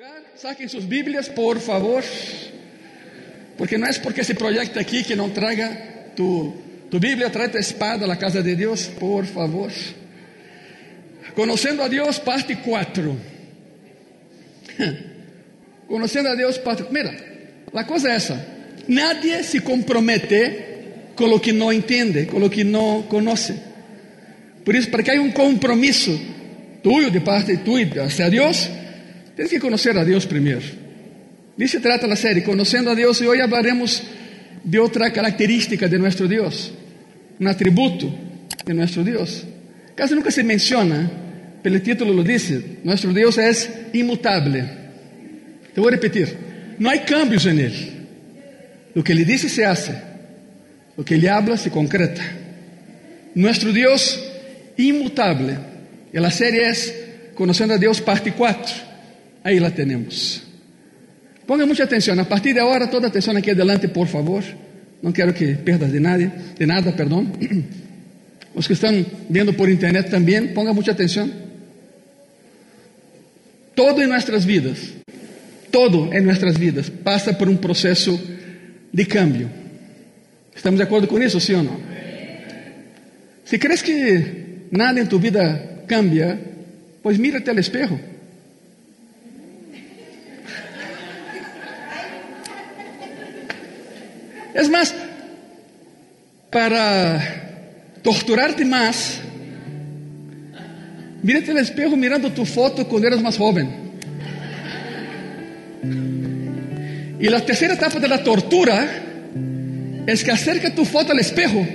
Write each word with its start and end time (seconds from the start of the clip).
lugar, 0.00 0.22
saquen 0.34 0.66
sus 0.66 0.88
Biblias, 0.88 1.28
por 1.28 1.60
favor. 1.60 2.02
Porque 3.58 3.76
no 3.76 3.86
es 3.86 3.98
porque 3.98 4.24
se 4.24 4.34
proyecta 4.34 4.80
aquí 4.80 5.04
que 5.04 5.14
no 5.14 5.30
traiga 5.30 6.14
tu, 6.16 6.54
tu 6.90 6.98
Biblia, 6.98 7.30
trae 7.30 7.50
tu 7.50 7.58
espada 7.58 8.06
a 8.06 8.08
la 8.08 8.16
casa 8.16 8.40
de 8.40 8.56
Dios, 8.56 8.90
por 8.98 9.26
favor. 9.26 9.70
Conociendo 11.34 11.82
a 11.82 11.88
Dios, 11.90 12.18
parte 12.18 12.56
4. 12.64 13.16
Conociendo 15.86 16.30
a 16.30 16.34
Dios, 16.34 16.58
parte. 16.60 16.86
Mira, 16.90 17.14
la 17.70 17.86
cosa 17.86 18.16
es 18.16 18.24
esa: 18.24 18.42
nadie 18.88 19.42
se 19.42 19.62
compromete 19.62 21.12
con 21.14 21.28
lo 21.28 21.42
que 21.42 21.52
no 21.52 21.70
entiende, 21.70 22.26
con 22.26 22.40
lo 22.40 22.48
que 22.48 22.64
no 22.64 23.04
conoce. 23.06 23.54
Por 24.64 24.74
isso, 24.74 24.90
para 24.90 25.02
que 25.02 25.10
haya 25.10 25.20
un 25.20 25.32
compromiso 25.32 26.18
tuyo 26.82 27.10
de 27.10 27.20
parte 27.20 27.58
tuya 27.58 28.04
hacia 28.04 28.30
Dios, 28.30 28.70
tienes 29.40 29.52
que 29.52 29.60
conocer 29.60 29.96
a 29.96 30.04
Dios 30.04 30.26
primero. 30.26 30.60
De 31.56 31.66
se 31.66 31.80
trata 31.80 32.06
la 32.06 32.14
serie, 32.14 32.44
Conociendo 32.44 32.90
a 32.90 32.94
Dios, 32.94 33.22
y 33.22 33.26
hoy 33.26 33.40
hablaremos 33.40 34.02
de 34.62 34.78
otra 34.78 35.10
característica 35.14 35.88
de 35.88 35.98
nuestro 35.98 36.28
Dios, 36.28 36.74
un 37.38 37.48
atributo 37.48 38.14
de 38.66 38.74
nuestro 38.74 39.02
Dios. 39.02 39.46
Casi 39.94 40.14
nunca 40.14 40.30
se 40.30 40.44
menciona, 40.44 41.10
pero 41.62 41.74
el 41.74 41.80
título 41.80 42.12
lo 42.12 42.22
dice, 42.22 42.80
nuestro 42.84 43.14
Dios 43.14 43.38
es 43.38 43.70
inmutable. 43.94 44.62
Te 45.72 45.80
voy 45.80 45.88
a 45.88 45.92
repetir, 45.92 46.36
no 46.78 46.90
hay 46.90 46.98
cambios 46.98 47.46
en 47.46 47.60
Él. 47.60 47.74
Lo 48.94 49.02
que 49.02 49.12
Él 49.12 49.24
dice 49.24 49.48
se 49.48 49.64
hace, 49.64 49.94
lo 50.98 51.02
que 51.02 51.14
Él 51.14 51.26
habla 51.26 51.56
se 51.56 51.70
concreta. 51.70 52.20
Nuestro 53.34 53.72
Dios 53.72 54.22
inmutable. 54.76 55.56
Y 56.12 56.18
la 56.18 56.30
serie 56.30 56.68
es 56.68 56.94
Conociendo 57.34 57.72
a 57.72 57.78
Dios, 57.78 58.02
parte 58.02 58.32
4. 58.32 58.89
Ahí 59.42 59.58
la 59.58 59.74
tenemos. 59.74 60.42
Ponga 61.46 61.66
mucha 61.66 61.84
atención. 61.84 62.18
A 62.20 62.28
partir 62.28 62.54
de 62.54 62.60
ahora, 62.60 62.88
toda 62.88 63.08
atención 63.08 63.36
aquí 63.36 63.50
adelante, 63.50 63.88
por 63.88 64.06
favor. 64.06 64.42
No 65.02 65.12
quiero 65.12 65.34
que 65.34 65.54
perdas 65.54 65.90
de, 65.90 66.00
nadie, 66.00 66.30
de 66.58 66.66
nada, 66.66 66.94
perdón. 66.94 67.32
Los 68.54 68.66
que 68.68 68.74
están 68.74 69.04
viendo 69.28 69.52
por 69.54 69.68
internet 69.68 70.10
también, 70.10 70.52
ponga 70.54 70.72
mucha 70.72 70.92
atención. 70.92 71.32
Todo 73.74 74.02
en 74.02 74.10
nuestras 74.10 74.44
vidas, 74.44 74.78
todo 75.70 76.12
en 76.12 76.24
nuestras 76.24 76.58
vidas 76.58 76.90
pasa 76.90 77.36
por 77.38 77.48
un 77.48 77.58
proceso 77.58 78.20
de 78.92 79.06
cambio. 79.06 79.48
¿Estamos 80.54 80.78
de 80.78 80.84
acuerdo 80.84 81.08
con 81.08 81.22
eso, 81.22 81.40
sí 81.40 81.54
o 81.54 81.62
no? 81.62 81.80
Si 83.44 83.58
crees 83.58 83.82
que 83.82 84.66
nada 84.70 85.00
en 85.00 85.08
tu 85.08 85.18
vida 85.18 85.84
cambia, 85.86 86.38
pues 87.02 87.18
mírate 87.18 87.50
al 87.50 87.58
espejo. 87.58 87.98
Es 94.54 94.68
más, 94.68 94.94
para 96.50 97.20
torturarte 98.02 98.64
más, 98.64 99.20
mírate 101.22 101.50
al 101.50 101.58
espejo 101.58 101.96
mirando 101.96 102.30
tu 102.32 102.44
foto 102.44 102.86
cuando 102.86 103.08
eras 103.08 103.22
más 103.22 103.36
joven. 103.36 103.90
Y 107.20 107.28
la 107.28 107.44
tercera 107.44 107.74
etapa 107.74 108.00
de 108.00 108.08
la 108.08 108.22
tortura 108.22 108.88
es 110.06 110.24
que 110.24 110.30
acerca 110.30 110.74
tu 110.74 110.84
foto 110.84 111.12
al 111.12 111.18
espejo 111.18 111.66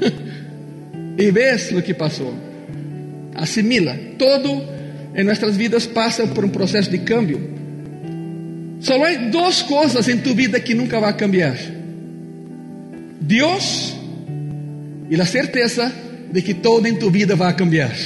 y 1.18 1.30
ves 1.30 1.70
lo 1.70 1.84
que 1.84 1.94
pasó. 1.94 2.32
Asimila. 3.34 3.96
Todo 4.16 4.74
en 5.14 5.26
nuestras 5.26 5.56
vidas 5.56 5.86
pasa 5.86 6.24
por 6.32 6.44
un 6.44 6.50
proceso 6.50 6.90
de 6.90 7.04
cambio. 7.04 7.38
Solo 8.84 9.06
hay 9.06 9.30
dos 9.30 9.64
cosas 9.64 10.06
en 10.08 10.22
tu 10.22 10.34
vida 10.34 10.62
que 10.62 10.74
nunca 10.74 11.00
va 11.00 11.08
a 11.08 11.16
cambiar. 11.16 11.56
Dios 13.18 13.96
y 15.08 15.16
la 15.16 15.24
certeza 15.24 15.90
de 16.30 16.44
que 16.44 16.52
todo 16.52 16.84
en 16.84 16.98
tu 16.98 17.10
vida 17.10 17.34
va 17.34 17.48
a 17.48 17.56
cambiar. 17.56 17.94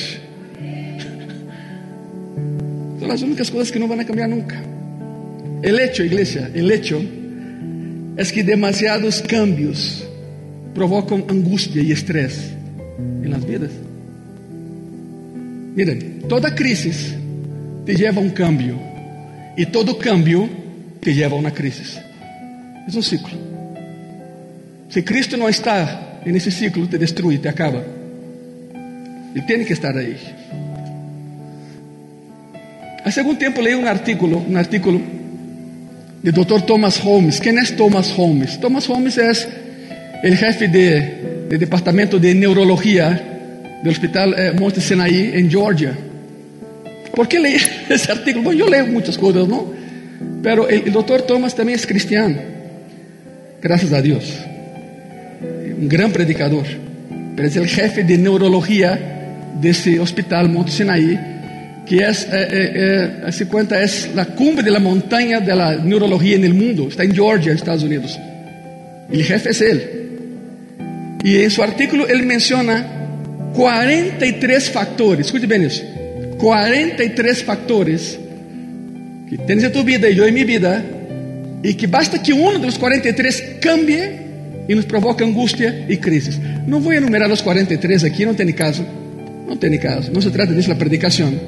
Son 3.00 3.08
las 3.08 3.20
únicas 3.22 3.50
cosas 3.50 3.72
que 3.72 3.80
van 3.80 3.98
a 3.98 4.06
cambiar 4.06 4.28
nunca. 4.28 4.62
El 5.62 5.80
hecho, 5.80 6.04
iglesia, 6.04 6.48
el 6.54 6.70
hecho 6.70 7.02
es 8.16 8.30
que 8.30 8.44
demasiados 8.44 9.20
cambios 9.22 10.06
provocan 10.76 11.24
angustia 11.28 11.82
y 11.82 11.90
estrés 11.90 12.52
en 13.24 13.32
las 13.32 13.44
vidas. 13.44 13.72
Miren, 15.74 16.22
toda 16.28 16.54
crisis 16.54 17.16
te 17.84 17.96
lleva 17.96 18.18
a 18.18 18.20
un 18.20 18.30
cambio 18.30 18.78
y 19.56 19.66
todo 19.66 19.98
cambio 19.98 20.67
te 21.00 21.14
lleva 21.14 21.36
a 21.36 21.38
una 21.38 21.52
crisis. 21.52 21.98
Es 22.86 22.94
un 22.94 23.02
ciclo. 23.02 23.36
Si 24.88 25.02
Cristo 25.02 25.36
no 25.36 25.48
está 25.48 26.20
en 26.24 26.34
ese 26.34 26.50
ciclo, 26.50 26.88
te 26.88 26.98
destruye, 26.98 27.38
te 27.38 27.48
acaba. 27.48 27.82
Él 29.34 29.44
tiene 29.46 29.64
que 29.64 29.74
estar 29.74 29.96
ahí. 29.96 30.16
Hace 33.04 33.20
algún 33.20 33.38
tiempo 33.38 33.62
leí 33.62 33.74
un 33.74 33.86
artículo, 33.86 34.38
un 34.38 34.56
artículo 34.56 35.00
del 36.22 36.34
doctor 36.34 36.62
Thomas 36.62 37.00
Holmes. 37.04 37.40
¿Quién 37.40 37.58
es 37.58 37.76
Thomas 37.76 38.12
Holmes? 38.16 38.58
Thomas 38.60 38.88
Holmes 38.88 39.18
es 39.18 39.48
el 40.22 40.36
jefe 40.36 40.68
de, 40.68 41.56
departamento 41.58 42.18
de 42.18 42.34
neurología 42.34 43.10
del 43.82 43.92
hospital 43.92 44.34
eh, 44.36 44.52
Monte 44.58 44.80
Sinai 44.80 45.32
en 45.34 45.50
Georgia. 45.50 45.92
¿Por 47.14 47.28
qué 47.28 47.38
leí 47.38 47.56
ese 47.88 48.12
artículo? 48.12 48.44
Bueno, 48.44 48.60
yo 48.60 48.68
leo 48.68 48.86
muchas 48.86 49.16
cosas, 49.16 49.46
¿no? 49.46 49.77
Pero 50.42 50.68
el, 50.68 50.92
doctor 50.92 51.22
Thomas 51.22 51.54
también 51.54 51.78
es 51.78 51.86
cristiano. 51.86 52.36
Gracias 53.60 53.92
a 53.92 54.02
Dios. 54.02 54.32
Un 55.80 55.88
gran 55.88 56.12
predicador. 56.12 56.64
Pero 57.36 57.48
es 57.48 57.56
el 57.56 57.68
jefe 57.68 58.04
de 58.04 58.18
neurología 58.18 58.98
de 59.60 59.70
ese 59.70 59.98
hospital 60.00 60.48
Monte 60.48 60.72
Sinai 60.72 61.38
que 61.88 62.04
es, 62.06 62.24
eh, 62.24 62.28
eh, 62.32 63.10
eh, 63.26 63.32
se 63.32 63.46
cuenta, 63.46 63.82
es 63.82 64.10
la 64.14 64.26
cumbre 64.26 64.62
de 64.62 64.70
la 64.70 64.78
montaña 64.78 65.40
de 65.40 65.56
la 65.56 65.76
neurología 65.76 66.36
en 66.36 66.44
el 66.44 66.52
mundo. 66.52 66.88
Está 66.88 67.02
en 67.02 67.14
Georgia, 67.14 67.52
Estados 67.52 67.82
Unidos. 67.82 68.18
El 69.10 69.24
jefe 69.24 69.50
es 69.50 69.60
él. 69.62 69.90
Y 71.24 71.42
en 71.42 71.50
su 71.50 71.62
artículo 71.62 72.06
él 72.06 72.24
menciona 72.24 72.86
43 73.54 74.70
factores. 74.70 75.26
Escute 75.26 75.46
bien 75.46 75.62
eso. 75.62 75.82
43 76.38 77.42
factores 77.42 78.18
que 79.28 79.52
en 79.52 79.72
tu 79.72 79.84
vida 79.84 80.08
y 80.08 80.14
yo 80.14 80.26
en 80.26 80.34
mi 80.34 80.44
vida. 80.44 80.84
Y 81.62 81.74
que 81.74 81.86
basta 81.86 82.22
que 82.22 82.32
uno 82.32 82.58
de 82.58 82.66
los 82.66 82.78
43 82.78 83.56
cambie 83.60 84.28
y 84.68 84.74
nos 84.74 84.84
provoca 84.84 85.24
angustia 85.24 85.86
y 85.88 85.96
crisis. 85.96 86.38
No 86.66 86.80
voy 86.80 86.96
a 86.96 86.98
enumerar 86.98 87.28
los 87.28 87.42
43 87.42 88.04
aquí, 88.04 88.24
no 88.24 88.34
tiene 88.34 88.54
caso. 88.54 88.84
No 89.46 89.58
tiene 89.58 89.78
caso. 89.78 90.10
No 90.12 90.20
se 90.20 90.30
trata 90.30 90.52
eso 90.56 90.68
la 90.70 90.78
predicación. 90.78 91.40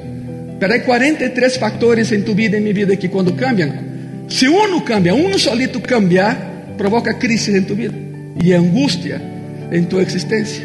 Pero 0.59 0.73
hay 0.73 0.81
43 0.81 1.57
factores 1.57 2.11
en 2.11 2.25
tu 2.25 2.35
vida 2.35 2.55
y 2.55 2.57
en 2.57 2.63
mi 2.63 2.73
vida 2.73 2.95
que 2.95 3.09
cuando 3.09 3.35
cambian, 3.35 4.25
si 4.27 4.47
uno 4.47 4.83
cambia, 4.85 5.13
uno 5.13 5.37
solito 5.37 5.81
cambia, 5.81 6.37
provoca 6.77 7.17
crisis 7.17 7.55
en 7.55 7.65
tu 7.65 7.75
vida 7.75 7.93
y 8.39 8.53
angustia 8.53 9.21
en 9.71 9.87
tu 9.87 9.99
existencia. 9.99 10.63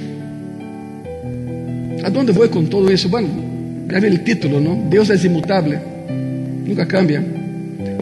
¿A 2.04 2.10
dónde 2.10 2.32
voy 2.32 2.48
con 2.48 2.68
todo 2.68 2.90
eso? 2.90 3.08
Bueno, 3.08 3.28
ya 3.90 4.00
ve 4.00 4.18
título, 4.18 4.60
¿no? 4.60 4.86
Dios 4.90 5.10
es 5.10 5.24
inmutable, 5.24 5.78
nunca 6.66 6.86
cambia. 6.86 7.22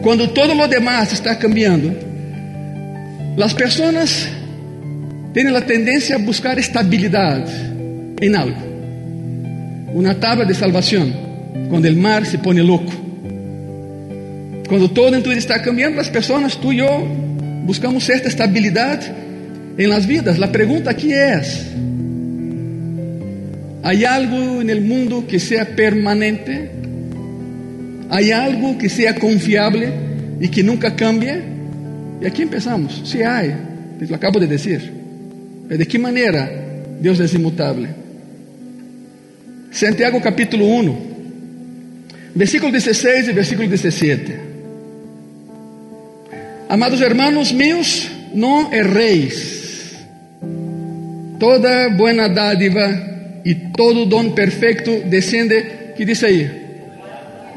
Cuando 0.01 0.29
todo 0.29 0.53
lo 0.53 0.67
demás 0.67 1.13
está 1.13 1.37
cambiando, 1.37 1.93
las 3.37 3.53
personas 3.53 4.27
tienen 5.33 5.53
la 5.53 5.65
tendencia 5.65 6.15
a 6.15 6.19
buscar 6.19 6.57
estabilidad 6.57 7.45
en 8.21 8.35
algo, 8.35 8.57
una 9.93 10.19
tabla 10.19 10.45
de 10.45 10.53
salvación. 10.53 11.13
Cuando 11.69 11.87
el 11.87 11.95
mar 11.95 12.25
se 12.25 12.37
pone 12.37 12.63
loco. 12.63 12.91
Cuando 14.67 14.89
todo 14.89 15.11
tu 15.21 15.29
vida 15.29 15.39
está 15.39 15.61
cambiando, 15.61 15.97
las 15.97 16.09
personas, 16.09 16.57
tú 16.57 16.71
y 16.71 16.77
yo, 16.77 17.07
buscamos 17.65 18.03
cierta 18.03 18.27
estabilidad 18.27 19.01
en 19.77 19.89
las 19.89 20.07
vidas. 20.07 20.37
La 20.39 20.51
pregunta 20.51 20.91
aquí 20.91 21.11
es, 21.13 21.65
¿hay 23.83 24.05
algo 24.05 24.61
el 24.69 24.81
mundo 24.81 25.25
que 25.27 25.39
sea 25.39 25.65
permanente? 25.75 26.71
¿Hay 28.09 28.31
algo 28.31 28.77
que 28.77 28.89
sea 28.89 29.15
confiable 29.15 29.89
y 30.39 30.47
que 30.49 30.63
nunca 30.63 30.95
cambie? 30.95 31.41
Y 32.21 32.25
aquí 32.25 32.43
empezamos. 32.43 33.01
Sí 33.05 33.21
hay, 33.21 33.55
lo 33.99 34.15
acabo 34.15 34.39
de 34.39 34.47
decir. 34.47 34.91
¿De 35.67 35.87
qué 35.87 35.97
manera 35.97 36.49
Dios 37.01 37.19
es 37.19 37.33
inmutable? 37.33 37.89
Santiago 39.71 40.21
capítulo 40.21 40.65
1. 40.65 40.97
Versículo 42.35 42.71
16 42.71 43.29
y 43.29 43.31
versículo 43.31 43.67
17. 43.67 44.39
Amados 46.69 47.01
hermanos 47.01 47.53
míos, 47.53 48.09
no 48.33 48.71
erréis. 48.71 49.95
Toda 51.39 51.89
buena 51.89 52.29
dádiva 52.29 53.41
y 53.43 53.55
todo 53.71 54.05
don 54.05 54.33
perfecto 54.33 54.91
desciende, 55.09 55.93
¿qué 55.97 56.05
dice 56.05 56.25
ahí? 56.25 56.64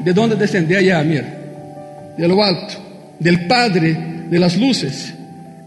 ¿De 0.03 0.13
dónde 0.13 0.35
descende? 0.35 0.77
Allá, 0.77 1.03
mira, 1.03 2.13
de 2.17 2.27
lo 2.27 2.43
alto, 2.43 2.73
del 3.19 3.47
Padre 3.47 3.97
de 4.29 4.39
las 4.39 4.57
luces, 4.57 5.13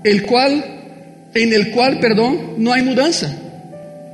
el 0.05 0.23
cual, 0.23 0.65
en 1.35 1.53
el 1.53 1.71
cual, 1.71 1.99
perdón, 2.01 2.55
no 2.59 2.73
hay 2.73 2.83
mudanza, 2.83 3.35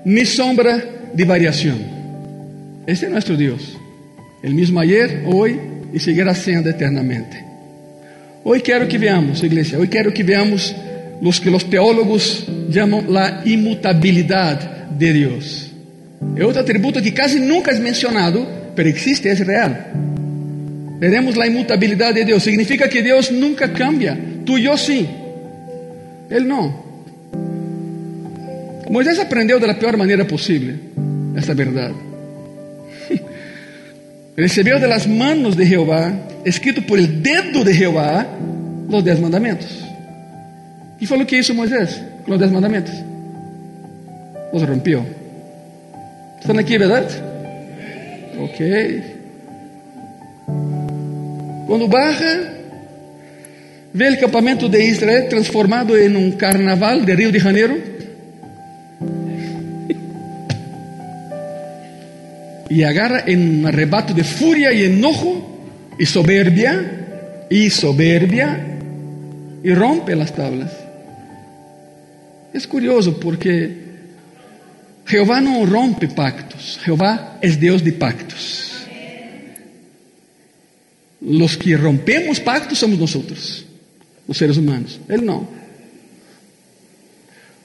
ni 0.05 0.25
sombra 0.25 0.83
de 1.13 1.25
variación. 1.25 1.79
Este 2.87 3.07
es 3.07 3.13
nuestro 3.13 3.37
Dios, 3.37 3.77
el 4.43 4.55
mismo 4.55 4.81
ayer, 4.81 5.25
hoy 5.27 5.59
y 5.93 5.99
seguirá 5.99 6.35
siendo 6.35 6.71
eternamente. 6.71 7.45
Hoy 8.45 8.61
quiero 8.61 8.89
que 8.89 8.99
veamos, 8.99 9.43
iglesia, 9.43 9.79
hoy 9.79 9.89
quiero 9.89 10.13
que 10.13 10.23
veamos 10.23 10.75
los 11.21 11.41
que 11.41 11.51
los 11.51 11.69
teólogos 11.69 12.47
llaman 12.71 13.13
la 13.13 13.43
inmutabilidad 13.45 14.89
de 14.91 15.13
Dios. 15.13 15.71
Es 16.37 16.45
otro 16.45 16.63
atributo 16.63 17.03
que 17.03 17.13
casi 17.13 17.41
nunca 17.41 17.73
es 17.73 17.81
mencionado, 17.81 18.47
pero 18.79 18.91
existe, 18.91 19.29
es 19.29 19.45
real. 19.45 19.87
Veremos 21.01 21.37
la 21.37 21.49
inmutabilidad 21.49 22.15
de 22.15 22.25
Dios. 22.25 22.45
Significa 22.45 22.89
que 22.89 23.03
Dios 23.03 23.33
nunca 23.33 23.73
cambia. 23.73 24.17
Tú 24.45 24.57
y 24.57 24.63
yo 24.63 24.77
sí. 24.77 25.05
Él 26.31 26.47
no. 26.47 26.85
Moisés 28.89 29.19
aprendió 29.19 29.59
de 29.59 29.67
la 29.67 29.77
peor 29.77 29.97
manera 29.97 30.25
posible 30.25 30.77
esta 31.37 31.55
verdad. 31.55 31.91
Recibió 34.37 34.79
de 34.79 34.87
las 34.87 35.09
manos 35.09 35.57
de 35.57 35.67
Jehová, 35.67 36.13
escrito 36.45 36.81
por 36.83 37.01
el 37.01 37.21
dedo 37.21 37.65
de 37.65 37.75
Jehová, 37.75 38.29
los 38.89 39.05
diez 39.05 39.19
mandamientos. 39.19 39.77
¿Y 41.01 41.07
fue 41.07 41.19
lo 41.19 41.27
que 41.27 41.37
hizo 41.37 41.53
Moisés 41.53 42.01
con 42.23 42.31
los 42.31 42.39
diez 42.39 42.53
mandamientos? 42.53 42.95
Los 44.53 44.65
rompió. 44.69 45.05
¿Están 46.41 46.61
aquí, 46.61 46.79
verdad? 46.79 47.28
Ok. 48.39 49.03
Quando 51.67 51.89
baja, 51.89 52.55
vê 53.93 54.11
o 54.11 54.21
campamento 54.21 54.69
de 54.69 54.81
Israel 54.81 55.29
transformado 55.29 55.99
em 55.99 56.17
um 56.17 56.31
carnaval 56.31 57.01
de 57.01 57.15
Rio 57.15 57.33
de 57.33 57.39
Janeiro. 57.41 57.83
E 62.71 62.85
agarra 62.85 63.25
em 63.27 63.61
um 63.61 63.67
arrebato 63.67 64.15
de 64.15 64.23
fúria 64.23 64.73
e 64.73 64.85
enojo 64.85 65.45
e 65.99 66.07
soberbia, 66.07 67.47
e 67.51 67.69
soberbia, 67.71 68.61
e 69.65 69.73
rompe 69.73 70.13
as 70.13 70.31
tablas. 70.31 70.71
É 72.55 72.61
curioso 72.69 73.15
porque 73.15 73.88
Jeová 75.09 75.41
não 75.41 75.65
rompe 75.65 76.07
pactos, 76.07 76.79
Jeová 76.85 77.39
é 77.41 77.49
Deus 77.49 77.83
de 77.83 77.93
pactos. 77.93 78.87
Los 81.21 81.57
que 81.57 81.75
rompemos 81.75 82.39
pactos 82.39 82.79
somos 82.79 82.99
nosotros, 82.99 83.65
los 84.29 84.37
seres 84.37 84.59
humanos. 84.59 85.01
Él 85.09 85.25
no. 85.25 85.49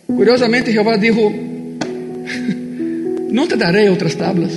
Curiosamente, 0.08 0.72
Jehová 0.72 0.98
dijo: 0.98 1.32
No 3.30 3.48
te 3.48 3.58
daré 3.58 3.90
otras 3.90 4.16
tablas, 4.16 4.54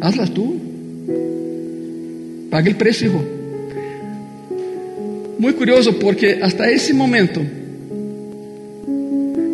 hazlas 0.00 0.34
tú. 0.34 0.60
Paga 2.50 2.68
el 2.68 2.76
precio, 2.76 3.10
hijo. 3.10 3.24
Muy 5.38 5.52
curioso 5.52 5.96
porque 6.00 6.40
hasta 6.42 6.68
ese 6.68 6.92
momento, 6.94 7.40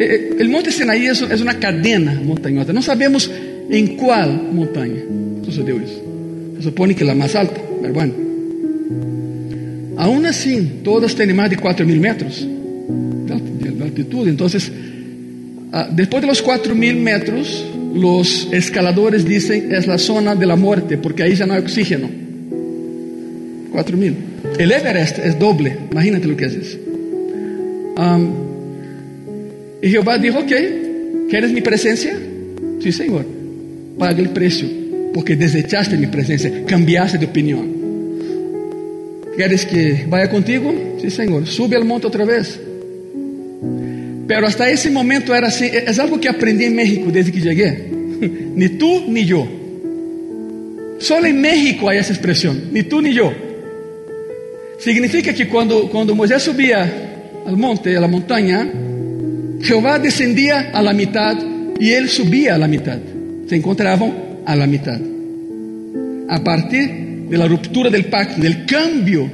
el 0.01 0.49
monte 0.49 0.73
Sinaí 0.73 1.07
es 1.07 1.41
una 1.41 1.59
cadena 1.59 2.15
montañosa. 2.25 2.73
No 2.73 2.83
sabemos 2.83 3.31
en 3.71 3.97
cuál 3.97 4.49
montaña 4.53 5.03
sucedió 5.45 5.77
eso. 5.77 6.03
Se 6.57 6.63
supone 6.63 6.95
que 6.95 7.05
la 7.05 7.15
más 7.15 7.35
alta, 7.35 7.61
pero 7.81 7.95
bueno. 7.95 8.15
Aún 9.97 10.25
assim, 10.25 10.81
todas 10.83 11.15
têm 11.15 11.33
mais 11.35 11.51
de 11.51 11.57
4 11.57 11.85
mil 11.85 12.01
metros 12.01 12.47
de 12.47 13.83
altitude. 13.83 14.31
Então, 14.31 14.47
ah, 15.73 15.89
depois 15.93 16.23
de 16.23 16.27
los 16.27 16.41
4 16.41 16.75
mil 16.75 16.97
metros, 16.97 17.67
os 17.95 18.49
escaladores 18.51 19.25
dizem 19.25 19.67
é 19.71 19.77
a 19.77 19.99
zona 19.99 20.35
de 20.35 20.47
la 20.47 20.57
muerte, 20.57 20.97
porque 20.97 21.23
aí 21.23 21.35
já 21.35 21.47
não 21.47 21.55
há 21.55 21.59
oxígeno. 21.59 22.09
4 23.73 23.97
mil. 23.97 24.17
El 24.59 24.73
Everest 24.73 25.21
é 25.21 25.31
doble. 25.33 25.77
Imagínate 25.91 26.27
lo 26.27 26.35
que 26.35 26.47
isso. 26.47 26.79
Um, 27.99 28.50
e 29.83 29.89
Jeová 29.89 30.17
disse: 30.17 30.37
Ok, 30.37 30.53
queres 31.29 31.51
mi 31.51 31.61
presencia? 31.61 32.17
Sí, 32.81 32.93
Senhor. 32.93 33.25
Paga 33.99 34.23
o 34.23 34.29
preço, 34.31 34.67
porque 35.13 35.37
desechaste 35.37 35.97
mi 35.97 36.07
presencia, 36.07 36.51
cambiaste 36.67 37.19
de 37.19 37.27
opinião. 37.27 37.81
¿Quieres 39.37 39.65
que 39.65 40.05
vaya 40.09 40.29
contigo? 40.29 40.75
Sí, 41.01 41.11
Señor. 41.11 41.47
Sube 41.47 41.77
al 41.77 41.85
monte 41.85 42.07
otra 42.07 42.25
vez. 42.25 42.61
Pero 44.27 44.47
hasta 44.47 44.71
ese 44.71 44.91
momento 44.91 45.35
era 45.35 45.49
así. 45.49 45.67
Es 45.73 45.99
algo 45.99 46.21
que 46.21 46.29
aprendí 46.29 46.65
en 46.65 46.75
México 46.75 47.11
desde 47.11 47.33
que 47.33 47.41
llegué. 47.41 47.89
ni 48.55 48.69
tú 48.71 49.05
ni 49.09 49.25
yo. 49.25 49.47
Solo 50.99 51.27
en 51.27 51.41
México 51.41 51.89
hay 51.89 51.99
esa 51.99 52.13
expresión. 52.13 52.69
Ni 52.73 52.83
tú 52.83 53.01
ni 53.01 53.15
yo. 53.15 53.33
Significa 54.79 55.33
que 55.33 55.49
cuando, 55.49 55.89
cuando 55.89 56.15
Moisés 56.15 56.43
subía 56.43 56.91
al 57.47 57.57
monte, 57.57 57.97
a 57.97 58.01
la 58.01 58.09
montaña, 58.09 58.69
Jehová 59.63 59.99
descendía 59.99 60.71
a 60.73 60.83
la 60.83 60.93
mitad 60.93 61.37
y 61.79 61.91
él 61.91 62.09
subía 62.09 62.55
a 62.55 62.59
la 62.59 62.69
mitad. 62.69 62.99
Se 63.47 63.57
encontraban 63.57 64.13
a 64.47 64.57
la 64.57 64.67
mitad. 64.67 65.01
A 66.29 66.43
partir 66.43 67.27
de 67.29 67.39
la 67.39 67.47
ruptura 67.47 67.91
del 67.91 68.07
pacto, 68.07 68.41
del 68.41 68.65
cambio 68.67 69.31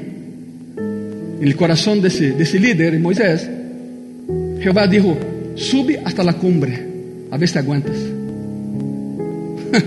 en 0.79 1.43
el 1.47 1.57
corazón 1.57 2.01
de 2.01 2.09
ese, 2.09 2.33
de 2.33 2.61
líder, 2.61 2.99
Moisés, 2.99 3.49
Jehová 4.61 4.87
dijo, 4.87 5.17
sube 5.55 6.01
hasta 6.05 6.25
la 6.25 6.33
cumbre, 6.33 6.87
a 7.31 7.37
ver 7.37 7.49
si 7.49 7.59
aguantas. 7.59 7.97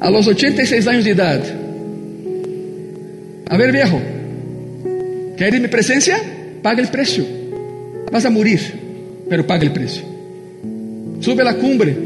a 0.00 0.10
los 0.10 0.26
86 0.26 0.86
años 0.86 1.04
de 1.04 1.10
edad, 1.10 1.42
a 3.48 3.56
ver 3.56 3.72
viejo, 3.72 4.00
¿quieres 5.36 5.60
mi 5.60 5.68
presencia? 5.68 6.20
Paga 6.62 6.82
el 6.82 6.88
precio. 6.88 7.37
Vas 8.10 8.24
a 8.24 8.30
morir, 8.30 8.60
pero 9.28 9.46
paga 9.46 9.62
el 9.62 9.72
precio. 9.72 10.02
Sube 11.20 11.42
a 11.42 11.44
la 11.44 11.54
cumbre, 11.54 11.96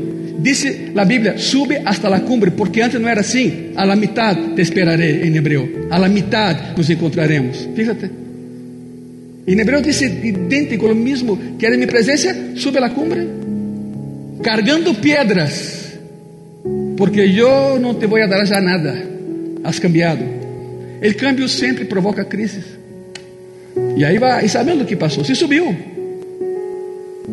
Dice 0.43 0.91
la 0.93 1.05
Biblia, 1.05 1.39
sube 1.39 1.83
hasta 1.85 2.11
la 2.11 2.23
cumbre, 2.23 2.51
porque 2.51 2.83
antes 2.83 3.01
no 3.01 3.09
era 3.09 3.21
así. 3.21 3.71
A 3.77 3.87
la 3.87 3.95
mitad 3.95 4.37
te 4.57 4.63
esperaré 4.63 5.25
en 5.25 5.37
hebreo. 5.37 5.69
A 5.89 6.01
la 6.01 6.09
mitad 6.09 6.77
nos 6.77 6.91
encontraremos. 6.91 7.69
Fíjate. 7.77 8.11
En 9.47 9.61
hebreo 9.61 9.81
dice 9.81 10.07
idéntico, 10.07 10.89
lo 10.89 10.97
mismo. 10.97 11.39
¿Quieres 11.59 11.79
mi 11.79 11.87
presencia? 11.87 12.35
Sube 12.57 12.79
a 12.79 12.81
la 12.81 12.93
cumbre. 12.93 13.25
Cargando 14.43 14.95
piedras. 14.95 15.93
Porque 16.97 17.33
yo 17.33 17.79
no 17.81 17.95
te 17.95 18.07
voy 18.07 18.23
a 18.23 18.27
dar 18.27 18.45
ya 18.45 18.61
nada. 18.61 18.97
Has 19.63 19.79
cambiado. 19.79 20.25
El 21.01 21.15
cambio 21.15 21.47
siempre 21.47 21.85
provoca 21.85 22.29
crisis. 22.29 22.65
Y 23.97 24.03
ahí 24.03 24.19
va, 24.19 24.43
y 24.43 24.49
sabes 24.49 24.77
lo 24.77 24.85
que 24.85 24.97
pasó. 24.97 25.25
Se 25.25 25.37
subió. 25.37 25.65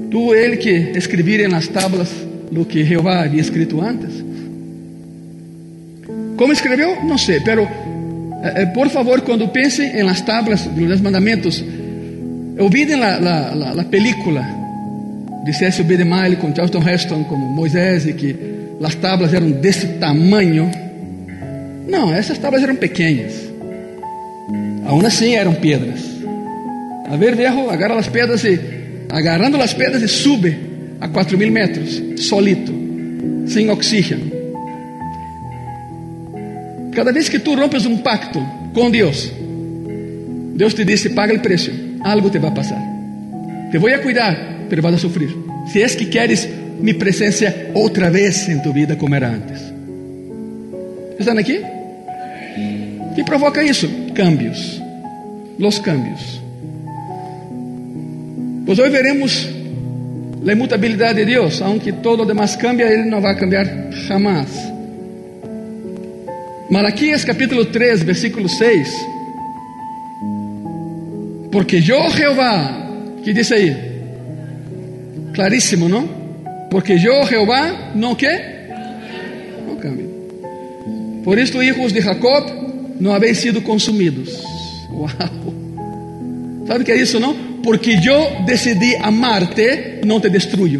Tuvo 0.09 0.33
él 0.33 0.57
que 0.59 0.91
escribir 0.91 1.41
en 1.41 1.51
las 1.51 1.69
tablas 1.69 2.11
lo 2.51 2.67
que 2.67 2.85
Jehová 2.85 3.21
había 3.21 3.41
escrito 3.41 3.81
antes. 3.81 4.11
¿Cómo 6.35 6.53
escribió? 6.53 6.87
No 7.03 7.17
sé, 7.17 7.41
pero 7.43 7.63
eh, 7.63 8.53
eh, 8.55 8.67
por 8.73 8.89
favor, 8.89 9.23
cuando 9.23 9.51
piensen 9.51 9.97
en 9.97 10.05
las 10.05 10.25
tablas 10.25 10.73
de 10.75 10.81
los 10.83 11.01
mandamientos, 11.01 11.63
olviden 12.59 12.99
la, 12.99 13.19
la, 13.19 13.53
la, 13.53 13.73
la 13.73 13.83
película 13.83 14.55
de 15.45 15.53
C.S. 15.53 15.83
B. 15.83 15.97
DeMille 15.97 16.37
con 16.37 16.53
Charlton 16.53 16.87
Heston 16.87 17.23
como 17.25 17.49
Moisés 17.49 18.05
y 18.05 18.13
que 18.13 18.35
las 18.79 18.95
tablas 18.95 19.33
eran 19.33 19.61
de 19.61 19.69
ese 19.69 19.87
tamaño. 19.99 20.71
No, 21.87 22.15
esas 22.15 22.39
tablas 22.39 22.63
eran 22.63 22.77
pequeñas. 22.77 23.33
Aún 24.85 25.05
así 25.05 25.33
eran 25.33 25.55
piedras. 25.55 25.99
A 27.09 27.15
ver, 27.15 27.35
viejo, 27.35 27.69
agarra 27.69 27.95
las 27.95 28.09
piedras 28.09 28.43
y 28.45 28.59
agarrando 29.09 29.57
las 29.57 29.73
piedras 29.73 30.01
y 30.01 30.07
sube 30.07 30.57
a 30.99 31.09
4 31.09 31.37
mil 31.37 31.51
metros, 31.51 32.01
solito, 32.17 32.71
sem 33.47 33.69
oxígeno. 33.69 34.39
Cada 36.93 37.11
vez 37.11 37.29
que 37.29 37.39
tu 37.39 37.55
rompes 37.55 37.85
um 37.85 37.97
pacto 37.97 38.39
com 38.73 38.91
Deus, 38.91 39.31
Deus 40.55 40.73
te 40.73 40.83
diz: 40.83 41.07
paga 41.09 41.33
o 41.33 41.39
preço, 41.39 41.71
algo 42.01 42.29
te 42.29 42.39
vai 42.39 42.53
passar. 42.53 42.81
Te 43.71 43.77
vou 43.77 43.93
a 43.93 43.99
cuidar, 43.99 44.65
pero 44.69 44.81
vas 44.81 44.95
a 44.95 44.97
sofrer. 44.97 45.29
Se 45.71 45.81
es 45.81 45.95
que 45.95 46.09
queres 46.09 46.47
mi 46.79 46.93
presença 46.93 47.53
outra 47.73 48.09
vez 48.09 48.47
em 48.49 48.59
tu 48.59 48.73
vida 48.73 48.95
como 48.95 49.15
era 49.15 49.29
antes. 49.29 49.61
Estão 51.19 51.37
aqui? 51.37 51.61
que 53.15 53.23
provoca 53.23 53.61
isso? 53.61 53.89
Cambios. 54.13 54.81
Los 55.57 55.79
cambios. 55.79 56.38
Hoje 58.69 58.87
veremos 58.87 59.49
la 60.43 60.53
inmutabilidad 60.53 61.15
de 61.15 61.25
Dios, 61.25 61.59
aunque 61.59 61.91
todo 61.91 62.17
lo 62.17 62.25
demás 62.25 62.55
cambia, 62.55 62.87
Él 62.87 63.09
no 63.09 63.19
va 63.19 63.31
a 63.31 63.35
cambiar 63.35 63.89
jamás. 64.07 64.45
Malaquías 66.69 67.25
capítulo 67.25 67.67
3, 67.69 68.05
versículo 68.05 68.47
6. 68.47 69.05
Porque 71.51 71.81
yo 71.81 71.97
Jehová, 72.11 72.91
que 73.25 73.33
dice 73.33 73.55
ahí? 73.55 73.75
Clarísimo, 75.33 75.89
¿no? 75.89 76.07
Porque 76.69 76.99
yo 76.99 77.25
Jehová, 77.25 77.91
¿no 77.95 78.15
qué? 78.15 78.69
No 79.67 79.79
cambio. 79.79 80.05
Por 81.23 81.39
esto, 81.39 81.63
hijos 81.63 81.91
de 81.91 82.03
Jacob, 82.03 82.43
no 82.99 83.15
habéis 83.15 83.39
sido 83.39 83.63
consumidos. 83.63 84.43
Wow. 84.91 85.48
¿Sabe 86.69 86.85
qué 86.85 86.93
es 86.93 87.01
eso, 87.01 87.19
no? 87.19 87.35
Porque 87.63 87.99
yo 87.99 88.27
decidí 88.45 88.93
amarte, 89.01 90.01
no 90.05 90.21
te 90.21 90.29
destruyo. 90.29 90.79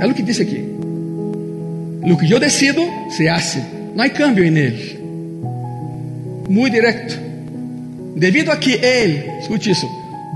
Es 0.00 0.08
lo 0.08 0.14
que 0.14 0.22
dice 0.22 0.44
aquí. 0.44 0.64
Lo 2.06 2.16
que 2.16 2.28
yo 2.28 2.38
decido, 2.38 2.84
se 3.10 3.28
hace. 3.28 3.60
No 3.96 4.00
hay 4.00 4.10
cambio 4.10 4.44
en 4.44 4.56
Él. 4.56 5.00
Muy 6.48 6.70
directo. 6.70 7.14
Debido 8.14 8.52
a 8.52 8.60
que 8.60 8.74
Él, 8.74 9.24
escute 9.40 9.72
eso, 9.72 9.88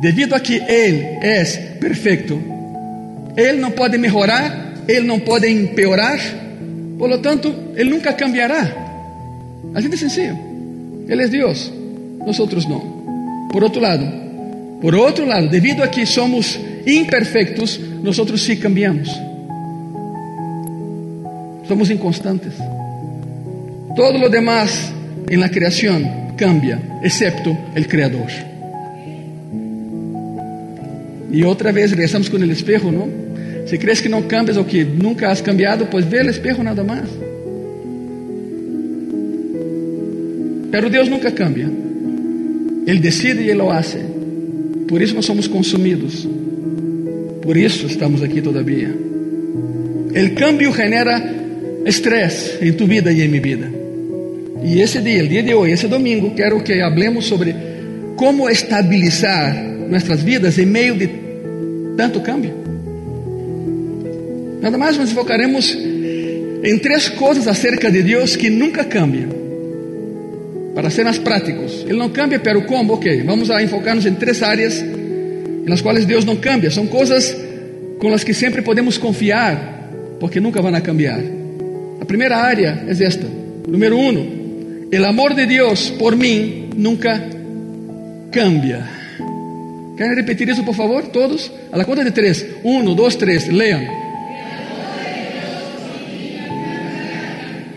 debido 0.02 0.34
a 0.34 0.40
que 0.40 0.56
Él 0.56 1.18
es 1.22 1.56
perfecto, 1.80 2.36
Él 3.36 3.60
no 3.60 3.70
puede 3.70 3.98
mejorar, 3.98 4.82
Él 4.88 5.06
no 5.06 5.18
puede 5.18 5.48
empeorar, 5.48 6.18
por 6.98 7.08
lo 7.08 7.20
tanto, 7.20 7.72
Él 7.76 7.88
nunca 7.88 8.16
cambiará. 8.16 9.62
Así 9.76 9.86
de 9.86 9.96
sencillo. 9.96 10.34
Él 11.06 11.20
es 11.20 11.30
Dios, 11.30 11.72
nosotros 12.26 12.68
no. 12.68 12.93
Por 13.54 13.62
otro 13.62 13.80
lado, 13.80 14.04
por 14.82 14.96
otro 14.96 15.24
lado, 15.24 15.46
debido 15.46 15.84
a 15.84 15.88
que 15.88 16.04
somos 16.06 16.58
imperfectos, 16.84 17.78
nosotros 18.02 18.42
sí 18.42 18.56
cambiamos. 18.56 19.08
Somos 21.68 21.88
inconstantes. 21.88 22.52
Todo 23.94 24.18
lo 24.18 24.28
demás 24.28 24.92
en 25.28 25.38
la 25.38 25.48
creación 25.48 26.34
cambia, 26.36 26.98
excepto 27.04 27.56
el 27.76 27.86
creador. 27.86 28.26
Y 31.30 31.44
otra 31.44 31.70
vez 31.70 31.92
regresamos 31.92 32.28
con 32.28 32.42
el 32.42 32.50
espejo, 32.50 32.90
¿no? 32.90 33.06
Si 33.66 33.78
crees 33.78 34.02
que 34.02 34.08
no 34.08 34.26
cambias 34.26 34.56
o 34.56 34.66
que 34.66 34.84
nunca 34.84 35.30
has 35.30 35.40
cambiado, 35.40 35.88
pues 35.88 36.10
ve 36.10 36.22
el 36.22 36.30
espejo 36.30 36.60
nada 36.64 36.82
más. 36.82 37.08
Pero 40.72 40.90
Dios 40.90 41.08
nunca 41.08 41.32
cambia. 41.32 41.68
Él 42.86 43.00
decide 43.00 43.44
y 43.44 43.50
Él 43.50 43.58
lo 43.58 43.72
hace. 43.72 43.98
Por 44.88 45.02
eso 45.02 45.14
no 45.14 45.22
somos 45.22 45.48
consumidos. 45.48 46.26
Por 47.42 47.56
eso 47.58 47.86
estamos 47.86 48.22
aquí 48.22 48.40
todavía. 48.40 48.90
El 50.14 50.34
cambio 50.34 50.72
genera 50.72 51.22
estrés 51.84 52.58
en 52.60 52.76
tu 52.76 52.86
vida 52.86 53.12
y 53.12 53.22
en 53.22 53.30
mi 53.30 53.40
vida. 53.40 53.70
E 54.62 54.80
esse 54.80 55.00
dia, 55.00 55.22
o 55.22 55.28
dia 55.28 55.42
de 55.42 55.52
hoje, 55.52 55.72
esse 55.72 55.88
domingo, 55.88 56.34
quero 56.34 56.64
que 56.64 56.80
hablemos 56.80 57.26
sobre 57.26 57.54
como 58.16 58.48
estabilizar 58.48 59.54
nossas 59.90 60.22
vidas 60.22 60.58
em 60.58 60.64
meio 60.64 60.94
de 60.94 61.10
tanto 61.96 62.20
cambio. 62.20 62.54
Nada 64.62 64.78
mais 64.78 64.96
nos 64.96 65.12
focaremos 65.12 65.76
em 66.62 66.78
três 66.78 67.10
coisas 67.10 67.46
acerca 67.46 67.90
de 67.90 68.02
Deus 68.02 68.36
que 68.36 68.48
nunca 68.48 68.84
cambiam. 68.84 69.43
Para 70.74 70.90
ser 70.90 71.04
mais 71.04 71.18
práticos, 71.18 71.82
Ele 71.82 71.98
não 71.98 72.08
cambia, 72.08 72.38
pero 72.38 72.62
como? 72.66 72.94
Ok, 72.94 73.22
vamos 73.22 73.50
a 73.50 73.62
enfocar-nos 73.62 74.06
em 74.06 74.14
três 74.14 74.42
áreas 74.42 74.84
nas 75.64 75.80
quais 75.80 76.04
Deus 76.04 76.24
não 76.24 76.36
cambia. 76.36 76.70
São 76.70 76.86
coisas 76.86 77.36
com 77.98 78.12
as 78.12 78.24
que 78.24 78.34
sempre 78.34 78.60
podemos 78.62 78.98
confiar, 78.98 79.90
porque 80.18 80.40
nunca 80.40 80.60
vão 80.60 80.72
cambiar. 80.80 81.20
A 82.00 82.04
primeira 82.04 82.36
área 82.36 82.84
é 82.86 82.90
esta. 82.90 83.26
Número 83.66 83.96
um, 83.96 84.88
El 84.90 85.04
amor 85.04 85.34
de 85.34 85.46
Dios 85.46 85.92
por 85.98 86.16
mí 86.16 86.68
nunca 86.76 87.22
cambia. 88.30 88.86
¿Quieren 89.96 90.16
repetir 90.16 90.50
eso, 90.50 90.64
por 90.64 90.74
favor? 90.74 91.08
Todos. 91.08 91.50
A 91.72 91.78
la 91.78 91.84
cuenta 91.84 92.04
de 92.04 92.10
tres. 92.10 92.46
Uno, 92.62 92.94
dos, 92.94 93.16
tres. 93.16 93.48
Lean. 93.48 93.86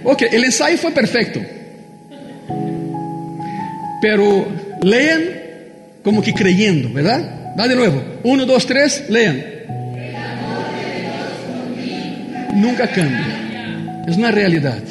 Ok, 0.04 0.24
el 0.32 0.44
ensayo 0.44 0.78
fue 0.78 0.92
perfecto. 0.92 1.40
Pero 4.02 4.48
lean 4.82 5.22
como 6.04 6.22
que 6.22 6.34
creyendo, 6.34 6.92
¿verdad? 6.94 7.56
Va 7.60 7.68
de 7.68 7.76
nuevo. 7.76 8.02
Uno, 8.24 8.46
dos, 8.46 8.66
tres. 8.66 9.04
Lean. 9.10 9.44
Nunca 12.56 12.88
cambia. 12.88 14.04
Es 14.08 14.18
una 14.18 14.32
realidad. 14.32 14.82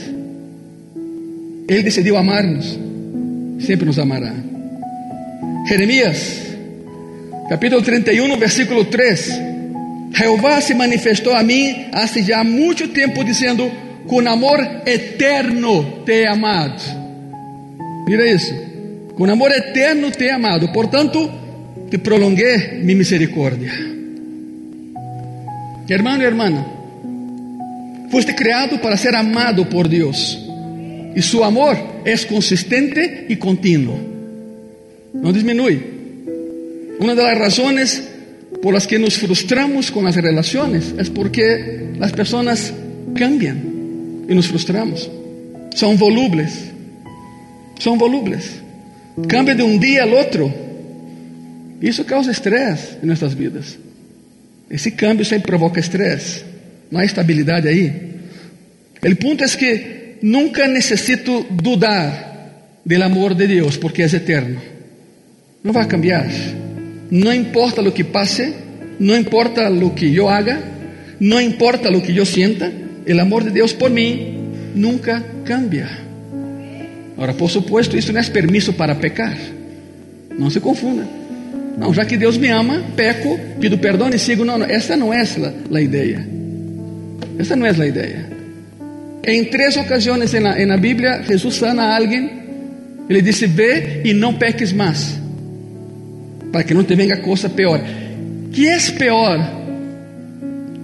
Ele 1.69 1.83
decidiu 1.83 2.17
amar-nos, 2.17 2.79
sempre 3.59 3.87
nos 3.87 3.99
amará. 3.99 4.33
Jeremias, 5.67 6.47
capítulo 7.49 7.83
31, 7.83 8.37
versículo 8.37 8.87
3. 8.87 9.41
Jeová 10.13 10.61
se 10.61 10.75
manifestou 10.75 11.35
a 11.35 11.43
mim 11.43 11.89
há 11.93 12.07
já 12.07 12.45
muito 12.45 12.89
tempo, 12.89 13.25
dizendo: 13.25 13.71
Com 14.07 14.21
amor 14.29 14.61
eterno 14.87 16.05
te 16.05 16.23
he 16.23 16.29
amado. 16.29 16.81
Mira 18.07 18.31
isso. 18.31 18.66
Com 19.17 19.31
amor 19.31 19.51
eterno 19.51 20.11
te 20.11 20.27
he 20.27 20.31
amado. 20.31 20.71
Portanto, 20.73 21.31
te 21.91 21.99
prolonguei 21.99 22.83
mi 22.83 22.95
misericórdia. 22.95 23.73
Hermano 25.89 26.23
e 26.23 26.27
hermana, 26.27 26.67
foste 28.11 28.35
criado 28.35 28.79
para 28.79 28.97
ser 28.97 29.15
amado 29.15 29.69
por 29.71 29.89
Deus. 29.89 30.39
Y 31.15 31.23
su 31.23 31.43
amor 31.43 31.79
es 32.05 32.27
consistente 32.27 33.25
y 33.29 33.37
continuo. 33.37 33.99
No 35.15 35.33
disminuye. 35.33 35.81
Una 37.01 37.15
de 37.15 37.23
las 37.23 37.39
razones 37.39 38.03
por 38.61 38.75
las 38.75 38.87
que 38.87 38.99
nos 38.99 39.17
frustramos 39.17 39.91
con 39.91 40.05
las 40.05 40.17
relaciones 40.17 40.95
es 40.99 41.09
porque 41.09 41.95
las 41.99 42.13
personas 42.13 42.71
cambian 43.15 44.27
y 44.29 44.35
nos 44.35 44.49
frustramos. 44.49 45.11
Son 45.75 45.97
volubles. 45.97 46.67
Son 47.79 47.97
volubles. 47.97 48.66
Cambia 49.29 49.55
de 49.55 49.63
un 49.63 49.81
día 49.81 50.03
al 50.03 50.15
otro. 50.15 50.53
Y 51.81 51.89
eso 51.89 52.05
causa 52.05 52.31
estrés 52.31 52.99
en 53.01 53.09
nuestras 53.09 53.35
vidas. 53.35 53.77
Ese 54.69 54.95
cambio 54.95 55.25
siempre 55.25 55.49
provoca 55.49 55.81
estrés. 55.81 56.45
No 56.91 56.99
hay 56.99 57.07
estabilidad 57.07 57.67
ahí. 57.67 58.15
El 59.03 59.17
punto 59.17 59.45
es 59.45 59.57
que 59.57 60.19
nunca 60.23 60.67
necesito 60.67 61.47
dudar 61.51 62.27
del 62.85 63.03
amor 63.03 63.37
de 63.37 63.47
Dios 63.47 63.79
porque 63.79 64.05
es 64.05 64.15
eterno. 64.15 64.61
No 65.63 65.73
va 65.73 65.83
a 65.83 65.89
cambiar. 65.89 66.29
No 67.11 67.33
importa 67.33 67.83
lo 67.83 67.95
que 67.95 68.05
pase, 68.05 68.53
no 68.99 69.17
importa 69.17 69.69
lo 69.71 69.95
que 69.95 70.11
yo 70.11 70.31
haga, 70.31 70.61
no 71.21 71.41
importa 71.41 71.91
lo 71.91 72.03
que 72.03 72.13
yo 72.13 72.25
sienta, 72.25 72.71
el 73.05 73.21
amor 73.21 73.45
de 73.45 73.51
Dios 73.51 73.75
por 73.75 73.91
mí 73.91 74.37
nunca 74.75 75.25
cambia. 75.45 76.06
Ahora, 77.17 77.33
por 77.33 77.51
supuesto, 77.51 77.97
esto 77.97 78.13
no 78.13 78.21
es 78.21 78.29
permiso 78.29 78.73
para 78.75 78.99
pecar. 78.99 79.37
No 80.39 80.51
se 80.51 80.61
confunda. 80.61 81.07
No, 81.79 81.93
ya 81.93 82.07
que 82.07 82.17
Dios 82.17 82.39
me 82.39 82.51
ama, 82.51 82.83
peco, 82.97 83.39
pido 83.61 83.81
perdón 83.81 84.15
y 84.15 84.19
sigo. 84.19 84.45
No, 84.45 84.59
no, 84.59 84.65
esa 84.65 84.97
no 84.97 85.13
es 85.13 85.37
la, 85.39 85.53
la 85.71 85.81
idea. 85.81 86.25
Esa 87.39 87.57
no 87.57 87.67
es 87.67 87.77
la 87.79 87.87
idea. 87.87 88.29
Em 89.27 89.45
três 89.45 89.77
ocasiões 89.77 90.33
na, 90.35 90.77
Bíblia, 90.77 91.23
Jesus 91.23 91.57
sana 91.57 91.83
a 91.83 91.97
alguém. 91.97 92.31
Ele 93.09 93.21
disse: 93.21 93.47
Ve 93.47 94.03
e 94.05 94.15
não 94.15 94.35
peques 94.35 94.73
mais, 94.73 95.19
para 96.53 96.63
que 96.63 96.73
não 96.73 96.85
te 96.85 96.95
venga 96.95 97.17
coisa 97.19 97.49
pior. 97.49 97.81
Que 98.53 98.69
é 98.69 98.79
pior 98.97 99.39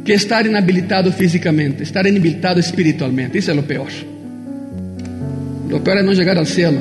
que 0.04 0.12
estar 0.12 0.44
inabilitado 0.44 1.12
fisicamente, 1.12 1.84
estar 1.84 2.04
inabilitado 2.04 2.58
espiritualmente? 2.58 3.38
Isso 3.38 3.50
é 3.50 3.54
o 3.54 3.62
pior. 3.62 3.90
O 5.72 5.80
pior 5.80 5.96
é 5.96 6.02
não 6.02 6.14
chegar 6.14 6.36
ao 6.36 6.44
céu. 6.44 6.72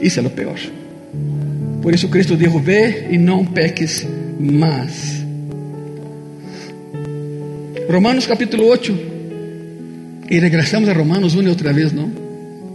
Isso 0.00 0.20
é 0.20 0.22
o 0.22 0.30
pior. 0.30 0.58
Por 1.80 1.94
isso 1.94 2.08
Cristo 2.08 2.36
disse: 2.36 2.58
Ve 2.58 3.06
e 3.10 3.18
não 3.18 3.44
peques 3.44 4.06
mais. 4.38 5.24
Romanos 7.88 8.26
capítulo 8.26 8.66
8. 8.66 9.16
Y 10.28 10.40
regresamos 10.40 10.88
a 10.88 10.92
Romanos 10.92 11.36
1 11.36 11.50
otra 11.52 11.72
vez, 11.72 11.92
¿no? 11.92 12.10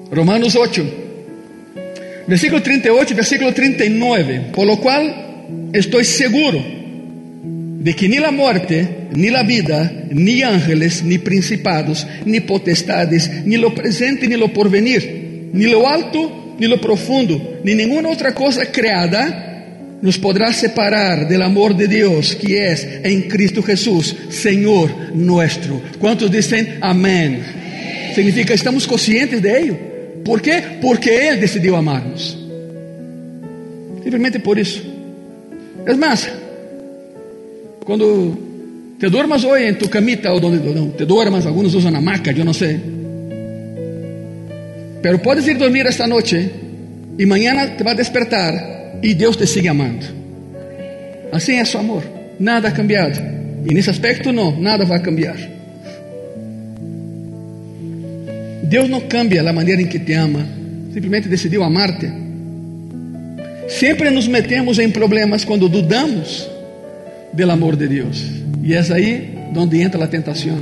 Romanos 0.10 0.56
8, 0.56 0.86
versículo 2.28 2.62
38, 2.62 3.14
versículo 3.14 3.54
39. 3.54 4.52
Por 4.54 4.66
lo 4.66 4.78
cual 4.80 5.14
estoy 5.74 6.06
seguro 6.06 6.64
de 7.44 7.94
que 7.94 8.08
ni 8.08 8.20
la 8.20 8.32
muerte, 8.32 8.88
ni 9.12 9.30
la 9.30 9.44
vida, 9.44 9.92
ni 10.12 10.44
ángeles, 10.44 11.04
ni 11.04 11.18
principados, 11.18 12.08
ni 12.24 12.40
potestades, 12.40 13.30
ni 13.46 13.58
lo 13.58 13.76
presente, 13.76 14.28
ni 14.28 14.38
lo 14.38 14.54
porvenir, 14.54 15.21
ni 15.54 15.66
lo 15.66 15.88
alto, 15.88 16.56
ni 16.58 16.68
lo 16.68 16.80
profundo, 16.80 17.60
ni 17.64 17.76
ninguna 17.76 18.10
otra 18.10 18.34
cosa 18.34 18.72
creada 18.72 19.48
nos 20.02 20.18
podrá 20.18 20.52
separar 20.52 21.28
del 21.28 21.42
amor 21.44 21.76
de 21.76 21.88
Dios 21.88 22.36
que 22.36 22.72
es 22.72 22.88
en 23.04 23.24
Cristo 23.24 23.62
Jesús, 23.62 24.16
Señor 24.30 24.90
nuestro. 25.14 25.80
¿Cuántos 26.00 26.32
dicen 26.32 26.78
amén? 26.82 27.62
significa 28.14 28.54
estamos 28.54 28.88
conscientes 28.88 29.42
de 29.42 29.60
ello. 29.60 29.78
¿Por 30.24 30.42
qué? 30.42 30.62
Porque 30.82 31.30
Él 31.30 31.40
decidió 31.40 31.76
amarnos. 31.78 32.38
Simplemente 34.04 34.40
por 34.40 34.60
isso. 34.60 34.82
Es 35.88 35.98
más, 35.98 36.30
quando 37.86 38.38
te 39.00 39.10
duermas 39.10 39.44
hoje 39.44 39.68
em 39.68 39.76
tu 39.76 39.90
camita, 39.90 40.32
ou 40.32 40.40
donde 40.40 40.60
não, 40.74 40.90
te 40.90 41.06
duermas, 41.06 41.46
alguns 41.46 41.74
usam 41.74 41.96
hamaca, 41.96 42.32
eu 42.32 42.46
não 42.46 42.54
sei. 42.54 42.80
Pero 45.02 45.22
puedes 45.22 45.48
ir 45.48 45.58
dormir 45.58 45.88
esta 45.88 46.06
noite 46.08 46.52
e 47.18 47.26
mañana 47.26 47.76
te 47.76 47.84
vai 47.84 47.96
despertar 47.96 48.54
e 49.02 49.14
Deus 49.16 49.38
te 49.38 49.48
sigue 49.48 49.68
amando. 49.68 50.06
Assim 51.32 51.58
é 51.58 51.66
su 51.66 51.78
amor. 51.78 52.04
Nada 52.40 52.70
ha 52.70 52.72
cambiado. 52.72 53.20
E 53.66 53.74
nesse 53.74 53.90
aspecto 53.90 54.32
não, 54.32 54.60
nada 54.60 54.86
vai 54.86 55.00
cambiar. 55.02 55.38
Deus 58.64 58.90
não 58.90 59.02
cambia 59.02 59.42
a 59.48 59.54
maneira 59.54 59.82
em 59.82 59.88
que 59.88 60.00
te 60.00 60.14
ama, 60.14 60.46
simplesmente 60.94 61.28
decidiu 61.28 61.64
amar-te. 61.64 62.10
Sempre 63.68 64.10
nos 64.10 64.28
metemos 64.28 64.80
em 64.80 64.90
problemas 64.90 65.44
quando 65.44 65.68
dudamos 65.68 66.50
do 67.34 67.52
amor 67.52 67.76
de 67.76 67.88
Deus. 67.88 68.24
E 68.64 68.74
é 68.74 68.80
aí 68.94 69.38
onde 69.56 69.82
entra 69.82 70.04
a 70.04 70.08
tentação. 70.08 70.60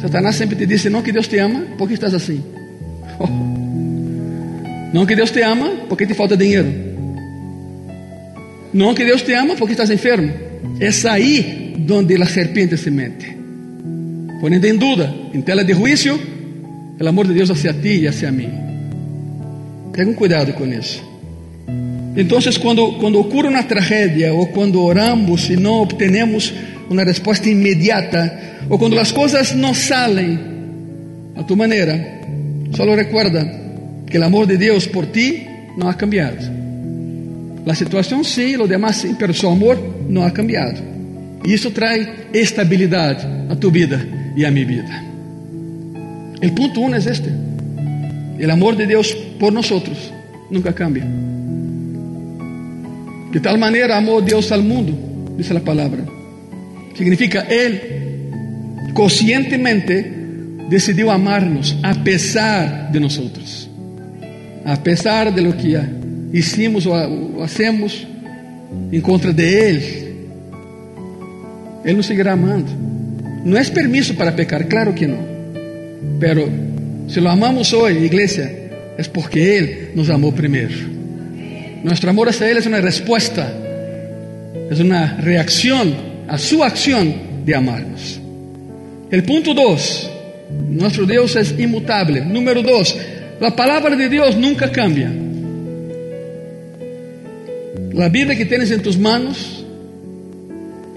Satanás 0.00 0.36
sempre 0.36 0.56
te 0.56 0.66
diz: 0.66 0.84
não 0.86 1.02
que 1.02 1.12
Deus 1.12 1.28
te 1.28 1.38
ama, 1.38 1.60
por 1.76 1.88
que 1.88 1.94
estás 1.94 2.14
assim? 2.14 2.42
Não 4.92 5.04
que 5.04 5.14
Deus 5.14 5.30
te 5.30 5.42
ama, 5.42 5.70
porque 5.88 6.06
te 6.06 6.14
falta 6.14 6.36
dinheiro. 6.36 6.72
Não 8.72 8.94
que 8.94 9.04
Deus 9.04 9.22
te 9.22 9.32
ama, 9.32 9.56
porque 9.56 9.72
estás 9.72 9.90
enfermo. 9.90 10.32
É 10.80 10.90
aí 11.08 11.74
onde 11.90 12.22
a 12.22 12.26
serpente 12.26 12.76
se 12.76 12.90
mete. 12.90 13.36
Poniendo 14.40 14.66
em 14.66 14.76
dúvida, 14.76 15.12
em 15.32 15.40
tela 15.40 15.64
de 15.64 15.72
juízo, 15.72 16.20
o 17.00 17.08
amor 17.08 17.26
de 17.26 17.34
Deus 17.34 17.50
hacia 17.50 17.72
ti 17.72 18.00
e 18.00 18.08
hacia 18.08 18.30
mim. 18.30 18.50
Tenham 19.92 20.14
cuidado 20.14 20.52
com 20.52 20.66
isso. 20.66 21.02
Então, 22.16 22.38
quando, 22.60 22.92
quando 22.94 23.20
ocorre 23.20 23.48
uma 23.48 23.62
tragédia, 23.62 24.32
ou 24.32 24.46
quando 24.46 24.82
oramos 24.82 25.50
e 25.50 25.56
não 25.56 25.82
obtenemos 25.82 26.52
uma 26.88 27.04
resposta 27.04 27.48
imediata, 27.48 28.38
ou 28.70 28.78
quando 28.78 28.98
as 28.98 29.12
coisas 29.12 29.52
não 29.52 29.74
saem 29.74 30.38
a 31.34 31.42
tu 31.42 31.56
maneira, 31.56 32.15
só 32.72 32.84
recuerda 32.94 33.44
que 34.06 34.18
o 34.18 34.24
amor 34.24 34.46
de 34.46 34.56
Deus 34.56 34.86
por 34.86 35.06
ti 35.06 35.46
não 35.76 35.88
ha 35.88 35.94
cambiado. 35.94 36.44
A 37.66 37.74
situação 37.74 38.22
sim, 38.22 38.56
o 38.56 38.66
demás 38.66 38.96
sim, 38.96 39.14
pero 39.14 39.34
seu 39.34 39.50
amor 39.50 39.76
não 40.08 40.22
ha 40.22 40.30
cambiado. 40.30 40.80
E 41.44 41.52
isso 41.52 41.70
traz 41.70 42.08
estabilidade 42.32 43.26
a 43.50 43.56
tu 43.56 43.70
vida 43.70 44.00
e 44.36 44.44
a 44.44 44.50
minha 44.50 44.66
vida. 44.66 45.04
O 46.42 46.50
ponto 46.54 46.80
um 46.80 46.94
é 46.94 46.98
este: 46.98 47.30
o 48.38 48.50
amor 48.50 48.76
de 48.76 48.86
Deus 48.86 49.12
por 49.38 49.52
nós 49.52 49.70
nunca 50.50 50.72
cambia. 50.72 51.04
De 53.32 53.40
tal 53.40 53.58
maneira 53.58 53.96
amou 53.96 54.22
Deus 54.22 54.50
ao 54.52 54.62
mundo, 54.62 54.96
diz 55.36 55.50
a 55.50 55.60
palavra. 55.60 56.04
Significa 56.96 57.46
Ele 57.50 57.80
conscientemente 58.94 60.15
decidiu 60.68 61.10
amar-nos 61.10 61.76
a 61.82 61.94
pesar 61.94 62.90
de 62.90 62.98
nós, 62.98 63.68
a 64.64 64.76
pesar 64.76 65.32
de 65.32 65.40
lo 65.40 65.52
que 65.52 65.76
hicimos 66.32 66.86
ou 66.86 67.42
hacemos 67.42 68.06
em 68.92 69.00
contra 69.00 69.32
de 69.32 69.44
Ele. 69.44 70.06
Ele 71.84 71.96
nos 71.96 72.06
seguirá 72.06 72.32
amando. 72.32 72.70
Não 73.44 73.56
é 73.56 73.64
permisso 73.64 74.14
para 74.14 74.32
pecar, 74.32 74.64
claro 74.66 74.92
que 74.92 75.06
não. 75.06 75.24
Pero 76.18 76.50
se 77.08 77.20
lo 77.20 77.28
amamos 77.28 77.72
hoje, 77.72 78.04
igreja, 78.04 78.50
é 78.98 79.02
porque 79.04 79.38
Ele 79.38 79.92
nos 79.94 80.10
amou 80.10 80.32
primeiro. 80.32 80.74
Nuestro 81.84 82.10
amor 82.10 82.28
hacia 82.28 82.50
Él 82.50 82.56
es 82.58 82.66
una 82.66 82.80
respuesta, 82.80 83.52
es 84.68 84.80
una 84.80 85.16
reacción 85.18 85.94
a 86.26 86.36
su 86.38 86.64
acción 86.64 87.14
de 87.44 87.54
amarnos. 87.54 88.20
El 89.08 89.22
punto 89.22 89.54
dos, 89.54 90.10
nuestro 90.50 91.06
Dios 91.06 91.36
es 91.36 91.58
inmutable. 91.58 92.20
Número 92.20 92.62
dos, 92.62 92.96
la 93.40 93.54
palabra 93.54 93.96
de 93.96 94.08
Dios 94.08 94.36
nunca 94.36 94.70
cambia. 94.70 95.10
La 97.92 98.08
Biblia 98.08 98.36
que 98.36 98.44
tienes 98.44 98.70
en 98.70 98.82
tus 98.82 98.98
manos 98.98 99.64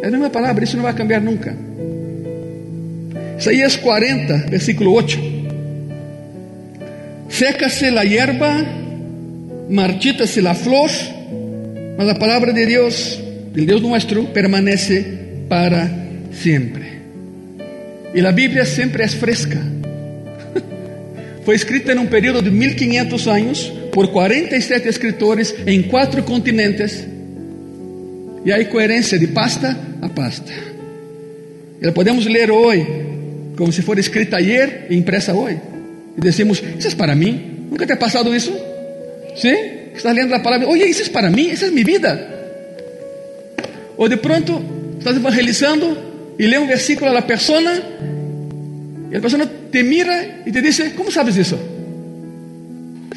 es 0.02 0.12
una 0.12 0.32
palabra, 0.32 0.64
eso 0.64 0.78
no 0.78 0.84
va 0.84 0.92
a 0.92 0.96
cambiar 0.96 1.22
nunca. 1.22 1.56
Isaías 3.38 3.78
40, 3.78 4.46
versículo 4.50 4.94
8. 4.94 5.20
Sécase 7.30 7.92
la 7.92 8.04
hierba 8.04 8.80
marchita-se 9.70 10.42
la 10.42 10.56
flor, 10.56 10.90
mas 11.98 12.10
a 12.10 12.16
palavra 12.16 12.52
de 12.52 12.66
Deus, 12.66 13.20
del 13.54 13.66
Deus 13.66 13.82
nuestro, 13.82 14.34
permanece 14.34 15.46
para 15.48 15.90
sempre. 16.32 16.99
E 18.14 18.26
a 18.26 18.32
Bíblia 18.32 18.66
sempre 18.66 19.04
é 19.04 19.08
fresca. 19.08 19.58
Foi 21.46 21.56
escrita 21.56 21.94
em 21.94 21.98
um 21.98 22.08
período 22.08 22.42
de 22.42 22.50
1500 22.50 23.28
anos 23.28 23.74
por 23.92 24.08
47 24.12 24.88
escritores 24.88 25.54
em 25.66 25.84
quatro 25.84 26.24
continentes. 26.24 27.08
E 28.46 28.52
há 28.52 28.66
coerência 28.66 29.20
de 29.20 29.28
pasta 29.28 29.78
a 30.02 30.10
pasta. 30.10 30.52
E 31.82 31.92
podemos 31.92 32.26
ler 32.26 32.52
hoje 32.52 32.86
como 33.58 33.72
se 33.72 33.82
for 33.82 34.00
escrita 34.00 34.38
ayer 34.38 34.88
e 34.90 34.96
impressa 34.96 35.34
hoje. 35.34 35.60
E 36.18 36.22
decimos: 36.22 36.64
Isso 36.78 36.88
é 36.88 36.96
para 36.96 37.16
mim? 37.16 37.68
Nunca 37.70 37.86
te 37.86 37.94
ha 37.94 37.98
passado 37.98 38.34
isso? 38.36 38.54
¿Sí? 39.36 39.54
Estás 39.96 40.16
lendo 40.16 40.34
a 40.34 40.40
palavra, 40.40 40.68
oye, 40.68 40.86
isso 40.86 41.04
é 41.04 41.10
para 41.10 41.30
mim, 41.30 41.50
essa 41.50 41.66
é 41.66 41.72
minha 41.72 41.86
vida. 41.86 42.12
Ou 43.98 44.08
de 44.08 44.18
pronto, 44.18 44.64
estás 44.98 45.18
evangelizando 45.18 46.09
e 46.40 46.48
lê 46.48 46.58
um 46.58 46.66
versículo 46.66 47.12
a 47.12 47.14
la 47.14 47.22
persona 47.22 47.84
e 49.12 49.18
a 49.18 49.20
pessoa 49.20 49.46
te 49.46 49.84
mira 49.84 50.42
e 50.46 50.52
te 50.52 50.62
diz, 50.62 50.94
como 50.96 51.12
sabes 51.12 51.36
isso? 51.36 51.60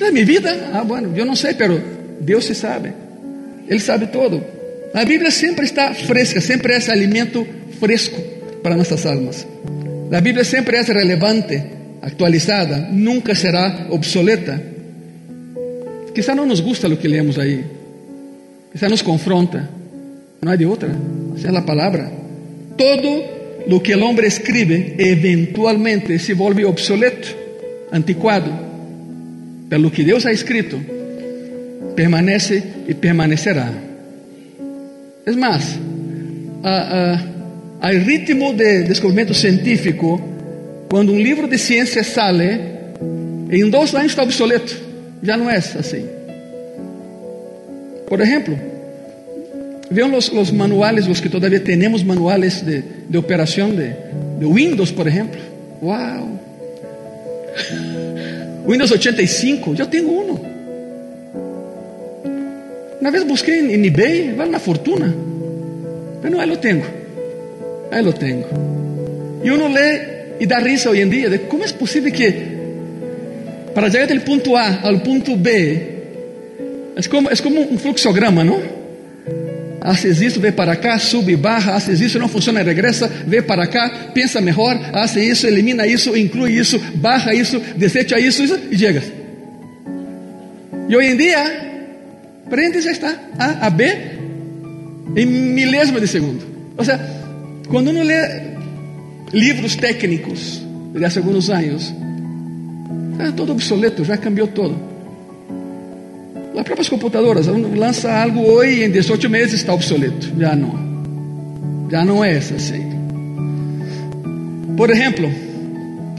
É 0.00 0.10
minha 0.10 0.26
vida? 0.26 0.70
Ah, 0.72 0.82
bueno, 0.82 1.16
eu 1.16 1.24
não 1.24 1.36
sei, 1.36 1.54
pero 1.54 1.80
Deus 2.20 2.44
se 2.44 2.54
sabe. 2.56 2.92
Ele 3.68 3.78
sabe 3.78 4.08
todo. 4.08 4.42
A 4.92 5.04
Bíblia 5.04 5.30
sempre 5.30 5.64
está 5.64 5.94
fresca, 5.94 6.40
sempre 6.40 6.74
é 6.74 6.90
alimento 6.90 7.46
fresco 7.78 8.20
para 8.62 8.76
nossas 8.76 9.06
almas. 9.06 9.46
A 10.10 10.20
Bíblia 10.20 10.44
sempre 10.44 10.76
é 10.76 10.82
relevante, 10.82 11.62
actualizada, 12.02 12.88
nunca 12.90 13.34
será 13.34 13.86
obsoleta. 13.90 14.60
Quizá 16.12 16.34
não 16.34 16.44
nos 16.44 16.58
gusta 16.58 16.88
o 16.88 16.96
que 16.96 17.06
lemos 17.06 17.38
aí. 17.38 17.64
Quizá 18.72 18.88
nos 18.88 19.00
confronta. 19.00 19.68
Não 20.42 20.50
há 20.50 20.56
de 20.56 20.66
outra. 20.66 20.90
Essa 21.36 21.48
é 21.48 21.56
a 21.56 21.62
palavra. 21.62 22.21
Todo 22.76 23.42
lo 23.66 23.82
que 23.82 23.94
o 23.94 24.04
homem 24.04 24.26
escribe 24.26 24.94
eventualmente 24.98 26.18
se 26.18 26.34
volve 26.34 26.64
obsoleto, 26.64 27.28
antiquado. 27.90 28.50
Pelo 29.68 29.90
que 29.90 30.04
Deus 30.04 30.26
ha 30.26 30.32
escrito, 30.32 30.78
permanece 31.94 32.62
e 32.88 32.94
permanecerá. 32.94 33.72
É 35.24 35.30
mais, 35.32 35.78
a, 36.62 37.22
a, 37.80 37.88
ao 37.88 37.92
ritmo 37.92 38.52
de 38.52 38.82
descobrimento 38.82 39.32
científico, 39.34 40.20
quando 40.90 41.12
um 41.12 41.18
livro 41.18 41.48
de 41.48 41.58
ciência 41.58 42.04
sale, 42.04 42.60
em 43.50 43.70
dois 43.70 43.94
anos 43.94 44.12
está 44.12 44.22
obsoleto. 44.22 44.74
Ya 45.22 45.36
no 45.36 45.48
es 45.48 45.76
así. 45.76 46.04
Por 48.08 48.20
ejemplo, 48.20 48.58
vean 49.92 50.10
los, 50.10 50.32
los 50.32 50.52
manuales, 50.52 51.06
los 51.06 51.20
que 51.20 51.28
todavía 51.28 51.62
tenemos 51.62 52.04
manuales 52.04 52.64
de, 52.64 52.82
de 53.08 53.18
operación 53.18 53.76
de, 53.76 53.94
de 54.38 54.46
Windows, 54.46 54.92
por 54.92 55.06
ejemplo. 55.06 55.40
¡Wow! 55.80 56.40
Windows 58.64 58.92
85, 58.92 59.74
yo 59.74 59.88
tengo 59.88 60.12
uno. 60.12 60.40
Una 63.00 63.10
vez 63.10 63.26
busqué 63.26 63.58
en, 63.58 63.84
eBay, 63.84 64.32
vale 64.32 64.50
una 64.50 64.60
fortuna. 64.60 65.12
Pero 66.22 66.40
ahí 66.40 66.48
lo 66.48 66.58
tengo. 66.58 66.84
Ahí 67.90 68.04
lo 68.04 68.14
tengo. 68.14 68.46
Y 69.44 69.50
uno 69.50 69.68
lee 69.68 70.38
y 70.38 70.46
da 70.46 70.60
risa 70.60 70.90
hoy 70.90 71.00
en 71.00 71.10
día 71.10 71.28
de 71.28 71.42
cómo 71.48 71.64
es 71.64 71.72
posible 71.72 72.12
que 72.12 72.52
para 73.74 73.88
llegar 73.88 74.06
del 74.06 74.22
punto 74.22 74.56
A 74.56 74.82
al 74.82 75.02
punto 75.02 75.32
B, 75.36 75.88
es 76.96 77.08
como, 77.08 77.28
es 77.30 77.42
como 77.42 77.60
un 77.60 77.78
fluxograma, 77.78 78.44
¿no? 78.44 78.58
Haces 79.84 80.20
esto, 80.20 80.40
ve 80.40 80.52
para 80.52 80.72
acá, 80.72 80.96
sube, 80.98 81.34
baja, 81.34 81.74
haces 81.74 82.00
eso, 82.00 82.18
no 82.18 82.28
funciona, 82.28 82.62
regresa, 82.62 83.10
ve 83.26 83.42
para 83.42 83.64
acá, 83.64 84.12
piensa 84.14 84.40
mejor, 84.40 84.78
hace 84.92 85.28
eso, 85.28 85.48
elimina 85.48 85.84
eso, 85.84 86.16
incluye 86.16 86.60
eso, 86.60 86.78
baja 86.94 87.32
eso, 87.32 87.60
desecha 87.76 88.16
eso, 88.16 88.44
eso 88.44 88.56
y 88.70 88.76
llegas. 88.76 89.04
Y 90.88 90.94
hoy 90.94 91.06
en 91.06 91.18
día, 91.18 91.44
prende 92.48 92.80
ya 92.80 92.92
está, 92.92 93.30
A 93.38 93.66
a 93.66 93.70
B, 93.70 93.92
en 95.16 95.54
milésimo 95.54 95.98
de 95.98 96.06
segundo. 96.06 96.44
O 96.76 96.84
sea, 96.84 97.00
cuando 97.68 97.90
uno 97.90 98.04
lee 98.04 98.52
livros 99.32 99.76
técnicos 99.76 100.62
desde 100.92 101.06
hace 101.06 101.18
algunos 101.18 101.50
años, 101.50 101.92
está 103.12 103.34
todo 103.34 103.52
obsoleto, 103.52 104.04
ya 104.04 104.16
cambió 104.16 104.46
todo. 104.46 104.91
Las 106.54 106.64
propias 106.64 106.90
computadoras, 106.90 107.46
uno 107.46 107.74
lanza 107.74 108.22
algo 108.22 108.42
hoy 108.42 108.80
y 108.80 108.82
en 108.82 108.92
18 108.92 109.30
meses 109.30 109.54
está 109.54 109.72
obsoleto. 109.72 110.26
Ya 110.38 110.54
no. 110.54 111.88
Ya 111.90 112.04
no 112.04 112.24
es 112.24 112.52
así. 112.52 112.82
Por 114.76 114.90
ejemplo, 114.90 115.28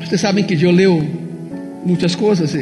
ustedes 0.01 0.21
saben 0.21 0.45
que 0.47 0.55
yo 0.55 0.71
leo 0.71 0.99
muchas 1.85 2.15
cosas. 2.17 2.51
¿sí? 2.51 2.61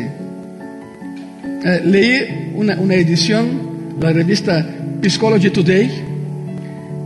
Eh, 1.64 1.82
leí 1.86 2.52
una, 2.56 2.80
una 2.80 2.96
edición 2.96 3.72
la 4.02 4.12
revista 4.12 4.66
Psychology 5.02 5.50
Today 5.50 5.90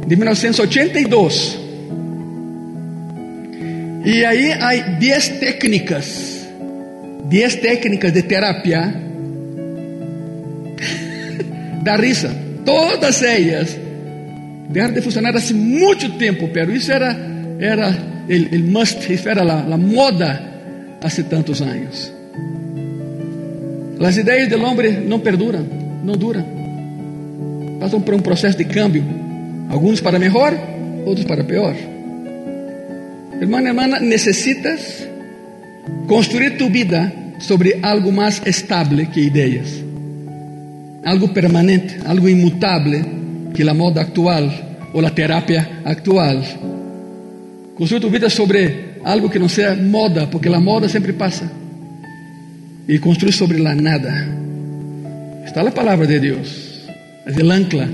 de 0.08 0.15
1982. 0.15 1.60
Y 4.06 4.23
ahí 4.23 4.51
hay 4.62 4.97
10 4.99 5.39
técnicas, 5.39 6.47
10 7.28 7.62
técnicas 7.62 8.13
de 8.13 8.23
terapia. 8.23 9.01
Da 11.86 11.95
risa, 11.95 12.34
todas 12.65 13.21
ellas 13.21 13.78
dejaron 14.69 14.95
de 14.95 15.02
funcionar 15.02 15.38
hace 15.38 15.54
mucho 15.54 16.12
tiempo, 16.17 16.50
pero 16.52 16.74
eso 16.74 16.91
era, 16.91 17.15
era 17.60 18.26
el 18.28 18.63
must, 18.63 19.10
eso 19.10 19.30
era 19.30 19.43
la, 19.43 19.65
la 19.65 19.78
moda 19.78 20.98
hace 21.02 21.24
tantos 21.24 21.62
años. 21.62 22.12
Las 24.00 24.17
ideas 24.17 24.50
del 24.50 24.63
hombre 24.63 24.91
no 24.91 25.21
perduran, 25.21 25.65
no 26.04 26.15
duran. 26.15 26.45
Pasan 27.80 28.02
por 28.02 28.15
un 28.15 28.21
proceso 28.21 28.58
de 28.58 28.65
cambio. 28.67 29.04
Algunos 29.69 30.02
para 30.02 30.17
mejor, 30.19 30.54
otros 31.06 31.26
para 31.26 31.45
peor. 31.45 31.76
Hermano, 33.39 33.67
hermana, 33.67 34.00
necesitas 34.00 35.08
construir 36.08 36.58
tu 36.58 36.69
vida 36.69 37.13
sobre 37.39 37.80
algo 37.84 38.12
más 38.12 38.41
estable 38.45 39.10
que 39.12 39.21
ideas. 39.21 39.85
Algo 41.06 41.32
permanente, 41.32 42.00
algo 42.06 42.28
inmutable 42.28 43.06
que 43.54 43.63
la 43.63 43.74
moda 43.74 44.02
actual 44.02 44.52
o 44.91 45.02
la 45.02 45.13
terapia 45.13 45.82
actual. 45.86 46.44
Construir 47.78 48.02
tu 48.02 48.10
vida 48.10 48.30
sobre 48.30 48.96
algo 49.04 49.30
que 49.30 49.39
no 49.39 49.48
sea 49.48 49.76
moda, 49.76 50.30
porque 50.30 50.50
la 50.50 50.60
moda 50.60 50.89
siempre 50.89 51.13
pasa. 51.13 51.52
Y 52.88 52.98
construir 52.98 53.34
sobre 53.34 53.60
la 53.60 53.76
nada. 53.76 54.28
Está 55.46 55.62
la 55.62 55.72
palabra 55.72 56.08
de 56.08 56.20
Dios. 56.20 56.88
Es 57.26 57.38
el 57.38 57.52
ancla, 57.52 57.88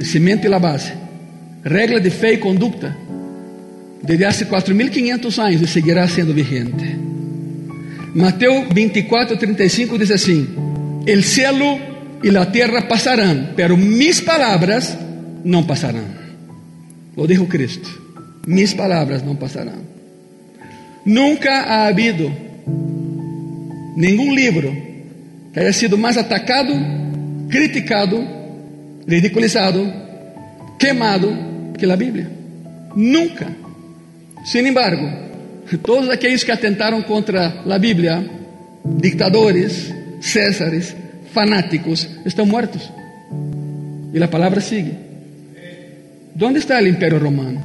el 0.00 0.04
cimiento 0.04 0.48
y 0.48 0.50
la 0.50 0.58
base. 0.58 0.92
Regla 1.62 2.00
de 2.00 2.10
fe 2.10 2.34
y 2.34 2.38
conducta. 2.38 2.96
Desde 4.02 4.26
hace 4.26 4.48
4.500 4.48 5.38
años 5.38 5.62
y 5.62 5.66
seguirá 5.66 6.08
siendo 6.08 6.34
vigente. 6.34 6.96
Mateo 8.14 8.66
24, 8.74 9.38
35 9.38 9.98
dice 9.98 10.14
así: 10.14 10.48
El 11.06 11.22
cielo 11.22 11.78
y 12.22 12.30
la 12.30 12.50
tierra 12.50 12.88
pasarán, 12.88 13.52
pero 13.56 13.76
mis 13.76 14.20
palabras 14.22 14.96
no 15.44 15.66
pasarán. 15.66 16.16
Lo 17.16 17.26
dijo 17.26 17.46
Cristo. 17.48 17.88
Mis 18.46 18.74
palabras 18.74 19.24
no 19.24 19.38
pasarán. 19.38 19.82
Nunca 21.04 21.62
ha 21.64 21.86
habido 21.86 22.30
ningún 23.96 24.34
libro 24.34 24.72
que 25.52 25.60
haya 25.60 25.72
sido 25.72 25.96
más 25.96 26.16
atacado, 26.16 26.74
criticado, 27.48 28.18
ridiculizado, 29.06 29.84
quemado 30.78 31.72
que 31.78 31.86
la 31.86 31.96
Biblia. 31.96 32.28
Nunca. 32.94 33.48
Sin 34.44 34.66
embargo, 34.66 35.08
todos 35.82 36.08
aquellos 36.10 36.44
que 36.44 36.52
atentaron 36.52 37.02
contra 37.02 37.62
la 37.64 37.78
Biblia, 37.78 38.24
dictadores, 38.84 39.92
césares, 40.20 40.94
fanáticos, 41.36 42.08
están 42.24 42.48
muertos. 42.48 42.90
Y 44.14 44.18
la 44.18 44.30
palabra 44.30 44.62
sigue. 44.62 44.92
¿Dónde 46.34 46.60
está 46.60 46.78
el 46.78 46.88
imperio 46.88 47.18
romano? 47.18 47.62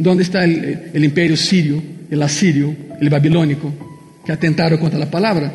¿Dónde 0.00 0.24
está 0.24 0.42
el, 0.42 1.04
imperio 1.04 1.36
sirio, 1.36 1.80
el 2.10 2.20
asirio, 2.20 2.74
el 3.00 3.08
babilónico, 3.08 3.72
que 4.26 4.32
atentaron 4.32 4.80
contra 4.80 4.98
la 4.98 5.08
palabra? 5.08 5.52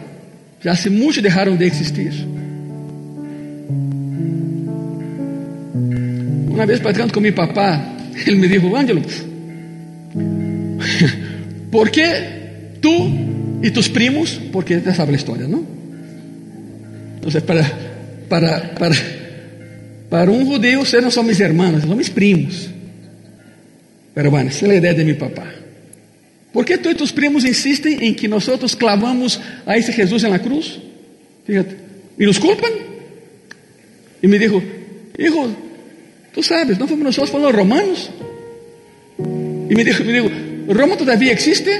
Ya 0.64 0.72
hace 0.72 0.90
mucho 0.90 1.22
dejaron 1.22 1.58
de 1.58 1.68
existir. 1.68 2.14
Una 6.50 6.66
vez 6.66 6.80
platicando 6.80 7.14
con 7.14 7.24
mi 7.24 7.32
papá, 7.32 7.98
él 8.28 8.38
me 8.38 8.48
dijo, 8.48 8.78
Ángelo, 8.78 9.02
¿por 11.70 11.92
qué 11.92 12.78
tú 12.80 13.10
y 13.62 13.72
tus 13.72 13.90
primos, 13.90 14.40
porque 14.54 14.82
ya 14.82 14.94
sabe 14.94 15.12
la 15.12 15.18
historia, 15.18 15.50
Entonces, 17.20 17.44
para, 17.44 17.70
para, 18.30 18.76
para, 18.76 18.96
para 20.10 20.32
un 20.32 20.46
judío, 20.46 20.80
ustedes 20.80 21.04
no 21.04 21.12
son 21.12 21.28
mis 21.28 21.40
hermanos, 21.42 21.84
son 21.84 22.00
primos. 22.14 22.70
Pero 24.14 24.32
bueno, 24.32 24.50
esa 24.50 24.66
es 24.66 24.72
la 24.72 24.76
idea 24.76 24.94
de 24.94 25.04
mi 25.04 25.14
papá. 25.14 25.46
¿Por 26.54 26.66
qué 26.66 26.78
tú 26.78 26.90
y 26.90 26.96
tus 26.96 27.12
primos 27.12 27.44
insisten 27.46 28.02
en 28.02 28.16
que 28.16 28.28
nosotros 28.28 28.76
clavamos 28.76 29.40
a 29.66 29.76
ese 29.76 29.94
Jesús 29.94 30.24
en 30.24 30.32
la 30.32 30.40
cruz? 30.40 30.80
Fíjate. 31.46 31.76
¿Y 32.18 32.26
nos 32.26 32.40
culpan? 32.40 32.72
Y 34.22 34.28
me 34.28 34.40
dijo, 34.40 34.62
hijo, 35.18 35.50
tú 36.34 36.42
sabes, 36.42 36.80
no 36.80 36.88
fuimos 36.88 37.06
nosotros, 37.06 37.32
fueron 37.32 37.50
los 37.50 37.56
romanos. 37.56 38.10
Y 39.18 39.76
me 39.76 39.84
dijo, 39.84 40.04
me 40.04 40.14
dijo, 40.14 40.30
Roma 40.70 40.98
todavía 40.98 41.32
existe, 41.32 41.72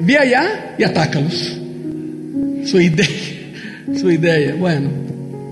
ve 0.00 0.18
allá 0.18 0.74
y 0.78 0.82
atácalos. 0.82 1.58
Su 2.64 2.80
idea, 2.80 3.06
su 3.92 4.10
idea. 4.10 4.54
Bueno, 4.54 4.88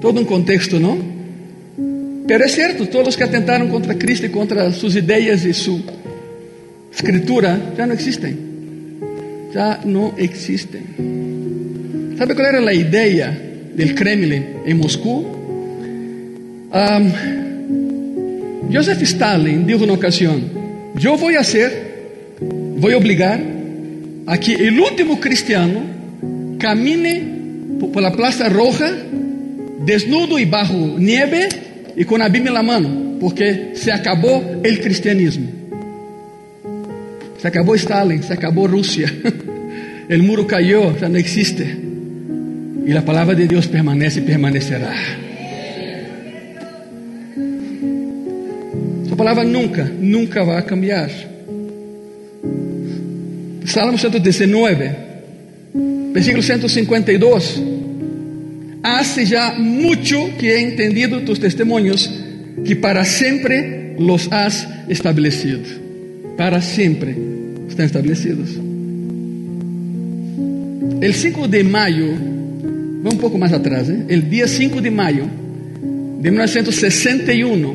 todo 0.00 0.20
un 0.20 0.26
contexto, 0.26 0.78
¿no? 0.78 0.96
Pero 2.26 2.44
es 2.44 2.54
cierto, 2.54 2.88
todos 2.88 3.16
que 3.16 3.24
atentaron 3.24 3.68
contra 3.68 3.98
Cristo 3.98 4.26
y 4.26 4.30
contra 4.30 4.72
sus 4.72 4.96
ideas 4.96 5.44
y 5.44 5.52
su 5.52 5.82
escritura 6.94 7.74
ya 7.76 7.86
no 7.86 7.94
existen. 7.94 8.38
Ya 9.54 9.80
no 9.84 10.14
existen. 10.16 12.14
¿Sabe 12.16 12.34
cuál 12.34 12.46
era 12.48 12.60
la 12.60 12.72
idea 12.72 13.38
del 13.74 13.94
Kremlin 13.94 14.44
en 14.64 14.78
Moscú? 14.78 15.26
Um, 16.72 17.12
Joseph 18.72 19.02
Stalin 19.02 19.66
dijo 19.66 19.84
una 19.84 19.92
ocasión, 19.92 20.42
yo 20.94 21.18
voy 21.18 21.34
a 21.34 21.40
hacer, 21.40 22.38
voy 22.78 22.94
a 22.94 22.96
a 24.26 24.38
que 24.38 24.54
el 24.54 24.78
último 24.80 25.20
cristiano 25.20 25.82
camine 26.58 27.31
por 27.90 28.02
la 28.02 28.12
Plaza 28.12 28.48
Roja 28.48 28.90
desnudo 29.84 30.38
y 30.38 30.44
bajo 30.44 30.96
nieve 30.98 31.48
y 31.96 32.04
con 32.04 32.20
la 32.20 32.28
Biblia 32.28 32.50
en 32.50 32.54
la 32.54 32.62
mano, 32.62 33.18
porque 33.20 33.72
se 33.74 33.92
acabó 33.92 34.60
el 34.62 34.80
cristianismo. 34.80 35.48
Se 37.38 37.48
acabó 37.48 37.74
Stalin, 37.74 38.22
se 38.22 38.32
acabó 38.32 38.68
Rusia. 38.68 39.12
El 40.08 40.22
muro 40.22 40.46
cayó, 40.46 40.96
ya 40.98 41.08
no 41.08 41.16
existe. 41.16 41.64
Y 42.84 42.90
la 42.92 43.04
palabra 43.04 43.34
de 43.34 43.48
Dios 43.48 43.66
permanece 43.66 44.20
y 44.20 44.22
permanecerá. 44.22 44.92
Su 49.08 49.16
palabra 49.16 49.44
nunca, 49.44 49.88
nunca 50.00 50.44
va 50.44 50.58
a 50.58 50.64
cambiar. 50.64 51.10
Salmo 53.64 53.96
119, 53.96 54.96
versículo 56.12 56.42
152. 56.42 57.62
Hace 58.82 59.26
ya 59.26 59.54
mucho 59.58 60.18
que 60.38 60.56
he 60.56 60.60
entendido 60.60 61.20
tus 61.20 61.38
testimonios, 61.40 62.10
que 62.64 62.76
para 62.76 63.04
siempre 63.04 63.94
los 63.98 64.30
has 64.32 64.68
establecido. 64.88 65.60
Para 66.36 66.60
siempre 66.60 67.16
están 67.68 67.86
establecidos. 67.86 68.48
El 71.00 71.14
5 71.14 71.48
de 71.48 71.64
mayo, 71.64 72.06
va 73.04 73.10
un 73.10 73.18
poco 73.18 73.38
más 73.38 73.52
atrás, 73.52 73.88
¿eh? 73.88 74.04
el 74.08 74.30
día 74.30 74.46
5 74.46 74.80
de 74.80 74.90
mayo 74.90 75.24
de 76.20 76.30
1961, 76.30 77.74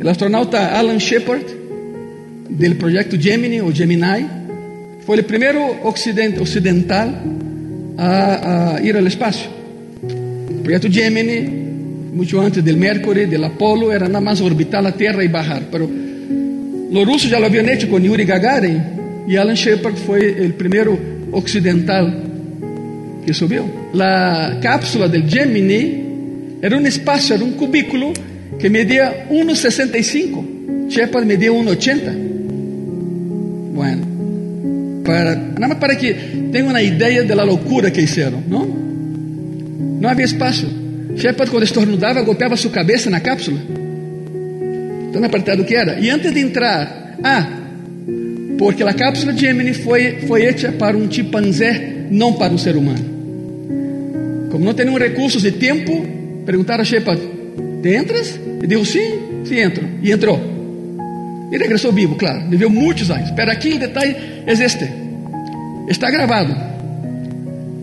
el 0.00 0.08
astronauta 0.08 0.78
Alan 0.78 0.98
Shepard, 0.98 1.42
del 2.48 2.76
proyecto 2.76 3.16
Gemini 3.18 3.60
o 3.60 3.70
Gemini, 3.72 4.26
fue 5.04 5.16
el 5.16 5.24
primero 5.24 5.80
occident 5.82 6.38
occidental 6.38 7.22
a, 7.98 8.74
a 8.76 8.82
ir 8.82 8.96
al 8.96 9.06
espacio. 9.06 9.50
El 10.48 10.62
proyecto 10.62 10.88
Gemini, 10.90 11.40
mucho 12.14 12.40
antes 12.40 12.64
del 12.64 12.76
Mercury, 12.76 13.26
del 13.26 13.44
Apolo, 13.44 13.92
era 13.92 14.06
nada 14.06 14.20
más 14.20 14.40
orbitar 14.40 14.82
la 14.82 14.92
Tierra 14.92 15.24
y 15.24 15.28
bajar. 15.28 15.64
Pero 15.70 15.88
los 16.90 17.06
rusos 17.06 17.30
ya 17.30 17.40
lo 17.40 17.46
habían 17.46 17.68
hecho 17.68 17.88
con 17.88 18.02
Yuri 18.02 18.24
Gagarin 18.24 18.82
y 19.26 19.36
Alan 19.36 19.54
Shepard 19.54 19.94
fue 19.94 20.44
el 20.44 20.54
primero 20.54 20.98
occidental 21.32 22.22
que 23.24 23.32
subió. 23.32 23.64
La 23.94 24.58
cápsula 24.60 25.08
del 25.08 25.28
Gemini 25.28 26.58
era 26.60 26.76
un 26.76 26.86
espacio, 26.86 27.34
era 27.34 27.44
un 27.44 27.52
cubículo 27.52 28.12
que 28.58 28.68
medía 28.70 29.28
1,65. 29.30 30.88
Shepard 30.88 31.24
medía 31.24 31.50
1,80. 31.50 32.14
Bueno, 33.74 34.11
para, 35.04 35.34
nada 35.34 35.78
para 35.78 35.96
que 35.96 36.14
tengan 36.52 36.70
una 36.70 36.82
idea 36.82 37.22
de 37.22 37.34
la 37.34 37.44
locura 37.44 37.90
que 37.92 38.02
hicieron, 38.02 38.44
¿no? 38.48 38.66
No 40.00 40.08
había 40.08 40.26
espacio. 40.26 40.68
Shepard, 41.14 41.50
cuando 41.50 41.64
estornudaba, 41.64 42.22
golpeaba 42.22 42.56
su 42.56 42.70
cabeza 42.70 43.08
en 43.08 43.12
la 43.12 43.20
cápsula. 43.20 43.58
Tan 45.12 45.24
apertado 45.24 45.64
que 45.66 45.74
era. 45.74 45.98
Y 45.98 46.08
antes 46.08 46.32
de 46.32 46.40
entrar, 46.40 47.16
ah, 47.22 47.48
porque 48.58 48.82
a 48.82 48.94
cápsula 48.94 49.34
Gemini 49.34 49.74
foi, 49.74 50.20
foi 50.26 50.44
hecha 50.46 50.72
para 50.72 50.96
um 50.96 51.10
chimpanzé, 51.10 52.06
não 52.10 52.32
para 52.34 52.52
um 52.52 52.58
ser 52.58 52.76
humano. 52.76 53.12
Como 54.50 54.64
não 54.64 54.74
tinham 54.74 54.94
recursos 54.96 55.42
de 55.42 55.52
tempo, 55.52 56.06
perguntaram 56.44 56.82
a 56.82 56.84
Shepard: 56.84 57.20
¿Te 57.82 57.94
entras? 57.94 58.38
Ele 58.62 58.76
disse: 58.76 58.92
Sim, 58.92 59.44
sim, 59.44 59.58
entro. 59.58 59.88
E 60.02 60.12
entrou. 60.12 60.51
E 61.52 61.58
regressou 61.58 61.92
vivo, 61.92 62.14
claro. 62.16 62.48
Viveu 62.48 62.70
muitos 62.70 63.10
anos. 63.10 63.30
Pero 63.32 63.50
aqui 63.50 63.74
o 63.74 63.78
detalhe 63.78 64.16
é 64.46 64.52
este: 64.52 64.90
está 65.86 66.10
gravado. 66.10 66.56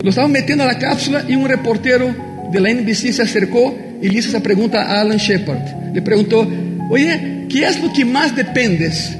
Lo 0.02 0.10
estavam 0.10 0.28
metendo 0.28 0.64
na 0.64 0.74
cápsula 0.74 1.24
e 1.28 1.36
um 1.36 1.44
reportero 1.44 2.14
de 2.50 2.58
la 2.58 2.70
NBC 2.70 3.12
se 3.12 3.22
acercou 3.22 3.78
e 4.02 4.08
lhe 4.08 4.20
fez 4.20 4.34
a 4.34 4.40
pergunta 4.40 4.80
a 4.80 5.00
Alan 5.00 5.18
Shepard. 5.18 5.62
Le 5.94 6.00
perguntou: 6.00 6.46
Oye, 6.90 7.46
que 7.48 7.62
é 7.62 7.70
o 7.70 7.90
que 7.90 8.04
mais 8.04 8.32
dependes 8.32 9.16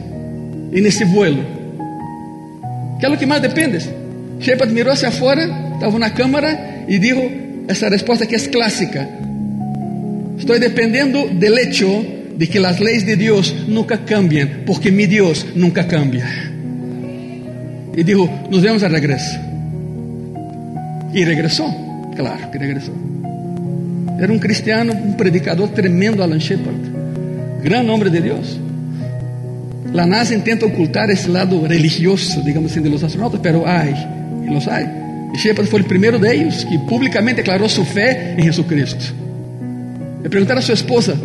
nesse 0.73 1.05
vuelo? 1.05 1.45
Que 2.99 3.07
é 3.07 3.09
o 3.09 3.17
que 3.17 3.27
mais 3.27 3.41
dependes? 3.41 3.89
Shepard 4.41 4.73
mirou 4.73 4.93
hacia 4.93 5.13
fora, 5.13 5.45
estava 5.75 5.97
na 5.97 6.11
câmara 6.11 6.85
e 6.89 6.99
disse 6.99 7.31
essa 7.69 7.89
resposta 7.89 8.27
que 8.27 8.35
é 8.35 8.39
clássica: 8.39 9.07
Estou 10.37 10.59
dependendo 10.59 11.29
del 11.29 11.57
hecho 11.57 12.20
de 12.41 12.47
que 12.49 12.59
as 12.59 12.81
leis 12.81 13.05
de 13.05 13.17
Deus 13.17 13.55
nunca 13.69 13.99
cambiam, 13.99 14.65
porque 14.65 14.91
mi 14.91 15.07
Deus 15.07 15.45
nunca 15.55 15.85
cambia. 15.85 16.25
E 17.95 18.03
dijo: 18.03 18.25
Nos 18.51 18.63
vemos 18.63 18.83
a 18.83 18.89
regresso. 18.89 19.39
E 21.13 21.23
regressou, 21.23 21.69
claro 22.17 22.51
que 22.51 22.57
regressou. 22.57 22.95
Era 24.19 24.33
um 24.33 24.39
cristiano, 24.39 24.95
um 24.95 25.13
predicador 25.13 25.69
tremendo, 25.69 26.23
Alan 26.23 26.41
Shepard, 26.41 26.81
gran 27.63 27.87
homem 27.91 28.11
de 28.11 28.21
Deus. 28.23 28.59
La 29.93 30.07
NASA 30.07 30.35
intenta 30.35 30.65
ocultar 30.65 31.11
esse 31.11 31.29
lado 31.29 31.67
religioso, 31.67 32.43
digamos 32.43 32.71
assim, 32.71 32.81
de 32.81 32.89
los 32.89 33.03
astronautas, 33.03 33.41
pero 33.43 33.67
hay, 33.67 33.93
y 34.47 34.51
los 34.51 34.67
hay. 34.67 34.87
E 35.35 35.37
Shepard 35.37 35.69
foi 35.69 35.83
o 35.83 35.85
primeiro 35.85 36.19
de 36.19 36.35
ellos 36.35 36.65
que 36.65 36.79
publicamente 36.89 37.43
declarou 37.43 37.69
sua 37.69 37.85
fé 37.85 38.35
em 38.39 38.45
Jesucristo. 38.45 39.15
Le 40.23 40.29
perguntaram 40.31 40.61
a 40.61 40.63
sua 40.63 40.75
esposa, 40.75 41.19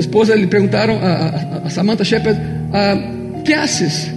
esposa 0.00 0.34
lhe 0.34 0.46
perguntaram 0.46 0.98
a, 0.98 1.12
a, 1.12 1.66
a 1.66 1.70
Samantha 1.70 2.04
Shepard, 2.04 2.38
ah, 2.72 2.96
que 3.44 3.52
haces 3.52 4.10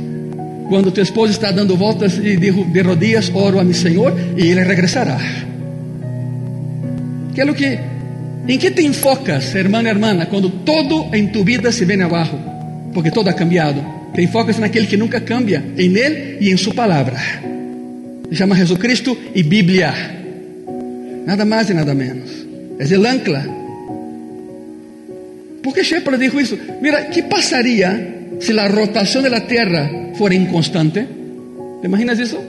quando 0.70 0.92
tua 0.92 1.04
esposa 1.04 1.32
está 1.32 1.52
dando 1.52 1.76
voltas 1.76 2.18
e 2.18 2.38
de, 2.38 2.52
de 2.52 2.82
rodillas 2.82 3.32
oro 3.34 3.60
a 3.60 3.64
mi 3.64 3.74
Senhor 3.74 4.14
e 4.38 4.50
ele 4.50 4.64
regressará? 4.64 5.20
Que 7.34 7.42
é 7.42 7.46
o 7.46 7.54
que, 7.54 7.80
em 8.48 8.58
que 8.58 8.72
te 8.72 8.86
enfocas, 8.86 9.56
hermana 9.56 9.90
e 9.90 9.92
hermana, 9.92 10.26
quando 10.26 10.50
todo 10.50 11.14
em 11.14 11.28
tu 11.28 11.44
vida 11.44 11.72
se 11.72 11.86
vem 11.86 12.02
abaixo? 12.02 12.38
Porque 12.94 13.12
todo 13.12 13.30
ha 13.30 13.34
cambiado. 13.34 13.84
Te 14.14 14.22
enfocas 14.22 14.58
naquele 14.58 14.88
que 14.88 14.98
nunca 14.98 15.22
cambia, 15.22 15.64
em 15.78 15.96
Ele 15.96 16.38
e 16.42 16.52
em 16.52 16.58
Sua 16.58 16.74
palavra. 16.74 17.18
Se 18.30 18.36
chama 18.36 18.56
Jesucristo 18.56 19.18
e 19.34 19.44
Bíblia. 19.44 19.94
Nada 21.26 21.46
mais 21.46 21.70
e 21.70 21.74
nada 21.74 21.94
menos. 21.94 22.30
É 22.80 22.94
el 22.94 23.06
ancla. 23.06 23.46
Porque 25.64 25.84
Shepard 25.84 26.18
dijo 26.18 26.40
isso? 26.40 26.58
Mira, 26.82 27.06
que 27.06 27.24
passaria 27.24 28.36
se 28.40 28.58
a 28.58 28.68
rotação 28.68 29.22
da 29.22 29.42
Terra 29.42 29.90
for 30.16 30.32
inconstante? 30.34 31.06
¿Te 31.82 31.88
imaginas 31.88 32.20
isso? 32.20 32.40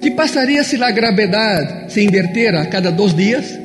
Que 0.00 0.10
passaria 0.10 0.64
se 0.64 0.82
a 0.82 0.90
gravidade 0.90 1.90
se 1.90 2.02
invertera 2.02 2.62
a 2.62 2.66
cada 2.68 2.90
dois 2.90 3.14
dias? 3.14 3.58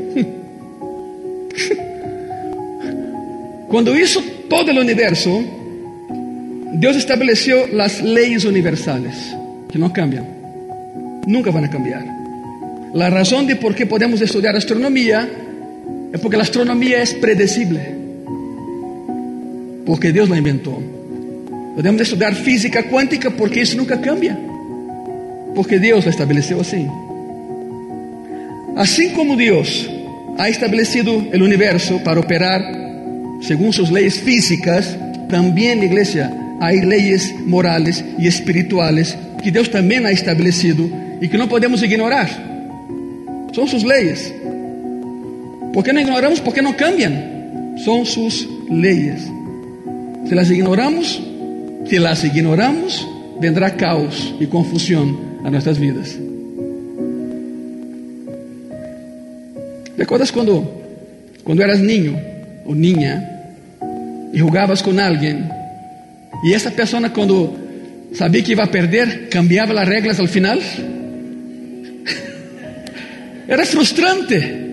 Quando 3.70 3.98
hizo 4.00 4.22
todo 4.48 4.72
o 4.72 4.80
universo, 4.80 5.44
Deus 6.74 6.96
estabeleceu 6.96 7.70
as 7.82 8.02
leis 8.02 8.46
universales 8.46 9.16
que 9.70 9.78
não 9.78 9.90
cambiam, 9.90 10.26
nunca 11.28 11.52
vão 11.52 11.64
a 11.64 11.68
cambiar. 11.68 12.04
A 12.94 13.10
razão 13.10 13.46
de 13.46 13.56
por 13.56 13.74
que 13.74 13.86
podemos 13.86 14.22
estudar 14.22 14.56
astronomia 14.56 15.28
é 16.14 16.18
porque 16.18 16.36
a 16.36 16.42
astronomia 16.42 16.98
é 16.98 17.06
predecible, 17.06 17.80
porque 19.88 20.12
Deus 20.12 20.30
la 20.30 20.38
inventou. 20.38 20.84
Podemos 21.74 22.02
estudar 22.02 22.36
física 22.36 22.84
quântica 22.84 23.32
porque 23.32 23.62
isso 23.62 23.78
nunca 23.78 23.98
cambia, 23.98 24.38
porque 25.56 25.80
Deus 25.80 26.04
la 26.04 26.12
estabeleceu 26.12 26.60
assim. 26.60 26.88
Assim 28.76 29.12
como 29.12 29.38
Deus 29.38 29.90
ha 30.38 30.50
estabelecido 30.50 31.16
o 31.16 31.44
universo 31.44 32.00
para 32.04 32.20
operar 32.20 32.62
según 33.42 33.72
sus 33.72 33.90
leyes 33.90 34.20
físicas, 34.20 34.98
también, 35.30 35.82
iglesia, 35.82 36.32
hay 36.60 36.82
leyes 36.82 37.34
morales 37.46 38.04
y 38.20 38.28
espirituales 38.28 39.18
que 39.42 39.52
Dios 39.52 39.72
también 39.72 40.06
ha 40.06 40.12
establecido 40.12 40.90
y 41.22 41.30
que 41.30 41.38
no 41.38 41.48
podemos 41.48 41.82
ignorar. 41.82 42.30
Son 43.54 43.68
sus 43.68 43.84
leyes. 43.84 44.34
¿Por 45.74 45.84
qué 45.84 45.94
no 45.94 46.02
ignoramos? 46.02 46.42
Porque 46.42 46.62
no 46.62 46.76
cambian. 46.76 47.76
Son 47.86 48.06
sus 48.06 48.48
leyes. 48.70 49.28
Si 50.28 50.36
las 50.36 50.52
ignoramos, 50.52 51.22
si 51.86 52.00
las 52.00 52.24
ignoramos, 52.26 53.08
vendrá 53.40 53.78
caos 53.78 54.34
y 54.40 54.48
confusión 54.48 55.18
a 55.46 55.50
nuestras 55.50 55.80
vidas. 55.80 56.18
¿Recuerdas 59.98 60.34
cuando, 60.34 60.84
cuando 61.44 61.64
eras 61.64 61.80
niño 61.80 62.20
o 62.66 62.76
niña 62.76 63.56
y 64.34 64.40
jugabas 64.40 64.84
con 64.84 65.00
alguien 65.00 65.50
y 66.44 66.52
esa 66.54 66.72
persona 66.72 67.14
cuando 67.14 67.56
sabía 68.14 68.44
que 68.44 68.52
iba 68.52 68.66
a 68.66 68.72
perder 68.72 69.30
cambiaba 69.30 69.74
las 69.74 69.88
reglas 69.88 70.20
al 70.20 70.28
final? 70.28 70.60
Era 73.48 73.66
frustrante. 73.66 74.66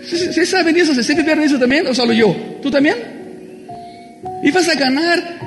Vocês 0.00 0.48
sabem 0.48 0.74
disso? 0.74 0.92
Vocês 0.92 1.16
viveram 1.16 1.44
isso 1.44 1.56
também? 1.58 1.86
Ou 1.86 1.94
só 1.94 2.04
eu? 2.12 2.34
Tu 2.60 2.70
também? 2.70 3.17
Vas 4.58 4.68
a 4.68 4.74
ganhar 4.74 5.38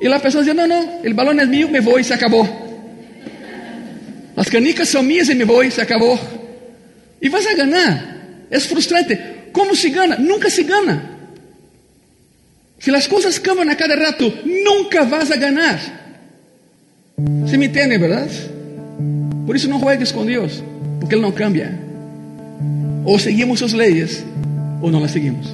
e 0.00 0.06
a 0.06 0.18
pessoa 0.18 0.42
dizia: 0.42 0.54
Não, 0.54 0.66
não, 0.66 1.00
o 1.04 1.14
balão 1.14 1.38
é 1.38 1.46
meu, 1.46 1.68
me 1.68 1.80
vou 1.80 1.98
e 1.98 2.04
se 2.04 2.12
acabou. 2.12 2.48
As 4.36 4.48
canicas 4.48 4.88
são 4.88 5.02
minhas 5.02 5.28
e 5.28 5.34
me 5.34 5.44
vou 5.44 5.62
e 5.62 5.70
se 5.70 5.80
acabou. 5.80 6.18
E 7.20 7.28
vas 7.28 7.46
a 7.46 7.54
ganhar. 7.54 8.16
É 8.50 8.58
frustrante. 8.60 9.18
Como 9.52 9.76
se 9.76 9.90
gana? 9.90 10.16
Nunca 10.16 10.50
se 10.50 10.64
gana. 10.64 11.10
Se 12.78 12.90
as 12.90 13.06
coisas 13.06 13.38
cambiam 13.38 13.70
a 13.70 13.74
cada 13.74 13.94
rato, 13.94 14.32
nunca 14.44 15.04
vas 15.04 15.30
a 15.30 15.36
ganhar. 15.36 15.80
Se 17.48 17.56
me 17.56 17.66
entende, 17.66 17.96
verdade? 17.96 18.50
Por 19.46 19.54
isso 19.54 19.68
não 19.68 19.78
juegues 19.78 20.10
com 20.10 20.26
Deus, 20.26 20.62
porque 20.98 21.14
Ele 21.14 21.22
não 21.22 21.32
cambia. 21.32 21.78
Ou 23.04 23.18
seguimos 23.18 23.60
suas 23.60 23.72
leis, 23.72 24.24
ou 24.82 24.90
não 24.90 25.00
las 25.00 25.12
seguimos. 25.12 25.46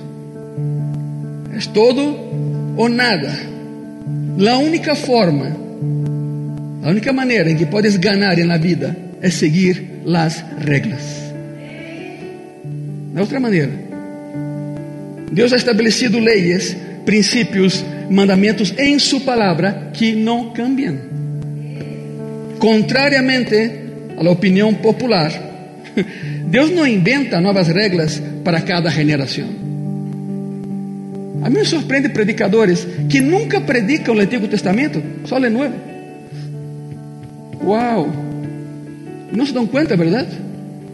É 1.54 1.72
todo 1.72 2.49
ou 2.80 2.88
nada. 2.88 3.30
A 4.48 4.56
única 4.56 4.94
forma, 4.94 5.54
a 6.82 6.88
única 6.88 7.12
maneira 7.12 7.50
em 7.50 7.56
que 7.56 7.66
podes 7.66 7.96
ganhar 7.96 8.38
na 8.38 8.56
vida 8.56 8.96
é 9.20 9.28
seguir 9.28 10.00
as 10.06 10.42
regras. 10.58 11.02
Da 13.12 13.20
outra 13.20 13.38
maneira, 13.38 13.70
Deus 15.30 15.52
ha 15.52 15.56
estabelecido 15.56 16.18
leis, 16.18 16.74
princípios, 17.04 17.84
mandamentos 18.10 18.72
em 18.78 18.98
Sua 18.98 19.20
palavra 19.20 19.90
que 19.92 20.14
não 20.14 20.50
cambiam. 20.50 20.96
Contrariamente 22.58 23.72
à 24.16 24.30
opinião 24.30 24.72
popular, 24.72 25.30
Deus 26.48 26.70
não 26.70 26.86
inventa 26.86 27.42
novas 27.42 27.68
regras 27.68 28.22
para 28.42 28.62
cada 28.62 28.88
geração. 28.88 29.59
A 31.42 31.48
mim 31.48 31.58
me 31.58 31.64
surpreende 31.64 32.10
predicadores 32.10 32.86
que 33.08 33.20
nunca 33.20 33.60
predicam 33.60 34.14
o 34.14 34.20
Antigo 34.20 34.46
Testamento, 34.48 35.02
só 35.24 35.36
o 35.36 35.50
Novo. 35.50 35.74
Uau! 37.64 38.08
Não 39.32 39.46
se 39.46 39.52
dão 39.52 39.66
conta, 39.66 39.96
verdade? 39.96 40.30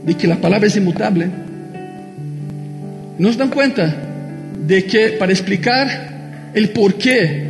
De 0.04 0.14
que 0.14 0.30
a 0.30 0.36
palavra 0.36 0.68
é 0.68 0.76
imutável. 0.76 1.28
Não 3.18 3.32
se 3.32 3.38
dão 3.38 3.48
conta 3.48 3.94
de 4.66 4.82
que 4.82 5.10
para 5.12 5.32
explicar 5.32 5.86
o 6.54 6.68
porquê 6.68 7.44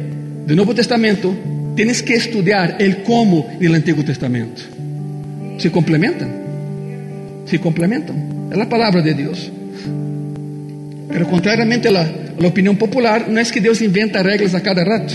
do 0.47 0.55
Novo 0.55 0.73
Testamento, 0.75 1.37
tienes 1.75 2.01
que 2.01 2.15
estudar 2.15 2.77
o 2.81 3.03
como 3.03 3.47
do 3.61 3.75
Antigo 3.75 4.03
Testamento. 4.03 4.69
Se 5.59 5.71
complementam? 5.71 6.29
Se 7.47 7.59
complementam. 7.59 8.15
É 8.51 8.61
a 8.61 8.67
palavra 8.67 9.03
de 9.03 9.15
Deus. 9.15 9.51
Pero 11.09 11.27
contrariamente 11.27 11.89
a 11.89 11.93
la, 11.93 12.03
a 12.03 12.26
la 12.39 12.49
opinião 12.49 12.75
popular, 12.75 13.29
não 13.29 13.41
é 13.41 13.45
que 13.45 13.61
Deus 13.61 13.81
inventa 13.81 14.23
regras 14.23 14.55
a 14.55 14.61
cada 14.61 14.85
rato. 14.85 15.15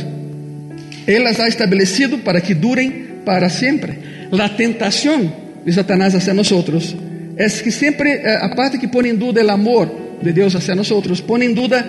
Él 1.07 1.23
las 1.23 1.39
ha 1.39 1.47
establecido 1.47 2.19
para 2.19 2.41
que 2.41 2.55
duren 2.55 3.21
para 3.25 3.49
siempre. 3.49 3.97
La 4.31 4.55
tentación 4.55 5.33
de 5.65 5.73
Satanás 5.73 6.15
hacia 6.15 6.33
nosotros 6.33 6.95
es 7.37 7.61
que 7.61 7.71
siempre, 7.71 8.13
eh, 8.13 8.37
aparte 8.41 8.79
que 8.79 8.87
pone 8.87 9.09
en 9.09 9.19
duda 9.19 9.41
el 9.41 9.49
amor 9.49 9.91
de 10.21 10.33
Dios 10.33 10.55
hacia 10.55 10.75
nosotros, 10.75 11.21
pone 11.21 11.45
en 11.45 11.55
duda 11.55 11.85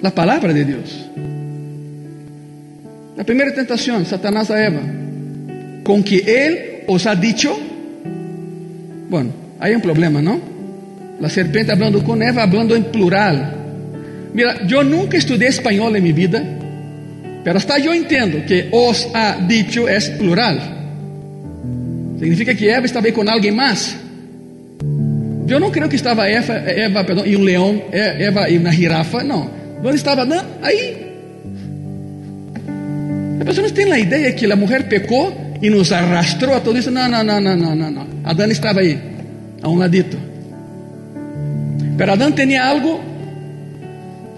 la 0.00 0.10
palabra 0.10 0.52
de 0.52 0.64
Dios. 0.64 1.10
La 3.16 3.24
primera 3.24 3.54
tentación, 3.54 4.04
Satanás 4.06 4.50
a 4.50 4.64
Eva, 4.64 4.80
con 5.84 6.02
que 6.02 6.18
Él 6.18 6.84
os 6.86 7.06
ha 7.06 7.14
dicho, 7.14 7.56
bueno, 9.08 9.30
hay 9.60 9.74
un 9.74 9.80
problema, 9.80 10.22
¿no? 10.22 10.40
La 11.20 11.28
serpiente 11.28 11.72
hablando 11.72 12.02
con 12.02 12.22
Eva, 12.22 12.42
hablando 12.42 12.74
en 12.74 12.84
plural. 12.84 13.61
Mira, 14.32 14.66
yo 14.66 14.82
nunca 14.82 15.18
estudié 15.18 15.48
español 15.48 15.94
en 15.96 16.02
mi 16.02 16.12
vida, 16.12 16.42
pero 17.44 17.58
hasta 17.58 17.78
yo 17.78 17.92
entiendo 17.92 18.44
que 18.46 18.68
os 18.70 19.08
ha 19.14 19.36
dicho 19.46 19.88
es 19.88 20.08
plural. 20.10 20.60
Significa 22.18 22.54
que 22.54 22.70
Eva 22.70 22.86
estaba 22.86 23.06
ahí 23.06 23.12
con 23.12 23.28
alguien 23.28 23.56
más. 23.56 23.96
Yo 25.46 25.58
no 25.58 25.70
creo 25.70 25.88
que 25.88 25.96
estaba 25.96 26.28
Eva, 26.30 26.62
Eva 26.66 27.04
perdón, 27.04 27.28
y 27.28 27.34
un 27.34 27.44
león, 27.44 27.82
Eva 27.92 28.48
y 28.48 28.56
una 28.56 28.72
jirafa, 28.72 29.22
no. 29.22 29.50
¿Dónde 29.82 29.96
estaba 29.96 30.22
Adán? 30.22 30.46
Ahí. 30.62 30.96
Las 33.38 33.44
personas 33.44 33.74
tienen 33.74 33.90
la 33.90 33.98
idea 33.98 34.36
que 34.36 34.46
la 34.46 34.54
mujer 34.54 34.88
pecó 34.88 35.34
y 35.60 35.68
nos 35.68 35.90
arrastró 35.90 36.54
a 36.54 36.62
todo 36.62 36.78
eso. 36.78 36.90
No, 36.90 37.08
no, 37.08 37.24
no, 37.24 37.40
no, 37.40 37.56
no, 37.56 37.74
no, 37.74 37.90
no. 37.90 38.06
Adán 38.24 38.52
estaba 38.52 38.80
a 39.62 39.68
un 39.68 39.80
ladito. 39.80 40.16
Pero 41.98 42.12
Adán 42.12 42.34
tenía 42.34 42.70
algo 42.70 43.00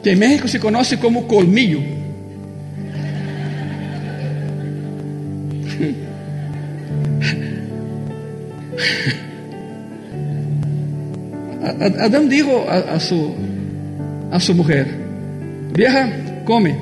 que 0.04 0.12
en 0.12 0.18
México 0.18 0.46
se 0.46 0.60
conoce 0.60 0.98
como 0.98 1.26
colmillo. 1.26 1.80
Adán 11.80 12.28
dijo 12.28 12.66
a, 12.68 12.94
a, 12.94 13.00
su, 13.00 13.34
a 14.30 14.38
su 14.38 14.54
mujer, 14.54 14.86
vieja, 15.74 16.12
come. 16.44 16.76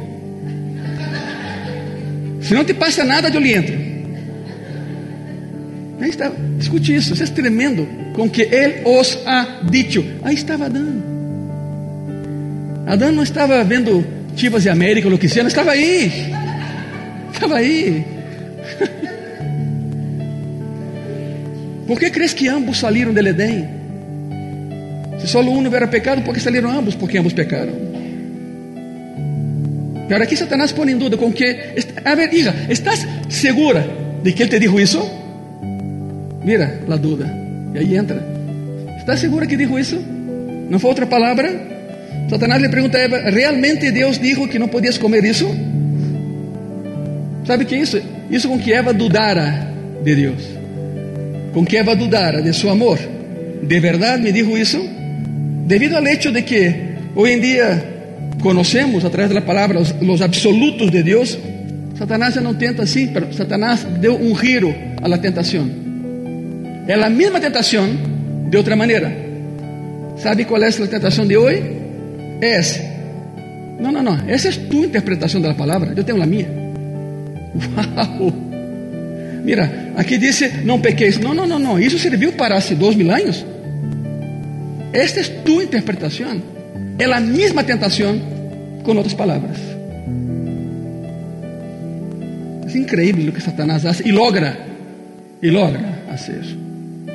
Se 2.40 2.54
não 2.54 2.64
te 2.64 2.74
passa 2.74 3.04
nada, 3.04 3.28
eu 3.28 3.40
lhe 3.40 3.54
entro. 3.54 3.74
Aí 6.00 6.10
está, 6.10 6.32
escute 6.58 6.92
isso, 6.92 7.14
isso 7.14 7.22
é 7.22 7.26
tremendo. 7.26 7.86
Com 8.14 8.28
que 8.28 8.42
ele 8.42 8.82
os 8.84 9.16
ha 9.24 9.60
dicho. 9.70 10.04
Aí 10.24 10.34
estava 10.34 10.66
Adão. 10.66 11.11
Adão 12.86 13.12
não 13.12 13.22
estava 13.22 13.62
vendo 13.64 14.04
Chivas 14.36 14.62
de 14.62 14.70
América, 14.70 15.08
o 15.08 15.18
que 15.18 15.28
seja, 15.28 15.46
estava 15.46 15.72
aí. 15.72 16.32
Estava 17.32 17.56
aí. 17.56 18.04
Por 21.86 21.98
que 21.98 22.10
crees 22.10 22.32
que 22.32 22.48
ambos 22.48 22.78
saíram 22.78 23.12
del 23.12 23.26
Edém? 23.28 23.68
Se 25.20 25.28
só 25.28 25.40
um 25.40 25.60
não 25.60 25.74
era 25.74 25.86
pecado, 25.86 26.22
por 26.22 26.32
que 26.32 26.40
saíram 26.40 26.70
ambos? 26.70 26.94
Porque 26.94 27.18
ambos 27.18 27.32
pecaram. 27.32 27.72
Agora 30.06 30.24
aqui 30.24 30.36
Satanás 30.36 30.72
põe 30.72 30.90
em 30.92 30.98
dúvida 30.98 31.16
com 31.16 31.32
que. 31.32 31.44
A 32.04 32.14
ver, 32.14 32.32
hija, 32.32 32.54
¿estás 32.68 33.06
segura 33.28 33.86
de 34.22 34.32
que 34.32 34.42
ele 34.42 34.50
te 34.50 34.58
dijo 34.58 34.78
isso? 34.80 35.00
Mira 36.44 36.80
a 36.88 36.96
dúvida. 36.96 37.30
E 37.74 37.78
aí 37.78 37.96
entra. 37.96 38.22
¿Estás 38.98 39.20
segura 39.20 39.46
que 39.46 39.56
dijo 39.56 39.78
isso? 39.78 39.96
Não 40.68 40.78
foi 40.78 40.90
outra 40.90 41.06
palavra? 41.06 41.71
Satanás 42.28 42.60
lhe 42.60 42.68
pergunta 42.68 42.98
a 42.98 43.04
Eva: 43.04 43.18
¿realmente 43.30 43.90
Deus 43.90 44.20
dijo 44.20 44.48
que 44.48 44.58
não 44.58 44.68
podias 44.68 44.98
comer 44.98 45.24
isso? 45.24 45.46
¿Sabe 47.46 47.64
que 47.64 47.74
é 47.74 47.78
isso? 47.78 48.00
Isso 48.30 48.48
com 48.48 48.58
que 48.58 48.72
Eva 48.72 48.92
dudara 48.92 49.72
de 50.02 50.14
Deus 50.14 50.62
con 51.52 51.64
que 51.64 51.78
Eva 51.78 51.94
dudara 51.94 52.40
de 52.40 52.52
su 52.52 52.70
amor, 52.70 52.98
¿de 53.62 53.80
verdad 53.80 54.18
me 54.18 54.32
dijo 54.32 54.56
eso? 54.56 54.82
Debido 55.66 55.98
al 55.98 56.06
hecho 56.06 56.32
de 56.32 56.44
que 56.44 56.94
hoy 57.14 57.32
en 57.32 57.40
día 57.40 57.84
conocemos 58.42 59.04
a 59.04 59.10
través 59.10 59.28
de 59.28 59.34
la 59.34 59.44
palabra 59.44 59.80
los, 59.80 59.94
los 60.00 60.20
absolutos 60.20 60.90
de 60.90 61.02
Dios, 61.02 61.38
Satanás 61.98 62.34
ya 62.34 62.40
no 62.40 62.56
tenta 62.56 62.84
así, 62.84 63.10
pero 63.12 63.32
Satanás 63.32 63.86
dio 64.00 64.16
un 64.16 64.34
giro 64.36 64.74
a 65.02 65.08
la 65.08 65.20
tentación. 65.20 66.82
Es 66.88 66.98
la 66.98 67.10
misma 67.10 67.38
tentación 67.38 68.50
de 68.50 68.58
otra 68.58 68.74
manera. 68.74 69.12
¿Sabe 70.16 70.46
cuál 70.46 70.64
es 70.64 70.80
la 70.80 70.88
tentación 70.88 71.28
de 71.28 71.36
hoy? 71.36 71.62
Es, 72.42 72.82
no, 73.78 73.92
no, 73.92 74.02
no, 74.02 74.18
esa 74.28 74.48
es 74.48 74.68
tu 74.68 74.82
interpretación 74.82 75.42
de 75.42 75.48
la 75.48 75.56
palabra, 75.56 75.94
yo 75.94 76.04
tengo 76.04 76.18
la 76.18 76.26
mía. 76.26 76.48
¡Wow! 77.54 78.32
Mira, 79.44 79.92
aqui 79.96 80.18
disse: 80.18 80.50
não 80.64 80.80
pequeis. 80.80 81.18
Não, 81.18 81.34
não, 81.34 81.46
não, 81.46 81.60
não. 81.60 81.78
Isso 81.78 82.00
serviu 82.00 82.32
para 82.32 82.56
hace 82.56 82.74
dois 82.74 82.96
mil 82.96 83.10
anos. 83.12 83.46
Esta 84.92 85.20
é 85.20 85.24
tu 85.44 85.62
interpretação. 85.62 86.42
É 86.98 87.04
a 87.04 87.20
mesma 87.20 87.62
tentação, 87.62 88.20
com 88.82 88.96
outras 88.96 89.14
palavras. 89.14 89.58
É 92.66 92.76
incrível 92.76 93.28
o 93.28 93.32
que 93.32 93.40
Satanás 93.40 93.84
faz 93.84 94.00
e 94.00 94.10
logra. 94.10 94.58
E 95.40 95.48
logra 95.48 96.02
fazer. 96.08 96.42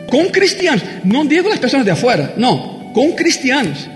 Com 0.09 0.29
cristianos. 0.29 0.83
Não 1.03 1.25
digo 1.25 1.49
as 1.49 1.59
pessoas 1.59 1.83
de 1.83 1.91
afuera. 1.91 2.33
Não. 2.37 2.91
Com 2.93 3.11
cristianos. 3.11 3.89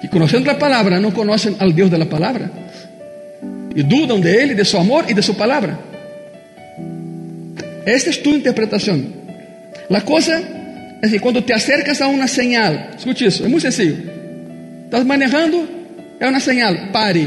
Que 0.00 0.08
conhecendo 0.08 0.50
a 0.50 0.54
palavra, 0.54 1.00
não 1.00 1.10
conhecem 1.10 1.56
ao 1.58 1.70
Deus 1.72 1.90
da 1.90 2.06
palavra. 2.06 2.50
E 3.74 3.82
dudam 3.82 4.20
de 4.20 4.28
Ele, 4.28 4.54
de 4.54 4.64
seu 4.64 4.80
amor 4.80 5.04
e 5.08 5.14
de 5.14 5.22
sua 5.22 5.34
palavra. 5.34 5.78
Esta 7.84 8.10
es 8.10 8.22
tu 8.22 8.30
interpretación. 8.30 9.12
La 9.88 10.02
cosa 10.02 10.40
es 11.00 11.10
que 11.10 11.20
cuando 11.20 11.42
te 11.42 11.54
acercas 11.54 12.00
a 12.00 12.08
una 12.08 12.28
señal, 12.28 12.90
escute 12.96 13.26
eso, 13.26 13.44
es 13.44 13.50
muy 13.50 13.60
sencillo. 13.60 13.96
Estás 14.84 15.04
manejando, 15.04 15.66
es 16.20 16.28
una 16.28 16.40
señal, 16.40 16.90
pare, 16.92 17.26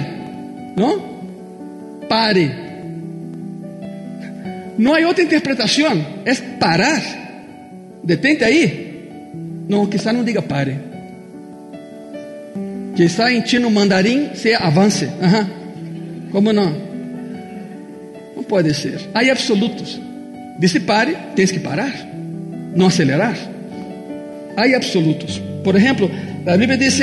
¿no? 0.76 1.12
Pare. 2.08 2.52
No 4.78 4.94
hay 4.94 5.04
otra 5.04 5.24
interpretación, 5.24 6.06
es 6.26 6.42
parar. 6.60 7.02
Detente 8.04 8.46
ahí. 8.46 9.66
No, 9.68 9.90
quizá 9.90 10.12
no 10.12 10.24
diga 10.24 10.42
pare. 10.42 10.91
Quizá 13.02 13.32
en 13.32 13.44
chino 13.44 13.72
mandarín 13.72 14.30
sea 14.36 14.60
avance. 14.60 15.10
Ajá. 15.20 15.48
¿Cómo 16.32 16.54
no? 16.54 16.72
No 18.36 18.44
puede 18.44 18.76
ser. 18.76 19.10
Hay 19.16 19.28
absolutos. 19.32 20.00
Disse 20.60 20.80
pare, 20.82 21.18
tens 21.36 21.52
que 21.52 21.60
parar, 21.60 21.92
não 22.76 22.86
acelerar. 22.86 23.36
Há 24.56 24.76
absolutos. 24.76 25.42
Por 25.64 25.76
exemplo, 25.76 26.12
a 26.46 26.56
Bíblia 26.56 26.78
diz: 26.78 27.02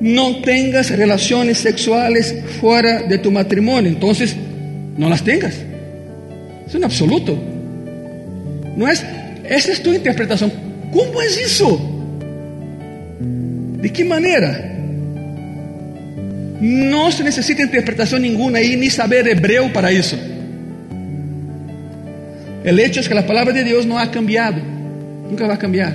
não 0.00 0.40
tengas 0.40 0.90
relações 0.90 1.58
sexuais 1.58 2.32
fora 2.60 3.02
de 3.02 3.18
tu 3.18 3.32
matrimônio. 3.32 3.90
Então, 3.90 4.12
não 4.96 5.08
las 5.08 5.20
tengas. 5.20 5.56
É 6.72 6.78
um 6.78 6.84
absoluto. 6.84 7.36
Não 8.76 8.86
é? 8.86 8.92
Essa 9.42 9.72
é 9.72 9.74
a 9.74 9.80
tua 9.80 9.96
interpretação. 9.96 10.48
Como 10.92 11.20
é 11.20 11.26
isso? 11.26 11.80
De 13.80 13.88
que 13.88 14.04
maneira? 14.04 14.71
Não 16.62 17.10
se 17.10 17.24
necessita 17.24 17.60
interpretação 17.60 18.20
nenhuma 18.20 18.58
aí, 18.58 18.76
nem 18.76 18.88
saber 18.88 19.26
hebreu 19.26 19.70
para 19.70 19.92
isso. 19.92 20.16
El 22.62 22.78
hecho 22.78 23.00
es 23.00 23.08
que 23.08 23.14
la 23.14 23.26
palabra 23.26 23.52
de 23.52 23.64
Dios 23.64 23.84
no 23.84 23.98
ha 23.98 24.08
cambiado, 24.12 24.62
nunca 25.28 25.48
va 25.48 25.54
a 25.54 25.58
cambiar. 25.58 25.94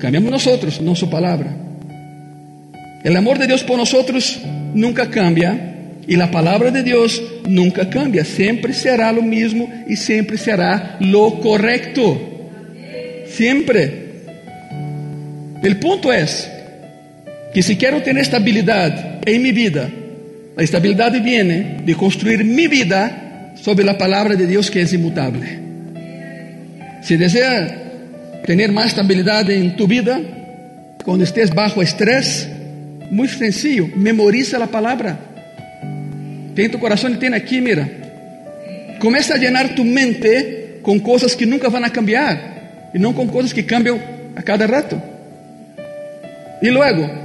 Cambiamos 0.00 0.32
nosotros, 0.32 0.80
no 0.80 0.96
su 0.96 1.08
palabra. 1.08 1.54
El 3.04 3.16
amor 3.16 3.38
de 3.38 3.46
Dios 3.46 3.62
por 3.62 3.76
nosotros 3.76 4.40
nunca 4.74 5.08
cambia 5.08 5.76
y 6.08 6.16
la 6.16 6.32
palabra 6.32 6.72
de 6.72 6.82
Dios 6.82 7.22
nunca 7.46 7.88
cambia. 7.88 8.24
Siempre 8.24 8.72
será 8.72 9.12
lo 9.12 9.22
mismo 9.22 9.70
y 9.86 9.94
siempre 9.94 10.36
será 10.38 10.96
lo 10.98 11.38
correcto. 11.38 12.50
Siempre. 13.28 14.02
El 15.62 15.78
punto 15.78 16.12
es 16.12 16.50
que 17.52 17.62
si 17.62 17.76
quiero 17.76 18.02
tener 18.02 18.22
estabilidad 18.22 19.20
en 19.26 19.42
mi 19.42 19.52
vida, 19.52 19.88
la 20.56 20.62
estabilidad 20.62 21.12
viene 21.22 21.82
de 21.84 21.94
construir 21.94 22.44
mi 22.44 22.66
vida 22.66 23.52
sobre 23.54 23.84
la 23.84 23.98
palabra 23.98 24.34
de 24.34 24.46
Dios 24.46 24.70
que 24.70 24.82
es 24.82 24.92
inmutable. 24.92 25.58
Si 27.02 27.16
desea 27.16 27.82
tener 28.46 28.72
más 28.72 28.86
estabilidad 28.86 29.48
en 29.50 29.76
tu 29.76 29.86
vida, 29.86 30.20
cuando 31.04 31.24
estés 31.24 31.54
bajo 31.54 31.82
estrés, 31.82 32.48
muy 33.10 33.28
sencillo, 33.28 33.88
memoriza 33.94 34.58
la 34.58 34.66
palabra. 34.66 35.18
Tem 36.54 36.70
tu 36.70 36.78
corazón 36.78 37.14
y 37.14 37.16
tiene 37.16 37.36
aquí, 37.36 37.60
mira. 37.60 37.88
Comienza 38.98 39.34
a 39.34 39.38
llenar 39.38 39.74
tu 39.74 39.84
mente 39.84 40.78
con 40.82 41.00
cosas 41.00 41.34
que 41.34 41.46
nunca 41.46 41.68
van 41.68 41.84
a 41.84 41.90
cambiar 41.90 42.90
y 42.94 42.98
no 42.98 43.14
con 43.14 43.28
cosas 43.28 43.52
que 43.52 43.64
cambian 43.64 44.00
a 44.36 44.42
cada 44.42 44.66
rato. 44.66 45.02
Y 46.60 46.70
luego, 46.70 47.21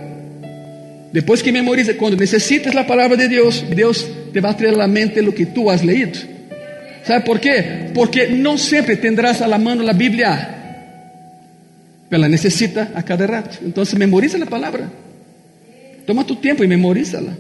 después 1.18 1.42
que 1.42 1.52
memoriza, 1.52 1.96
cuando 1.96 2.16
necesites 2.16 2.76
la 2.76 2.86
palabra 2.86 3.18
de 3.18 3.28
Dios, 3.28 3.66
Dios 3.76 4.08
te 4.32 4.40
va 4.40 4.52
a 4.52 4.56
traer 4.56 4.76
a 4.76 4.78
la 4.78 4.88
mente 4.88 5.24
lo 5.24 5.34
que 5.34 5.48
tú 5.48 5.72
has 5.72 5.84
leído. 5.84 6.12
¿Sabe 7.04 7.22
por 7.22 7.40
qué? 7.40 7.90
Porque 7.92 8.28
no 8.28 8.56
siempre 8.60 8.98
tendrás 8.98 9.42
a 9.42 9.48
la 9.48 9.58
mano 9.58 9.82
la 9.82 9.94
Biblia, 9.94 10.48
pero 12.08 12.22
la 12.22 12.30
necesita 12.30 12.92
a 12.94 13.02
cada 13.02 13.26
rato. 13.26 13.58
Entonces 13.66 13.98
memoriza 13.98 14.38
la 14.38 14.46
palabra. 14.46 14.92
Toma 16.06 16.24
tu 16.24 16.36
tiempo 16.36 16.64
y 16.64 16.68
memorízala. 16.68 17.36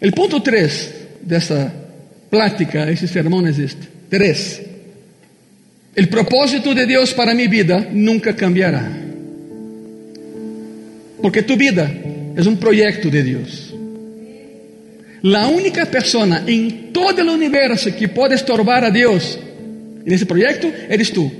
El 0.00 0.12
punto 0.12 0.40
3 0.40 0.94
de 1.22 1.36
esta 1.36 1.72
plática, 2.30 2.88
ese 2.88 3.08
sermón 3.08 3.48
es 3.48 3.58
este. 3.58 3.88
3. 4.10 4.62
El 5.96 6.08
propósito 6.08 6.72
de 6.72 6.86
Dios 6.86 7.14
para 7.14 7.34
mi 7.34 7.48
vida 7.48 7.84
nunca 7.90 8.36
cambiará. 8.36 8.88
Porque 11.20 11.42
tu 11.42 11.56
vida 11.56 11.92
es 12.36 12.46
un 12.46 12.56
proyecto 12.56 13.08
de 13.08 13.22
Dios. 13.22 13.74
La 15.22 15.46
única 15.46 15.86
persona 15.86 16.42
en 16.46 16.92
todo 16.92 17.20
el 17.20 17.28
universo 17.28 17.94
que 17.96 18.08
puede 18.08 18.34
estorbar 18.34 18.84
a 18.84 18.90
Dios 18.90 19.38
en 20.04 20.12
ese 20.12 20.26
proyecto 20.26 20.70
eres 20.88 21.12
tú. 21.12 21.30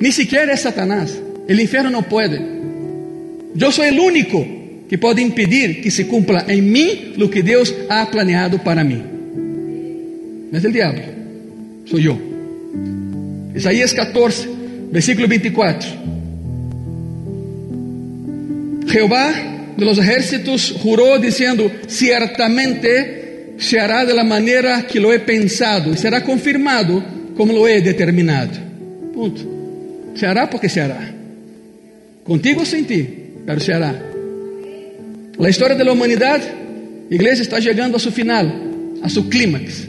Ni 0.00 0.12
siquiera 0.12 0.52
es 0.52 0.60
Satanás. 0.60 1.18
El 1.48 1.60
infierno 1.60 1.90
no 1.90 2.02
puede. 2.02 2.40
Yo 3.54 3.72
soy 3.72 3.88
el 3.88 3.98
único 3.98 4.46
que 4.88 4.98
puede 4.98 5.20
impedir 5.22 5.82
que 5.82 5.90
se 5.90 6.06
cumpla 6.06 6.44
en 6.46 6.70
mí 6.70 7.14
lo 7.16 7.28
que 7.28 7.42
Dios 7.42 7.74
ha 7.88 8.08
planeado 8.10 8.62
para 8.62 8.84
mí. 8.84 9.02
No 10.50 10.56
es 10.56 10.64
el 10.64 10.72
diablo, 10.72 11.02
soy 11.84 12.04
yo. 12.04 12.18
Isaías 13.54 13.92
14, 13.92 14.48
versículo 14.92 15.26
24. 15.26 15.88
Jehová 18.88 19.32
de 19.76 19.84
los 19.84 19.98
ejércitos 19.98 20.74
juró 20.82 21.18
diciendo, 21.18 21.70
ciertamente 21.86 23.54
se 23.58 23.78
hará 23.78 24.04
de 24.04 24.14
la 24.14 24.24
manera 24.24 24.86
que 24.86 25.00
lo 25.00 25.12
he 25.12 25.20
pensado 25.20 25.92
y 25.92 25.96
será 25.96 26.22
confirmado 26.22 27.04
como 27.36 27.52
lo 27.52 27.68
he 27.68 27.80
determinado. 27.80 28.52
Punto. 29.12 29.42
Se 30.14 30.26
hará 30.26 30.48
porque 30.48 30.68
se 30.68 30.80
hará. 30.80 31.14
Contigo 32.24 32.62
o 32.62 32.64
sin 32.64 32.86
ti, 32.86 33.08
pero 33.46 33.60
se 33.60 33.72
hará. 33.72 33.94
La 35.38 35.48
historia 35.48 35.76
de 35.76 35.84
la 35.84 35.92
humanidad, 35.92 36.40
iglesia, 37.10 37.42
está 37.42 37.58
llegando 37.58 37.96
a 37.96 38.00
su 38.00 38.10
final, 38.10 38.52
a 39.02 39.08
su 39.08 39.28
clímax. 39.28 39.88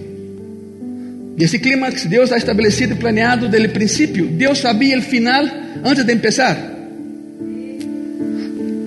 E 1.39 1.43
esse 1.43 1.59
clímax 1.59 2.09
Deus 2.09 2.31
ha 2.31 2.37
estabelecido 2.37 2.93
e 2.93 2.99
planeado 2.99 3.47
desde 3.47 3.67
o 3.67 3.73
princípio. 3.73 4.27
Deus 4.27 4.59
sabia 4.59 4.97
o 4.97 5.01
final 5.01 5.79
antes 5.83 6.05
de 6.05 6.13
empezar. 6.13 6.78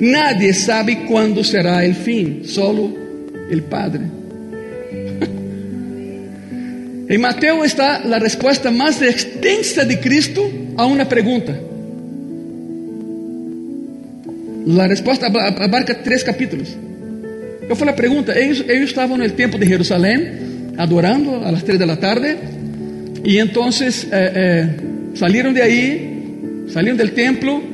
Nadie 0.03 0.53
sabe 0.53 1.07
quando 1.07 1.45
será 1.45 1.89
o 1.89 1.95
fim, 1.95 2.43
solo 2.43 2.99
o 3.49 3.63
Padre. 3.71 4.03
Em 7.09 7.19
Mateus 7.19 7.67
está 7.67 7.99
a 7.99 8.19
resposta 8.19 8.73
mais 8.73 9.01
extensa 9.01 9.87
de 9.87 9.99
Cristo 9.99 10.43
a 10.77 10.87
uma 10.87 11.05
pergunta. 11.05 11.57
A 14.77 14.87
resposta 14.89 15.27
abarca 15.27 15.95
três 15.95 16.25
capítulos. 16.25 16.77
Eu 17.69 17.77
falei 17.77 17.95
a 17.95 17.97
pergunta: 17.97 18.37
eles, 18.37 18.65
eles 18.67 18.89
estavam 18.89 19.17
no 19.17 19.31
templo 19.31 19.57
de 19.57 19.69
Jerusalém 19.69 20.75
adorando 20.79 21.45
a 21.45 21.53
las 21.53 21.63
3 21.63 21.79
de 21.79 21.87
la 21.87 21.99
tarde 21.99 22.39
y 23.25 23.39
entonces 23.39 24.09
eh, 24.11 24.33
eh, 24.35 24.69
salieron 25.15 25.55
de 25.55 25.63
ahí, 25.63 26.65
salieron 26.67 26.99
del 26.99 27.13
templo, 27.13 27.72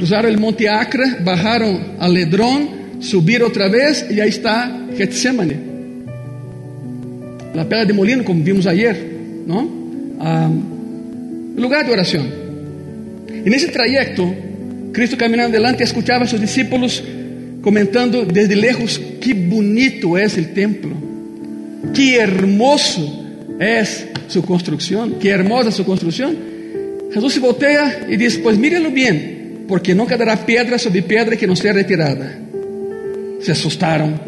cruzaron 0.00 0.32
el 0.32 0.38
monte 0.38 0.66
Acra, 0.66 1.18
bajaron 1.22 1.96
al 1.98 2.14
Ledrón, 2.14 2.70
subieron 3.00 3.50
otra 3.50 3.68
vez 3.68 4.06
y 4.10 4.18
ahí 4.18 4.30
está 4.30 4.86
Getsemane, 4.96 5.56
la 7.52 7.68
pedra 7.68 7.84
de 7.84 7.92
molino 7.92 8.24
como 8.24 8.42
vimos 8.42 8.64
ayer, 8.64 8.96
¿no? 9.46 9.68
Lugar 11.54 11.84
de 11.84 11.92
oración. 11.92 12.26
En 13.44 13.52
ese 13.52 13.68
trayecto, 13.68 14.34
Cristo 14.90 15.18
caminando 15.18 15.58
adelante 15.58 15.84
escuchaba 15.84 16.24
a 16.24 16.26
sus 16.26 16.40
discípulos 16.40 17.04
comentando 17.60 18.24
desde 18.24 18.56
lejos, 18.56 18.98
qué 19.20 19.34
bonito 19.34 20.16
es 20.16 20.38
el 20.38 20.54
templo 20.54 20.96
que 21.94 22.16
hermoso 22.16 23.26
es 23.58 24.06
su 24.28 24.42
construcción, 24.42 25.16
qué 25.20 25.28
hermosa 25.28 25.70
su 25.70 25.84
construcción. 25.84 26.38
Jesús 27.12 27.34
se 27.34 27.40
voltea 27.40 28.06
y 28.08 28.16
dice, 28.16 28.38
pues 28.38 28.56
mírenlo 28.56 28.90
bien, 28.90 29.39
porque 29.70 29.94
no 29.94 30.04
quedará 30.04 30.34
piedra 30.44 30.76
sobre 30.78 31.00
piedra 31.02 31.36
que 31.36 31.46
no 31.46 31.54
sea 31.54 31.72
retirada. 31.72 32.36
Se 33.40 33.52
asustaron. 33.52 34.20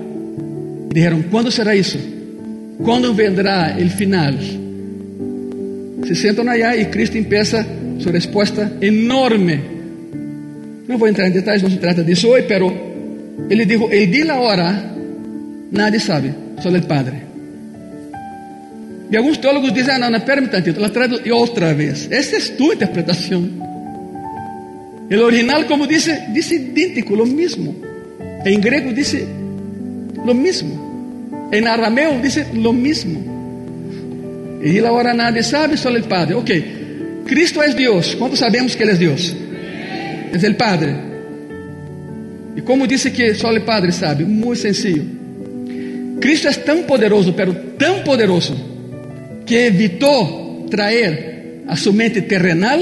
Dijeron, 0.89 1.27
¿cuándo 1.29 1.51
será 1.51 1.75
eso? 1.75 1.99
¿Cuándo 2.79 3.13
vendrá 3.13 3.77
el 3.77 3.91
final? 3.91 4.39
Se 6.07 6.15
sentan 6.15 6.49
allá 6.49 6.77
y 6.77 6.87
Cristo 6.87 7.19
empieza 7.19 7.67
su 7.99 8.09
respuesta 8.11 8.71
enorme. 8.81 9.61
No 10.87 10.97
voy 10.97 11.09
a 11.09 11.11
entrar 11.11 11.27
en 11.27 11.35
detalles, 11.35 11.65
no 11.65 11.71
se 11.71 11.77
trata 11.77 12.05
de 12.05 12.13
eso 12.13 12.31
hoy, 12.31 12.45
pero 12.47 12.73
Él 13.51 13.59
le 13.59 13.67
dijo, 13.67 13.91
el 13.91 14.11
día 14.13 14.25
la 14.27 14.41
hora, 14.41 14.95
nadie 15.73 15.99
sabe, 15.99 16.33
solo 16.63 16.77
el 16.77 16.85
Padre. 16.85 17.33
E 19.11 19.17
alguns 19.17 19.37
teólogos 19.37 19.75
dizem: 19.75 19.95
ah, 19.95 19.99
não, 19.99 20.09
não, 20.09 20.17
espera 20.17 20.41
um 20.41 20.47
tantito, 20.47 20.79
ela 20.79 20.89
traz 20.89 21.13
outra 21.31 21.75
vez. 21.75 22.09
Essa 22.11 22.37
é 22.37 22.41
tua 22.57 22.73
interpretação. 22.73 23.72
O 25.13 25.25
original, 25.25 25.67
como 25.67 25.87
disse, 25.87 26.13
disse 26.33 26.55
idêntico, 26.55 27.15
lo 27.15 27.27
mesmo. 27.27 27.77
Em 28.45 28.59
grego 28.59 28.93
disse 28.93 29.27
lo 30.25 30.35
mesmo. 30.35 30.73
Em 31.53 31.67
arameu 31.67 32.21
disse 32.21 32.47
lo 32.55 32.73
mesmo. 32.73 33.21
E 34.63 34.79
agora 34.79 35.13
nadie 35.13 35.43
sabe, 35.43 35.77
só 35.77 35.91
o 35.91 36.03
Padre. 36.05 36.35
Ok, 36.35 37.23
Cristo 37.27 37.63
é 37.63 37.75
Deus. 37.75 38.15
Quanto 38.15 38.37
sabemos 38.37 38.75
que 38.75 38.83
Ele 38.83 38.93
é 38.93 38.97
Deus? 38.97 39.37
É 40.33 40.49
o 40.49 40.55
Padre. 40.55 40.95
E 42.57 42.63
como 42.63 42.87
disse 42.87 43.11
que 43.11 43.35
só 43.35 43.53
o 43.53 43.61
Padre 43.61 43.93
sabe? 43.93 44.25
Muito 44.25 44.61
sencillo. 44.61 45.05
Cristo 46.21 46.49
é 46.49 46.53
tão 46.53 46.85
poderoso, 46.85 47.33
pero 47.33 47.53
tão 47.77 48.03
poderoso 48.03 48.55
que 49.45 49.57
evitou 49.57 50.67
traer 50.71 51.65
a 51.67 51.77
su 51.77 51.93
mente 51.93 52.23
terrenal 52.23 52.79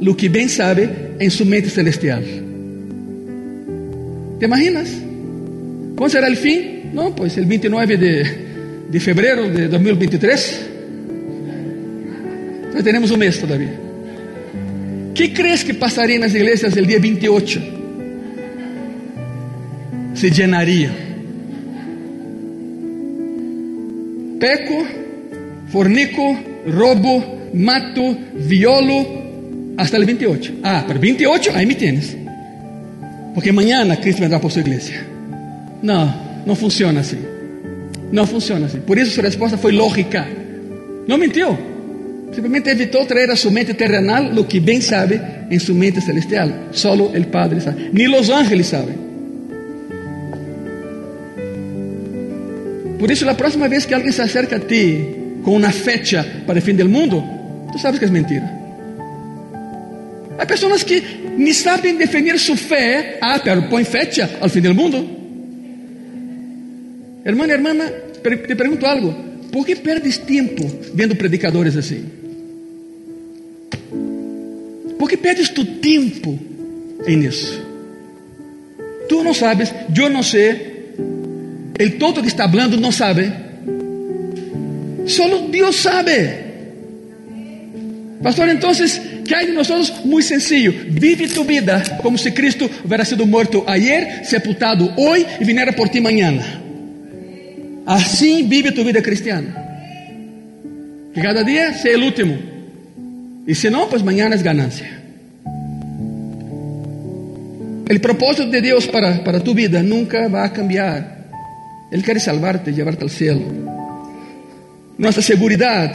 lo 0.00 0.14
que 0.14 0.28
bem 0.28 0.48
sabe 0.48 1.11
em 1.22 1.30
sua 1.30 1.46
mente 1.46 1.70
celestial. 1.70 2.22
¿Te 4.38 4.46
imaginas? 4.46 4.90
¿Cuándo 5.96 6.08
será 6.08 6.26
el 6.26 6.36
fin? 6.36 6.90
No, 6.92 7.14
pues 7.14 7.36
el 7.38 7.46
29 7.46 7.96
de, 7.96 8.24
de 8.90 9.00
febrero 9.00 9.48
de 9.48 9.68
2023. 9.68 10.60
Ya 12.74 12.82
tenemos 12.82 13.10
un 13.10 13.18
mes 13.18 13.38
todavía. 13.40 13.74
¿Qué 15.14 15.32
crees 15.32 15.64
que 15.64 15.74
pasaría 15.74 16.16
en 16.16 16.22
las 16.22 16.34
iglesias 16.34 16.76
el 16.76 16.86
día 16.86 16.98
28? 16.98 17.60
Se 20.14 20.30
llenaría. 20.30 20.90
Peco 24.40 25.02
fornico, 25.72 26.38
robo, 26.66 27.50
mato, 27.54 28.16
violo, 28.34 29.21
hasta 29.76 29.96
el 29.96 30.04
28. 30.04 30.54
Ah, 30.62 30.84
pero 30.86 31.00
28, 31.00 31.52
ahí 31.54 31.66
me 31.66 31.74
tienes. 31.74 32.16
Porque 33.34 33.52
mañana 33.52 33.96
Cristo 33.96 34.20
vendrá 34.20 34.40
por 34.40 34.52
su 34.52 34.60
iglesia. 34.60 35.04
No, 35.82 36.14
no 36.44 36.54
funciona 36.54 37.00
así. 37.00 37.18
No 38.10 38.26
funciona 38.26 38.66
así. 38.66 38.78
Por 38.78 38.98
eso 38.98 39.10
su 39.10 39.22
respuesta 39.22 39.56
fue 39.56 39.72
lógica. 39.72 40.26
No 41.06 41.16
mintió. 41.18 41.58
Simplesmente 42.32 42.70
evitou 42.70 43.04
traer 43.06 43.30
a 43.30 43.36
su 43.36 43.50
mente 43.50 43.74
terrenal 43.74 44.34
lo 44.34 44.46
que 44.48 44.60
bem 44.60 44.80
sabe 44.80 45.20
en 45.50 45.60
su 45.60 45.74
mente 45.74 46.00
celestial. 46.00 46.68
Solo 46.72 47.10
el 47.14 47.26
Padre 47.26 47.60
sabe. 47.60 47.90
Ni 47.92 48.06
los 48.06 48.30
ángeles 48.30 48.68
saben. 48.68 49.02
Por 52.98 53.10
isso, 53.10 53.28
a 53.28 53.34
próxima 53.34 53.66
vez 53.66 53.84
que 53.84 53.94
alguém 53.94 54.12
se 54.12 54.22
acerca 54.22 54.56
a 54.56 54.60
ti 54.60 55.04
com 55.42 55.56
uma 55.56 55.72
fecha 55.72 56.24
para 56.46 56.60
o 56.60 56.62
fim 56.62 56.72
do 56.72 56.88
mundo, 56.88 57.22
tu 57.72 57.78
sabes 57.78 57.98
que 57.98 58.04
é 58.04 58.08
mentira. 58.08 58.61
Há 60.42 60.46
pessoas 60.46 60.82
que 60.82 61.00
nem 61.38 61.54
sabem 61.54 61.96
definir 61.96 62.36
sua 62.36 62.56
fé. 62.56 63.16
Ah, 63.20 63.38
pero 63.38 63.62
põe 63.68 63.84
fecha 63.84 64.28
ao 64.40 64.48
fim 64.48 64.60
do 64.60 64.74
mundo. 64.74 64.98
Irmã, 67.24 67.46
irmã, 67.46 67.70
te 68.48 68.56
pergunto 68.56 68.84
algo. 68.84 69.14
Por 69.52 69.64
que 69.64 69.76
perdes 69.76 70.18
tempo 70.18 70.68
vendo 70.94 71.14
predicadores 71.14 71.76
assim? 71.76 72.06
Por 74.98 75.08
que 75.08 75.16
perdes 75.16 75.48
tu 75.50 75.64
tempo 75.64 76.36
em 77.06 77.24
isso? 77.24 77.64
Tu 79.08 79.22
não 79.22 79.34
sabes, 79.34 79.72
eu 79.96 80.10
não 80.10 80.24
sei. 80.24 80.96
El 81.78 81.98
todo 82.00 82.20
que 82.20 82.26
está 82.26 82.42
hablando 82.42 82.76
não 82.76 82.90
sabe. 82.90 83.32
Solo 85.06 85.50
Dios 85.52 85.76
sabe. 85.76 86.50
Pastor, 88.20 88.48
entonces, 88.48 89.00
¿qué 89.40 89.46
de 89.46 89.52
nosotros? 89.52 90.04
Muy 90.04 90.22
sencillo. 90.22 90.72
Vive 90.88 91.28
tu 91.28 91.44
vida 91.44 91.98
como 92.02 92.18
si 92.18 92.32
Cristo 92.32 92.68
hubiera 92.84 93.04
sido 93.04 93.26
muerto 93.26 93.64
ayer, 93.66 94.24
sepultado 94.24 94.92
hoy 94.96 95.24
y 95.40 95.44
viniera 95.44 95.72
por 95.72 95.88
ti 95.88 96.00
mañana. 96.00 96.60
Así 97.86 98.42
vive 98.42 98.72
tu 98.72 98.84
vida 98.84 99.02
cristiana. 99.02 99.58
Que 101.14 101.20
cada 101.20 101.42
día 101.42 101.72
sea 101.74 101.94
el 101.94 102.02
último. 102.02 102.36
Y 103.46 103.54
si 103.54 103.70
no, 103.70 103.88
pues 103.88 104.02
mañana 104.04 104.34
es 104.34 104.42
ganancia. 104.42 104.98
El 107.88 108.00
propósito 108.00 108.48
de 108.48 108.60
Dios 108.60 108.86
para, 108.86 109.22
para 109.24 109.40
tu 109.40 109.54
vida 109.54 109.82
nunca 109.82 110.28
va 110.28 110.44
a 110.44 110.52
cambiar. 110.52 111.26
Él 111.90 112.02
quiere 112.02 112.20
salvarte, 112.20 112.72
llevarte 112.72 113.04
al 113.04 113.10
cielo. 113.10 113.42
Nuestra 114.96 115.22
seguridad 115.22 115.94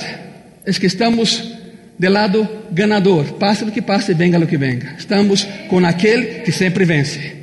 es 0.66 0.80
que 0.80 0.88
estamos 0.88 1.57
del 1.98 2.14
lado 2.14 2.68
ganador. 2.72 3.38
Pase 3.38 3.66
lo 3.66 3.74
que 3.74 3.82
pase, 3.82 4.14
venga 4.14 4.38
lo 4.38 4.48
que 4.48 4.58
venga. 4.58 4.96
Estamos 4.98 5.48
con 5.70 5.86
aquel 5.86 6.44
que 6.44 6.52
siempre 6.52 6.86
vence. 6.86 7.36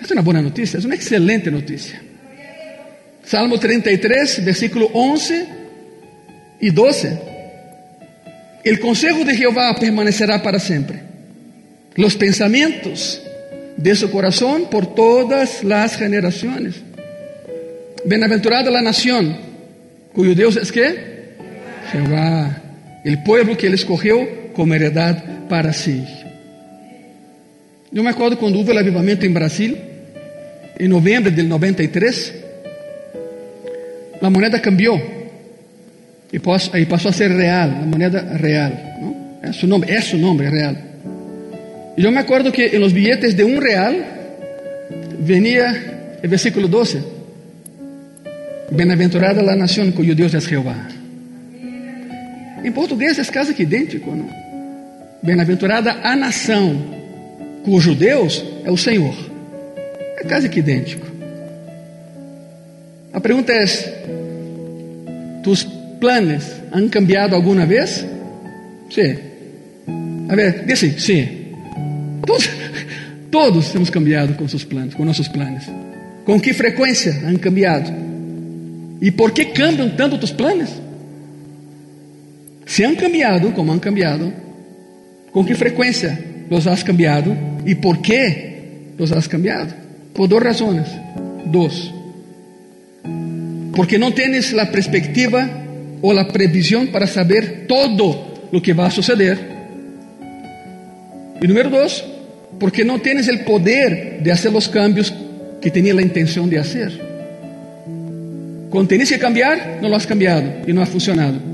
Es 0.00 0.10
una 0.10 0.22
buena 0.22 0.42
noticia, 0.42 0.78
es 0.78 0.84
una 0.84 0.94
excelente 0.94 1.50
noticia. 1.50 2.00
Salmo 3.24 3.58
33, 3.58 4.44
versículo 4.44 4.90
11 4.92 5.48
y 6.60 6.70
12. 6.70 7.18
El 8.64 8.80
consejo 8.80 9.24
de 9.24 9.36
Jehová 9.36 9.74
permanecerá 9.78 10.42
para 10.42 10.58
siempre. 10.58 11.00
Los 11.94 12.16
pensamientos 12.16 13.22
de 13.76 13.94
su 13.94 14.10
corazón 14.10 14.68
por 14.70 14.94
todas 14.94 15.64
las 15.64 15.96
generaciones. 15.96 16.76
Bienaventurada 18.04 18.70
la 18.70 18.82
nación 18.82 19.50
cuyo 20.12 20.34
Dios 20.34 20.56
es 20.56 20.72
que 20.72 21.10
Jehová, 21.92 22.62
el 23.04 23.22
pueblo 23.22 23.56
que 23.56 23.66
él 23.66 23.74
escogió 23.74 24.52
como 24.52 24.74
heredad 24.74 25.48
para 25.48 25.72
sí. 25.72 26.04
Yo 27.92 28.02
me 28.02 28.10
acuerdo 28.10 28.38
cuando 28.38 28.60
hubo 28.60 28.70
el 28.70 28.78
avivamiento 28.78 29.26
en 29.26 29.34
Brasil, 29.34 29.76
en 30.78 30.90
noviembre 30.90 31.32
del 31.32 31.48
93, 31.48 32.34
la 34.20 34.30
moneda 34.30 34.60
cambió 34.60 35.00
y 36.32 36.38
pasó, 36.38 37.08
a 37.08 37.12
ser 37.12 37.32
real, 37.32 37.78
la 37.80 37.86
moneda 37.86 38.20
real. 38.38 39.38
Es, 39.42 39.56
su 39.56 39.66
nombre, 39.66 39.94
es 39.94 40.04
su 40.04 40.18
nombre 40.18 40.50
real. 40.50 40.78
Y 41.96 42.02
yo 42.02 42.12
me 42.12 42.20
acuerdo 42.20 42.52
que 42.52 42.66
en 42.66 42.80
los 42.80 42.92
billetes 42.92 43.36
de 43.36 43.44
un 43.44 43.60
real 43.60 44.04
venía 45.26 46.18
el 46.22 46.28
versículo 46.28 46.68
12. 46.68 47.02
Bienaventurada 48.70 49.42
la 49.42 49.56
nación 49.56 49.90
cuyo 49.90 50.14
Dios 50.14 50.32
es 50.34 50.46
Jehová. 50.46 50.88
Em 52.64 52.72
português 52.72 53.18
é 53.18 53.24
quase 53.24 53.54
que 53.54 53.62
idêntico, 53.62 54.10
não? 54.14 54.28
Bem-aventurada 55.22 55.92
a 56.02 56.16
nação 56.16 56.76
cujo 57.62 57.94
Deus 57.94 58.44
é 58.64 58.70
o 58.70 58.76
Senhor. 58.76 59.14
É 60.18 60.24
quase 60.24 60.48
que 60.48 60.60
idêntico. 60.60 61.06
A 63.12 63.20
pergunta 63.20 63.52
é: 63.52 63.64
tus 65.42 65.64
planos 66.00 66.44
han 66.72 66.88
cambiado 66.88 67.34
alguma 67.34 67.66
vez? 67.66 68.06
Sim. 68.90 69.16
A 70.28 70.36
ver, 70.36 70.64
diz 70.66 70.78
sim. 70.78 70.98
Sim. 70.98 71.28
Todos, 72.26 72.48
todos 73.30 73.70
temos 73.70 73.90
cambiado 73.90 74.34
com 74.34 74.46
seus 74.48 74.64
planos, 74.64 74.94
com 74.94 75.04
nossos 75.04 75.28
planos. 75.28 75.64
Com 76.24 76.40
que 76.40 76.52
frequência 76.52 77.22
han 77.26 77.36
cambiado? 77.36 77.90
E 79.00 79.10
por 79.10 79.32
que 79.32 79.46
cambiam 79.46 79.88
tanto 79.90 80.18
tus 80.18 80.30
planos? 80.30 80.70
Se 82.70 82.84
han 82.84 82.94
cambiado, 82.94 83.52
como 83.52 83.72
han 83.72 83.80
cambiado, 83.80 84.32
com 85.32 85.44
que 85.44 85.56
frequência 85.56 86.16
los 86.48 86.68
has 86.68 86.84
cambiado 86.84 87.36
e 87.66 87.74
por 87.74 87.98
que 87.98 88.94
los 88.96 89.10
has 89.10 89.26
cambiado? 89.26 89.74
Por 90.14 90.28
duas 90.28 90.44
razões. 90.44 90.86
Dos. 91.46 91.92
Porque 93.74 93.98
não 93.98 94.12
tienes 94.12 94.54
a 94.54 94.66
perspectiva 94.66 95.50
ou 96.00 96.16
a 96.16 96.24
previsão 96.26 96.86
para 96.86 97.08
saber 97.08 97.66
todo 97.66 98.14
o 98.52 98.60
que 98.60 98.72
vai 98.72 98.86
a 98.86 98.90
suceder. 98.90 99.36
E 101.42 101.46
número 101.48 101.70
dois, 101.70 102.04
porque 102.60 102.84
não 102.84 103.00
tienes 103.00 103.26
o 103.26 103.36
poder 103.38 104.22
de 104.22 104.30
fazer 104.30 104.54
os 104.54 104.68
cambios 104.68 105.12
que 105.60 105.72
tinha 105.72 105.92
a 105.92 106.02
intenção 106.02 106.48
de 106.48 106.56
fazer. 106.56 106.92
Quando 108.70 108.86
tienes 108.86 109.08
que 109.08 109.18
cambiar, 109.18 109.82
não 109.82 109.88
lo 109.88 109.96
has 109.96 110.06
cambiado 110.06 110.68
e 110.68 110.72
não 110.72 110.82
ha 110.82 110.86
funcionado. 110.86 111.50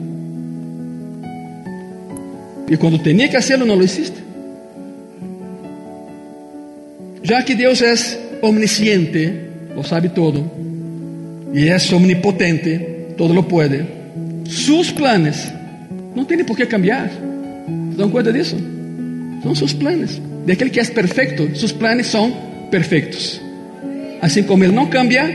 E 2.69 2.77
quando 2.77 2.99
tinha 2.99 3.29
que 3.29 3.37
hacerlo, 3.37 3.67
não 3.67 3.77
lo 3.77 3.85
hiciste. 3.85 4.25
Já 7.23 7.43
que 7.43 7.55
Deus 7.55 7.83
é 7.83 7.95
omnisciente, 8.43 9.33
lo 9.75 9.83
sabe 9.83 10.11
todo, 10.11 10.49
e 11.53 11.69
é 11.69 11.77
omnipotente, 11.93 13.15
todo 13.17 13.35
lo 13.35 13.43
puede, 13.43 13.85
sus 14.49 14.93
planes 14.93 15.53
não 16.15 16.25
tem 16.25 16.45
por 16.45 16.57
que 16.57 16.67
cambiar. 16.67 17.11
¿Se 17.91 17.99
dan 17.99 18.11
cuenta 18.11 18.33
disso? 18.33 18.57
São 19.43 19.55
seus 19.55 19.73
planes. 19.73 20.21
De 20.45 20.53
aquele 20.53 20.71
que 20.71 20.81
é 20.81 20.85
perfeito, 20.85 21.57
seus 21.57 21.73
planes 21.73 22.07
são 22.07 22.31
perfeitos. 22.71 23.41
Assim 24.21 24.43
como 24.43 24.65
Ele 24.65 24.73
não 24.73 24.87
cambia, 24.87 25.29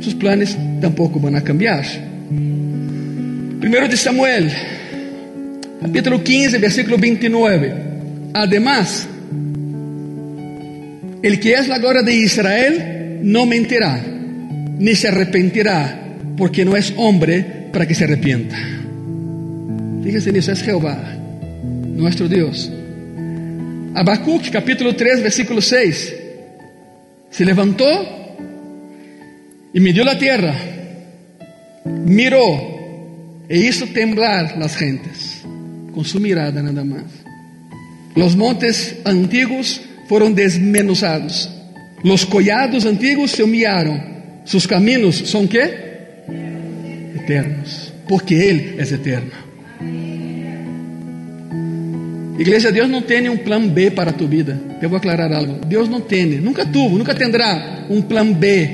seus 0.00 0.14
planes 0.14 0.56
tampouco 0.80 1.18
vão 1.18 1.34
a 1.34 1.40
cambiar. 1.40 1.84
Primeiro 3.60 3.88
de 3.88 3.96
Samuel, 3.96 4.46
capítulo 5.80 6.22
15, 6.22 6.58
versículo 6.58 6.98
29. 6.98 7.74
Además, 8.34 9.08
el 11.22 11.40
que 11.40 11.54
es 11.54 11.68
la 11.68 11.78
gloria 11.78 12.02
de 12.02 12.14
Israel 12.14 13.20
no 13.22 13.46
mentirá, 13.46 14.00
ni 14.78 14.94
se 14.94 15.08
arrepentirá, 15.08 16.16
porque 16.36 16.64
no 16.64 16.76
es 16.76 16.92
hombre 16.96 17.68
para 17.72 17.86
que 17.86 17.94
se 17.94 18.04
arrepienta. 18.04 18.56
Fíjense 20.02 20.30
en 20.30 20.36
eso, 20.36 20.52
es 20.52 20.62
Jehová, 20.62 21.16
nuestro 21.62 22.28
Dios. 22.28 22.70
Habacuc, 23.94 24.50
capítulo 24.50 24.94
3, 24.94 25.22
versículo 25.22 25.60
6. 25.60 26.14
Se 27.30 27.44
levantó 27.44 27.84
y 29.72 29.80
midió 29.80 30.04
la 30.04 30.18
tierra, 30.18 30.54
miró 31.84 33.44
e 33.48 33.58
hizo 33.58 33.86
temblar 33.86 34.56
las 34.58 34.76
gentes 34.76 35.35
con 35.96 36.04
su 36.04 36.20
mirada 36.20 36.62
nada 36.62 36.84
más. 36.84 37.04
Los 38.14 38.36
montes 38.36 38.96
antiguos 39.06 39.80
fueron 40.06 40.34
desmenuzados, 40.34 41.50
los 42.04 42.26
collados 42.26 42.84
antiguos 42.84 43.30
se 43.30 43.42
humillaron, 43.42 43.98
sus 44.44 44.68
caminos 44.68 45.16
son 45.16 45.48
qué? 45.48 45.86
Eternos, 47.16 47.94
porque 48.06 48.50
Él 48.50 48.76
es 48.78 48.92
eterno. 48.92 49.46
Iglesia, 52.38 52.70
Deus 52.70 52.90
não 52.90 53.00
tem 53.00 53.30
um 53.30 53.38
plano 53.38 53.70
B 53.70 53.90
para 53.90 54.12
tu 54.12 54.28
vida. 54.28 54.60
Eu 54.82 54.90
vou 54.90 54.98
aclarar 54.98 55.32
algo. 55.32 55.64
Deus 55.64 55.88
não 55.88 56.02
tem, 56.02 56.26
nunca 56.38 56.66
tuvo, 56.66 56.98
nunca 56.98 57.14
tendrá 57.14 57.86
um 57.88 58.02
plano 58.02 58.34
B 58.34 58.68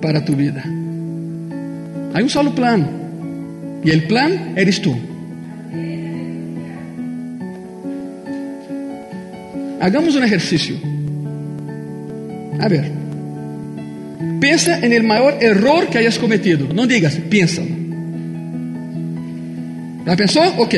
para 0.00 0.22
tu 0.22 0.34
vida. 0.34 0.64
Há 2.14 2.22
um 2.22 2.28
solo 2.30 2.52
plano. 2.52 2.88
E 3.84 3.90
o 3.90 4.06
plano 4.08 4.54
eres 4.56 4.78
tu. 4.78 5.15
Hagamos 9.86 10.16
um 10.16 10.24
exercício. 10.24 10.76
A 12.58 12.66
ver. 12.66 12.90
Pensa 14.40 14.80
en 14.80 14.92
el 14.92 15.04
maior 15.04 15.38
error 15.40 15.86
que 15.86 15.98
hayas 15.98 16.18
cometido. 16.18 16.74
Não 16.74 16.88
digas, 16.88 17.14
pensa. 17.30 17.62
¿Ya 20.04 20.16
pensou? 20.16 20.42
Ok. 20.58 20.74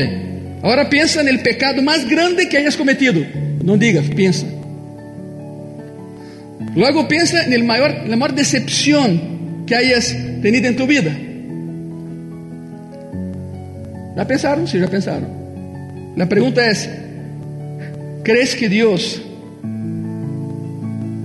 Agora 0.62 0.90
pensa 0.90 1.22
en 1.22 1.28
el 1.28 1.40
pecado 1.40 1.82
mais 1.82 2.04
grande 2.06 2.50
que 2.50 2.59
hayas 2.59 2.76
cometido. 2.76 3.24
Não 3.64 3.78
digas, 3.78 4.06
pensa. 4.14 4.44
Luego 6.76 7.09
pensa 7.09 7.44
en 7.46 7.54
el 7.54 7.64
maior, 7.64 8.06
la 8.06 8.14
maior 8.14 8.34
decepção 8.34 9.64
que 9.66 9.74
hayas 9.74 10.14
tenido 10.42 10.68
en 10.68 10.76
tu 10.76 10.86
vida. 10.86 11.16
¿Ya 14.18 14.26
pensaron? 14.26 14.68
Sí, 14.68 14.78
ya 14.78 14.88
pensaron. 14.88 15.30
La 16.14 16.28
pregunta 16.28 16.70
es, 16.70 16.90
¿crees 18.23 18.55
que 18.55 18.69
Dios 18.69 19.21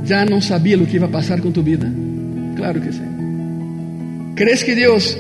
ya 0.06 0.26
no 0.26 0.42
sabía 0.42 0.78
lo 0.78 0.86
que 0.86 0.96
iba 0.98 1.08
a 1.08 1.12
pasar 1.12 1.42
con 1.42 1.54
tu 1.54 1.64
vida? 1.64 1.92
Claro 2.56 2.82
que 2.82 2.92
sí. 2.92 3.02
¿Crees 4.36 4.64
que 4.64 4.76
Dios 4.76 5.18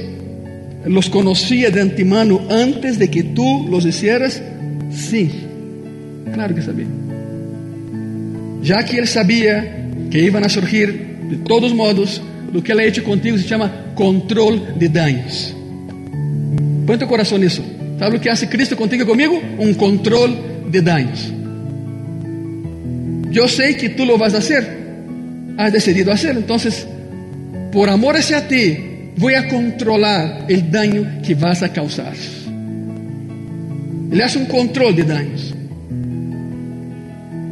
los 0.85 1.09
conocía 1.09 1.69
de 1.69 1.81
antemano 1.81 2.41
antes 2.49 2.99
de 2.99 3.09
que 3.09 3.23
tú 3.23 3.67
los 3.69 3.85
hicieras? 3.85 4.41
Sí, 4.91 5.31
claro 6.33 6.55
que 6.55 6.61
sabía. 6.61 6.87
Ya 8.61 8.83
que 8.85 8.97
Él 8.97 9.07
sabía 9.07 9.89
que 10.09 10.19
iban 10.19 10.43
a 10.43 10.49
surgir 10.49 11.17
de 11.29 11.37
todos 11.37 11.73
modos, 11.73 12.21
lo 12.51 12.63
que 12.63 12.71
Él 12.71 12.79
ha 12.79 12.83
hecho 12.83 13.03
contigo 13.03 13.37
se 13.37 13.47
llama 13.47 13.93
control 13.95 14.75
de 14.77 14.89
daños. 14.89 15.55
Põe 16.85 16.97
teu 16.97 17.07
coração 17.07 17.37
nisso. 17.37 17.63
Sabe 17.97 18.17
o 18.17 18.19
que 18.19 18.29
hace 18.29 18.47
Cristo 18.47 18.75
contigo 18.75 19.03
e 19.03 19.05
comigo? 19.05 19.41
Um 19.57 19.73
control 19.73 20.35
de 20.69 20.81
daños. 20.81 21.32
Eu 23.33 23.47
sei 23.47 23.73
que 23.73 23.89
tu 23.89 24.05
lo 24.05 24.17
vas 24.17 24.33
a 24.33 24.37
hacer. 24.37 24.63
Has 25.57 25.71
decidido 25.71 26.11
hacerlo. 26.11 26.41
Entonces, 26.41 26.87
por 27.71 27.89
amor 27.89 28.15
hacia 28.15 28.47
ti, 28.47 28.77
voy 29.17 29.33
a 29.33 29.47
controlar 29.47 30.45
el 30.47 30.69
daño 30.69 31.21
que 31.23 31.35
vas 31.35 31.63
a 31.63 31.69
causar. 31.69 32.13
Ele 34.11 34.23
hace 34.23 34.37
um 34.37 34.45
controle 34.45 34.93
de 34.93 35.03
danos. 35.03 35.53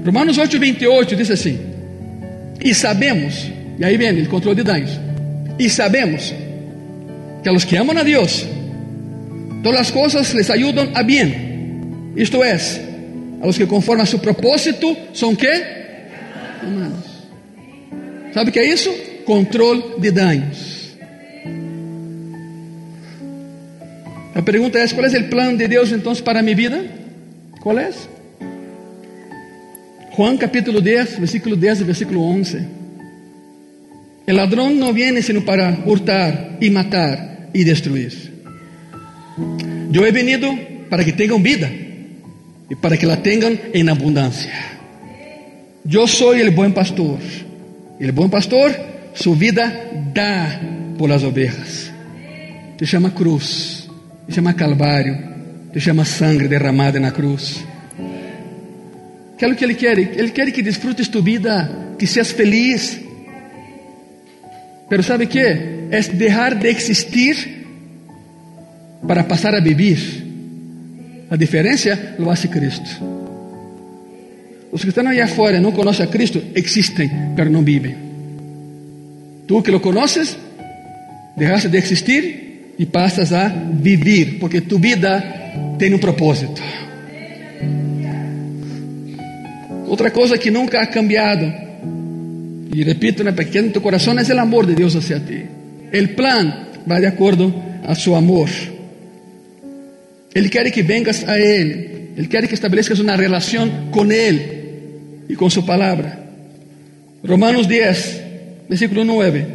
Romanos 0.06 0.38
8, 0.38 0.60
28 0.60 1.16
diz 1.16 1.32
assim: 1.32 1.60
E 2.64 2.74
sabemos, 2.74 3.52
e 3.80 3.86
aí 3.86 3.98
vem 3.98 4.22
o 4.22 4.30
controle 4.30 4.58
de 4.58 4.64
danos, 4.64 5.00
e 5.58 5.70
sabemos 5.70 6.34
que 7.42 7.50
a 7.50 7.52
los 7.52 7.66
que 7.66 7.78
amam 7.78 7.98
a 7.98 8.04
Deus, 8.04 8.46
todas 9.64 9.82
as 9.82 9.92
coisas 9.92 10.34
les 10.34 10.50
ayudam 10.50 10.90
a 10.94 11.02
bem, 11.02 12.14
isto 12.16 12.44
é, 12.44 12.58
a 13.42 13.48
los 13.48 13.58
que 13.58 13.68
conforme 13.68 14.04
a 14.04 14.06
su 14.06 14.20
propósito 14.20 14.96
são 15.14 15.36
que? 15.36 15.52
Amados. 16.62 17.10
Sabe 18.34 18.50
o 18.52 18.54
que 18.54 18.60
é 18.60 18.72
isso? 18.72 18.94
Controle 19.26 20.00
de 20.00 20.12
danos. 20.12 20.96
A 24.36 24.42
pergunta 24.42 24.78
é: 24.78 24.88
qual 24.90 25.06
é 25.06 25.20
o 25.20 25.30
plano 25.30 25.58
de 25.58 25.68
Deus 25.68 25.92
então 25.92 26.16
para 26.18 26.42
minha 26.44 26.56
vida? 26.56 26.86
Qual 27.62 27.78
é? 27.78 27.90
Juan 30.16 30.38
capítulo 30.38 30.82
10, 30.82 31.20
versículo 31.20 31.56
10 31.56 31.82
e 31.82 31.84
versículo 31.84 32.22
11. 32.22 32.68
El 34.28 34.36
ladrón 34.36 34.78
no 34.78 34.94
viene 34.94 35.22
sino 35.24 35.44
para 35.44 35.80
hurtar 35.86 36.58
y 36.62 36.70
matar 36.70 37.50
y 37.54 37.64
destruir. 37.64 38.14
Yo 39.90 40.06
he 40.06 40.12
venido 40.12 40.54
para 40.90 41.04
que 41.04 41.12
tengan 41.12 41.42
vida 41.42 41.70
y 42.72 42.76
para 42.76 42.96
que 42.96 43.06
la 43.06 43.22
tengan 43.22 43.60
en 43.74 43.90
abundancia. 43.90 44.54
Yo 45.84 46.08
soy 46.08 46.40
el 46.40 46.52
buen 46.52 46.74
pastor. 46.74 47.20
El 48.00 48.14
buen 48.14 48.30
pastor 48.30 48.72
su 49.14 49.36
vida 49.36 49.90
da 50.14 50.62
por 50.98 51.10
las 51.10 51.22
ovejas. 51.24 51.92
Se 52.80 52.86
chama 52.86 53.14
cruz, 53.14 53.90
se 54.26 54.36
chama 54.36 54.56
calvário, 54.56 55.20
se 55.74 55.82
chama 55.82 56.06
sangue 56.06 56.48
derramado 56.48 56.98
na 56.98 57.12
cruz. 57.12 57.62
Que 59.38 59.44
é 59.44 59.48
o 59.50 59.56
que 59.56 59.66
Ele 59.66 59.76
quer? 59.76 60.00
Ele 60.00 60.32
quer 60.32 60.50
que 60.54 60.64
desfrutes 60.64 61.10
tu 61.10 61.22
vida, 61.22 61.96
que 62.00 62.08
seas 62.08 62.32
feliz. 62.32 63.02
Pero 64.90 65.04
sabe 65.04 65.28
que? 65.28 65.40
É 65.92 66.00
deixar 66.14 66.56
de 66.56 66.70
existir 66.70 67.36
para 69.06 69.26
passar 69.26 69.54
a 69.56 69.60
viver. 69.60 70.21
A 71.32 71.38
diferença 71.38 72.16
lo 72.20 72.30
hace 72.30 72.50
Cristo. 72.50 72.90
Os 74.70 74.82
que 74.84 74.90
estão 74.90 75.08
aí 75.08 75.22
afuera 75.22 75.62
não 75.62 75.72
conhecem 75.72 76.06
a 76.06 76.08
Cristo, 76.08 76.44
existem, 76.54 77.10
pero 77.38 77.50
não 77.50 77.64
vivem. 77.64 77.96
Tu 79.48 79.62
que 79.62 79.72
lo 79.72 79.80
conoces, 79.80 80.38
deixaste 81.38 81.70
de 81.70 81.78
existir 81.78 82.74
e 82.78 82.86
passas 82.86 83.32
a 83.32 83.48
viver, 83.48 84.40
porque 84.42 84.60
tu 84.60 84.78
vida 84.78 85.24
tem 85.80 85.94
um 85.94 86.00
propósito. 86.00 86.62
Outra 89.88 90.12
coisa 90.12 90.38
que 90.38 90.52
nunca 90.52 90.82
ha 90.82 90.88
cambiado, 90.88 91.50
e 92.76 92.84
repito, 92.84 93.24
na 93.24 93.32
pequena 93.32 93.70
em 93.70 93.72
tu 93.72 93.80
coração, 93.80 94.20
é 94.20 94.34
o 94.34 94.40
amor 94.40 94.66
de 94.66 94.76
Deus 94.76 94.98
hacia 94.98 95.20
ti. 95.22 95.46
O 95.94 96.08
plan 96.10 96.68
vai 96.86 97.00
de 97.00 97.08
acordo 97.08 97.54
a 97.86 97.96
seu 97.96 98.16
amor. 98.16 98.50
Ele 100.34 100.50
quer 100.50 100.70
que 100.72 100.82
vengas 100.82 101.28
a 101.28 101.38
Ele, 101.40 102.12
Ele 102.18 102.28
quer 102.28 102.48
que 102.48 102.54
estabeleças 102.54 103.00
uma 103.00 103.16
relação 103.16 103.90
com 103.92 104.10
Ele 104.12 105.26
e 105.28 105.36
com 105.36 105.50
Sua 105.50 105.64
palavra. 105.64 106.20
Romanos 107.28 107.68
10, 107.68 108.22
versículo 108.70 109.04
9: 109.04 109.46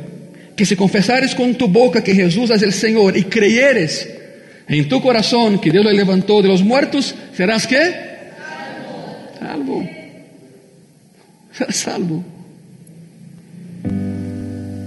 Que 0.57 0.67
se 0.67 0.77
confessares 0.77 1.35
com 1.35 1.53
tu 1.53 1.67
boca 1.67 2.01
que 2.01 2.15
Jesus 2.15 2.51
é 2.51 2.67
o 2.67 2.73
Senhor 2.73 3.17
e 3.17 3.25
creyeres 3.25 4.09
em 4.69 4.85
tu 4.85 5.01
coração 5.01 5.59
que 5.59 5.71
Deus 5.71 5.85
le 5.87 5.93
levantou 5.93 6.43
de 6.43 6.49
los 6.49 6.63
muertos, 6.63 7.15
serás 7.33 7.67
que? 7.67 7.79
Salvo. 9.39 9.89
Serás 11.53 11.77
salvo. 11.77 12.25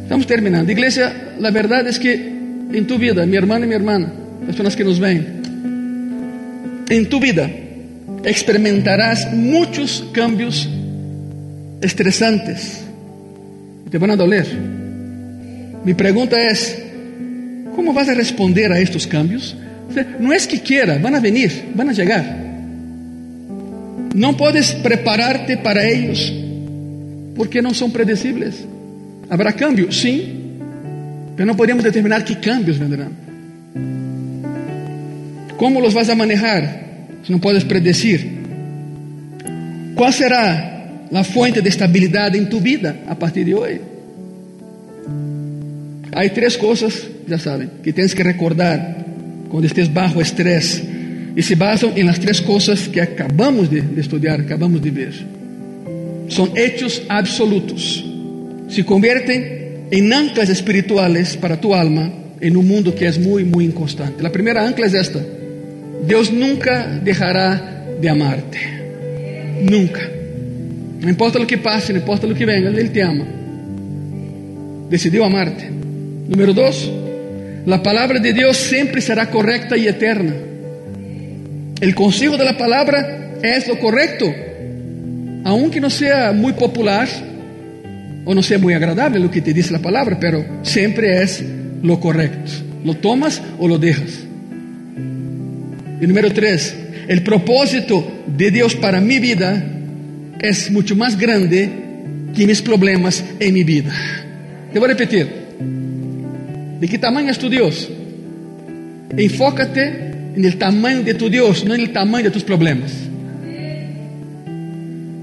Estamos 0.04 0.28
terminando. 0.28 0.72
Iglesia, 0.72 1.36
la 1.40 1.52
verdad 1.52 1.88
es 1.88 1.98
que 1.98 2.14
en 2.14 2.88
tu 2.88 2.98
vida, 2.98 3.26
mi 3.26 3.38
hermano 3.38 3.66
y 3.66 3.70
mi 3.70 3.76
hermana, 3.76 4.12
personas 4.46 4.76
que 4.76 4.84
nos 4.84 5.00
ven, 5.00 5.39
en 6.90 7.08
tu 7.08 7.20
vida 7.20 7.50
experimentarás 8.24 9.32
muchos 9.34 10.06
cambios 10.12 10.68
estresantes. 11.82 12.82
Te 13.90 13.98
van 13.98 14.12
a 14.12 14.16
doler. 14.16 14.48
Mi 15.84 15.94
pregunta 15.94 16.38
es, 16.50 16.78
¿cómo 17.76 17.94
vas 17.94 18.10
a 18.10 18.14
responder 18.14 18.72
a 18.72 18.80
estos 18.80 19.08
cambios? 19.08 19.56
No 20.20 20.34
es 20.34 20.46
que 20.46 20.62
quiera, 20.62 20.98
van 20.98 21.16
a 21.16 21.20
venir, 21.20 21.70
van 21.74 21.90
a 21.90 21.94
llegar. 21.94 22.50
No 24.14 24.36
puedes 24.36 24.74
prepararte 24.74 25.58
para 25.58 25.88
ellos 25.88 26.34
porque 27.36 27.62
no 27.62 27.74
son 27.74 27.92
predecibles. 27.92 28.66
Habrá 29.30 29.54
cambios, 29.54 29.98
sí, 29.98 30.36
pero 31.36 31.46
no 31.46 31.56
podemos 31.56 31.84
determinar 31.84 32.26
qué 32.26 32.40
cambios 32.40 32.78
vendrán. 32.78 33.29
¿Cómo 35.60 35.82
los 35.82 35.93
vas 35.93 36.07
a 36.07 36.16
manejar 36.16 37.20
si 37.28 37.34
no 37.34 37.41
puedes 37.41 37.66
predecir? 37.66 38.39
¿Cuál 39.93 40.14
será 40.14 41.03
la 41.12 41.26
fuente 41.26 41.62
de 41.62 41.68
estabilidad 41.68 42.34
en 42.34 42.47
tu 42.47 42.62
vida 42.62 43.01
a 43.05 43.20
partir 43.20 43.45
de 43.45 43.53
hoy? 43.53 43.82
Hay 46.14 46.30
tres 46.30 46.57
cosas, 46.57 47.05
ya 47.28 47.38
saben, 47.38 47.72
que 47.84 47.91
tienes 47.91 48.16
que 48.16 48.24
recordar 48.24 49.05
cuando 49.49 49.68
estés 49.68 49.93
bajo 49.93 50.22
estrés 50.22 50.82
y 51.36 51.41
se 51.41 51.55
basan 51.55 51.91
en 51.97 52.05
las 52.05 52.22
tres 52.22 52.41
cosas 52.41 52.88
que 52.88 53.01
acabamos 53.01 53.70
de, 53.70 53.82
de 53.82 53.99
estudiar, 53.99 54.39
acabamos 54.39 54.82
de 54.82 54.91
ver. 54.91 55.14
Son 56.30 56.51
hechos 56.55 57.03
absolutos. 57.10 58.05
Se 58.70 58.86
convierten 58.86 59.88
en 59.91 60.14
anclas 60.14 60.47
espirituales 60.47 61.36
para 61.36 61.60
tu 61.60 61.76
alma 61.76 62.10
en 62.39 62.55
un 62.55 62.66
mundo 62.66 62.95
que 62.95 63.07
es 63.07 63.20
muy, 63.20 63.43
muy 63.43 63.66
inconstante. 63.66 64.24
La 64.24 64.32
primera 64.32 64.66
ancla 64.66 64.88
es 64.88 64.93
esta. 64.93 65.20
Deus 66.04 66.30
nunca 66.30 67.00
deixará 67.04 67.62
de 68.00 68.08
amarte. 68.08 68.60
Nunca. 69.70 70.10
Não 71.02 71.10
importa 71.10 71.39
o 71.39 71.45
que 71.45 71.58
passe, 71.58 71.93
não 71.93 72.00
importa 72.00 72.28
o 72.28 72.36
que 72.36 72.45
venha, 72.45 72.70
Ele 72.70 72.89
te 72.89 73.00
ama. 73.00 73.26
Decidiu 74.89 75.24
amarte. 75.24 75.70
Número 76.28 76.54
dois, 76.54 76.89
a 77.72 77.78
palavra 77.78 78.20
de 78.20 78.34
Deus 78.34 78.58
sempre 78.58 79.02
será 79.02 79.26
correta 79.26 79.78
e 79.78 79.88
eterna. 79.88 80.36
O 81.82 81.93
consejo 81.93 82.38
da 82.38 82.54
palavra 82.54 82.97
é 83.41 83.72
o 83.72 83.78
correto, 83.78 84.34
aunque 85.43 85.80
não 85.80 85.89
seja 85.89 86.34
muito 86.34 86.58
popular 86.58 87.08
ou 88.26 88.36
não 88.36 88.41
seja 88.41 88.60
muito 88.60 88.76
agradável 88.76 89.24
o 89.24 89.30
que 89.30 89.41
te 89.41 89.54
diz 89.54 89.72
a 89.74 89.80
palavra, 89.80 90.16
pero 90.18 90.45
sempre 90.64 91.08
é 91.08 91.26
lo 91.82 91.97
correcto. 91.97 92.52
Lo 92.84 92.95
tomas 92.95 93.41
ou 93.58 93.68
lo 93.68 93.78
dejas. 93.78 94.29
E 96.02 96.08
número 96.08 96.32
três, 96.32 96.76
o 97.10 97.22
propósito 97.22 98.04
de 98.28 98.52
Deus 98.52 98.74
para 98.74 99.02
mi 99.02 99.20
vida 99.20 99.62
é 100.39 100.72
muito 100.72 100.95
mais 100.95 101.16
grande 101.16 101.70
que 102.34 102.45
mis 102.45 102.62
problemas 102.62 103.24
em 103.39 103.52
mi 103.52 103.64
vida. 103.64 103.91
Te 104.72 104.80
vou 104.80 104.88
repetir. 104.88 105.28
¿De 106.80 106.88
que 106.88 106.97
tamanho 106.97 107.30
é 107.30 107.34
tu 107.34 107.50
Deus? 107.50 107.89
Enfócate 109.18 109.91
no 110.38 110.52
tamanho 110.54 111.04
de 111.04 111.14
tu 111.16 111.30
Deus, 111.30 111.64
não 111.64 111.76
no 111.76 111.88
tamanho 111.89 112.26
de 112.26 112.32
tus 112.32 112.43
problemas. 112.43 112.91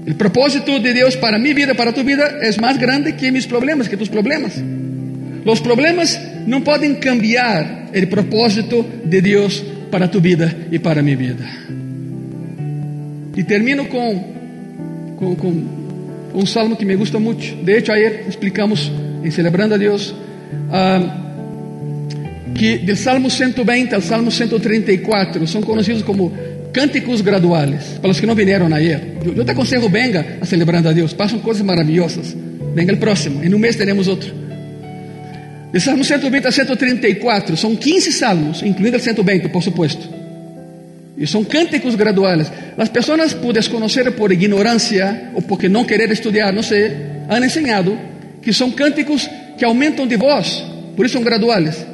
O 0.07 0.13
propósito 0.13 0.79
de 0.79 0.93
Deus 0.93 1.15
para 1.15 1.39
mi 1.39 1.53
vida, 1.53 1.73
para 1.73 1.91
tu 1.91 2.03
vida, 2.03 2.23
é 2.41 2.55
mais 2.61 2.77
grande 2.77 3.13
que 3.13 3.31
mis 3.31 3.45
problemas, 3.45 3.87
que 3.87 3.97
tus 3.97 4.09
problemas. 4.09 4.53
Os 5.43 5.59
problemas 5.59 6.19
não 6.45 6.61
podem 6.61 6.95
cambiar 6.95 7.89
o 7.93 8.07
propósito 8.07 8.85
de 9.03 9.21
Deus 9.21 9.63
para 9.91 10.07
tu 10.07 10.19
vida 10.19 10.55
e 10.71 10.79
para 10.79 11.01
minha 11.01 11.17
vida. 11.17 11.45
E 13.35 13.43
termino 13.43 13.85
com, 13.85 14.33
com, 15.17 15.35
com, 15.35 15.77
um 16.33 16.45
salmo 16.45 16.75
que 16.75 16.85
me 16.85 16.95
gusta 16.95 17.19
muito. 17.19 17.55
De 17.63 17.71
hecho, 17.71 17.91
ayer 17.91 18.25
explicamos 18.27 18.91
em 19.23 19.31
Celebrando 19.31 19.73
a 19.73 19.77
Deus 19.77 20.11
uh, 20.11 21.27
que 22.55 22.79
do 22.79 22.95
Salmo 22.95 23.29
120 23.29 23.93
ao 23.93 24.01
Salmo 24.01 24.31
134 24.31 25.45
são 25.47 25.61
conhecidos 25.61 26.01
como 26.01 26.31
cânticos 26.73 27.21
graduales. 27.21 27.99
Para 28.01 28.11
os 28.11 28.19
que 28.19 28.25
não 28.25 28.35
vieram 28.35 28.73
ayer, 28.73 29.17
eu, 29.25 29.33
eu 29.35 29.45
te 29.45 29.51
aconselho, 29.51 29.87
venga 29.89 30.37
a 30.41 30.45
Celebrando 30.45 30.89
a 30.89 30.93
Deus. 30.93 31.13
Passam 31.13 31.39
coisas 31.39 31.63
maravilhosas. 31.63 32.35
Venga 32.73 32.93
o 32.93 32.97
próximo. 32.97 33.43
Em 33.43 33.53
um 33.53 33.59
mês 33.59 33.75
teremos 33.75 34.07
outro. 34.07 34.46
De 35.71 35.79
Salmo 35.79 36.03
120 36.03 36.47
a 36.47 36.51
134, 36.51 37.57
são 37.57 37.75
15 37.75 38.11
salmos, 38.11 38.63
incluindo 38.63 38.97
o 38.97 38.99
120, 38.99 39.49
por 39.49 39.61
supuesto. 39.61 40.07
E 41.17 41.25
são 41.25 41.43
cânticos 41.43 41.95
graduais. 41.95 42.51
As 42.77 42.89
pessoas, 42.89 43.33
por 43.33 43.53
desconhecer, 43.53 44.11
por 44.11 44.31
ignorância, 44.31 45.31
ou 45.33 45.41
porque 45.41 45.67
não 45.67 45.83
querer 45.83 46.11
estudar, 46.11 46.53
não 46.53 46.63
sei, 46.63 46.95
han 47.29 47.45
ensinado 47.45 47.97
que 48.41 48.53
são 48.53 48.71
cânticos 48.71 49.29
que 49.57 49.65
aumentam 49.65 50.07
de 50.07 50.15
voz 50.15 50.63
Por 50.95 51.05
isso 51.05 51.13
são 51.13 51.23
graduales. 51.23 51.85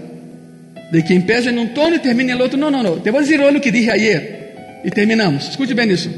De 0.92 1.02
que 1.02 1.14
empieza 1.14 1.50
em 1.50 1.58
um 1.58 1.68
tono 1.68 1.96
e 1.96 2.00
termina 2.00 2.34
em 2.34 2.42
outro. 2.42 2.58
Não, 2.58 2.70
não, 2.70 2.84
não. 2.84 3.00
Te 3.00 3.12
vou 3.12 3.22
dizer 3.22 3.40
o 3.42 3.60
que 3.60 3.72
dije 3.72 3.90
ayer. 3.90 4.82
E 4.84 4.92
terminamos. 4.92 5.50
Escute 5.50 5.74
bem 5.74 5.90
isso. 5.90 6.10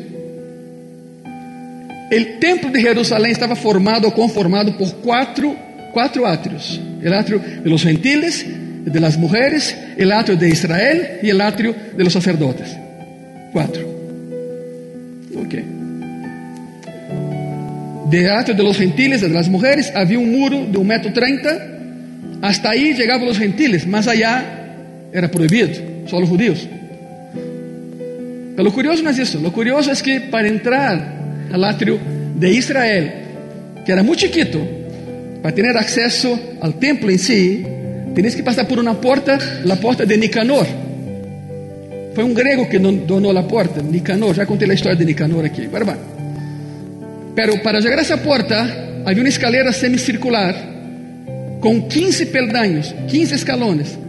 O 2.12 2.39
templo 2.39 2.70
de 2.70 2.82
Jerusalém 2.82 3.32
estava 3.32 3.56
formado 3.56 4.06
ou 4.06 4.12
conformado 4.12 4.74
por 4.74 4.93
quatro, 4.95 5.58
quatro 5.96 6.28
átrios: 6.28 6.80
o 7.02 7.14
átrio 7.14 7.39
de 7.39 7.70
los 7.70 7.82
gentiles, 7.82 8.46
de 8.84 9.00
las 9.00 9.18
mujeres, 9.18 9.74
el 9.96 10.12
atrio 10.12 10.36
de 10.36 10.50
Israel 10.50 11.20
y 11.24 11.30
el 11.30 11.39
atrio 11.39 11.74
de 11.96 12.04
los 12.04 12.12
sacerdotes. 12.12 12.76
Cuatro. 13.54 13.84
Ok. 15.38 15.54
De 18.12 18.30
atrio 18.30 18.56
de 18.56 18.64
los 18.64 18.78
gentiles, 18.78 19.22
de 19.22 19.30
las 19.30 19.48
mujeres, 19.48 19.91
había 19.96 20.20
un 20.20 20.32
muro 20.38 20.68
de 20.70 20.78
un 20.78 20.86
metro 20.86 21.14
treinta. 21.14 21.58
Hasta 22.41 22.72
ahí 22.72 22.93
llegaban 22.93 23.26
los 23.26 23.39
gentiles, 23.39 23.88
más 23.88 24.08
allá 24.08 24.43
era 25.14 25.32
prohibido, 25.32 25.70
solo 26.08 26.28
judíos. 26.28 26.68
Pero 28.52 28.64
lo 28.64 28.74
curioso 28.74 29.02
no 29.02 29.10
es 29.10 29.20
eso, 29.20 29.39
lo 29.39 29.52
curioso 29.54 29.91
es 29.91 30.04
que 30.04 30.20
para 30.20 30.48
entrar 30.50 30.93
al 31.52 31.64
atrio 31.64 31.98
de 32.38 32.52
Israel, 32.52 33.14
que 33.86 33.91
era 33.93 34.04
muy 34.04 34.18
chiquito, 34.18 34.60
para 35.46 35.54
tener 35.54 35.78
acceso 35.78 36.39
al 36.60 36.80
templo 36.80 37.12
en 37.12 37.20
sí, 37.20 37.64
Tenías 38.16 38.36
que 38.36 38.41
passar 38.41 38.68
por 38.68 38.80
uma 38.80 38.96
porta, 38.96 39.38
a 39.38 39.76
porta 39.76 40.04
de 40.04 40.18
Nicanor. 40.18 40.66
Foi 42.16 42.24
um 42.24 42.34
grego 42.34 42.68
que 42.68 42.80
donou 42.80 43.38
a 43.38 43.43
porta, 43.43 43.80
Nicanor. 43.80 44.34
Já 44.34 44.43
contei 44.48 44.68
a 44.68 44.74
história 44.74 44.98
de 44.98 45.06
Nicanor 45.06 45.46
aqui. 45.46 45.70
Pero, 45.72 45.86
pero 47.36 47.60
para 47.60 47.80
chegar 47.80 48.00
a 48.00 48.02
essa 48.02 48.18
porta, 48.18 48.56
havia 49.06 49.22
uma 49.22 49.30
escalera 49.30 49.72
semicircular 49.72 50.56
com 51.60 51.80
15 51.80 52.26
peldaños, 52.26 52.96
15 53.08 53.36
escalones. 53.36 54.00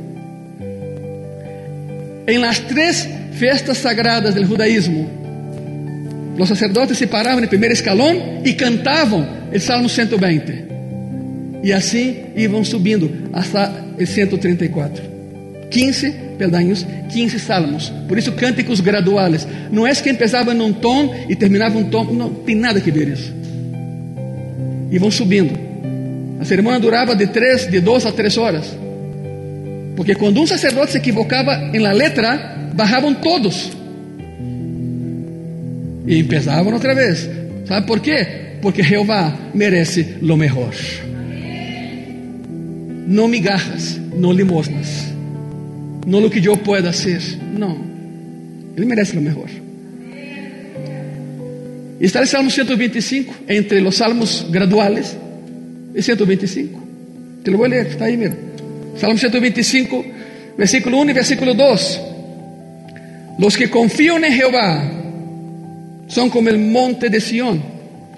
Em 2.26 2.38
las 2.38 2.60
três 2.60 3.06
festas 3.32 3.76
sagradas 3.76 4.34
do 4.34 4.42
judaísmo, 4.42 5.10
os 6.38 6.48
sacerdotes 6.48 6.96
se 6.96 7.06
paravam 7.06 7.42
no 7.42 7.48
primeiro 7.48 7.74
escalão 7.74 8.40
e 8.42 8.54
cantavam 8.54 9.28
o 9.52 9.60
Salmo 9.60 9.90
120. 9.90 10.75
E 11.66 11.72
assim 11.72 12.26
iam 12.36 12.62
subindo 12.62 13.10
hasta 13.32 13.84
el 13.98 14.06
134. 14.06 15.02
15 15.68 16.14
peldaños, 16.38 16.86
15 17.12 17.40
salmos. 17.40 17.92
Por 18.06 18.16
isso, 18.16 18.30
cânticos 18.34 18.80
graduales. 18.80 19.48
Não 19.72 19.84
é 19.84 19.92
que 19.92 20.14
começava 20.14 20.54
num 20.54 20.72
tom 20.72 21.12
e 21.28 21.34
terminava 21.34 21.76
um 21.76 21.90
tom. 21.90 22.04
Não 22.04 22.30
tem 22.30 22.54
nada 22.54 22.80
que 22.80 22.92
ver 22.92 23.08
isso. 23.08 23.34
E 24.92 24.96
vão 24.96 25.10
subindo. 25.10 25.58
A 26.38 26.44
cerimônia 26.44 26.78
durava 26.78 27.16
de 27.16 27.26
três, 27.26 27.68
de 27.68 27.80
duas 27.80 28.06
a 28.06 28.12
três 28.12 28.38
horas. 28.38 28.66
Porque 29.96 30.14
quando 30.14 30.40
um 30.40 30.46
sacerdote 30.46 30.92
se 30.92 30.98
equivocava 30.98 31.72
em 31.74 31.80
la 31.80 31.90
letra, 31.90 32.70
bajavam 32.74 33.12
todos. 33.12 33.72
E 36.06 36.16
empezavam 36.16 36.72
outra 36.72 36.94
vez. 36.94 37.28
Sabe 37.64 37.88
por 37.88 37.98
quê? 37.98 38.24
Porque 38.62 38.84
Jeová 38.84 39.36
merece 39.52 40.18
lo 40.22 40.36
melhor 40.36 40.72
no 43.06 43.28
migajas, 43.28 43.98
no 44.16 44.32
limosnas, 44.32 45.12
no 46.06 46.20
lo 46.20 46.28
que 46.28 46.40
yo 46.40 46.56
pueda 46.56 46.90
hacer. 46.90 47.20
No, 47.56 47.76
Él 48.76 48.86
merece 48.86 49.14
lo 49.14 49.22
mejor. 49.22 49.48
Y 51.98 52.04
está 52.04 52.20
el 52.20 52.26
Salmo 52.26 52.50
125, 52.50 53.34
entre 53.48 53.80
los 53.80 53.96
salmos 53.96 54.46
graduales, 54.50 55.16
el 55.94 56.02
125. 56.02 56.82
Te 57.42 57.50
lo 57.50 57.58
voy 57.58 57.66
a 57.66 57.70
leer, 57.70 57.86
está 57.86 58.04
ahí, 58.06 58.16
mira. 58.16 58.34
Salmo 58.98 59.16
125, 59.16 60.04
versículo 60.58 60.98
1 60.98 61.10
y 61.10 61.14
versículo 61.14 61.54
2. 61.54 62.00
Los 63.38 63.56
que 63.56 63.70
confían 63.70 64.24
en 64.24 64.32
Jehová 64.32 64.92
son 66.08 66.28
como 66.28 66.48
el 66.48 66.58
monte 66.58 67.08
de 67.08 67.20
Sión, 67.20 67.62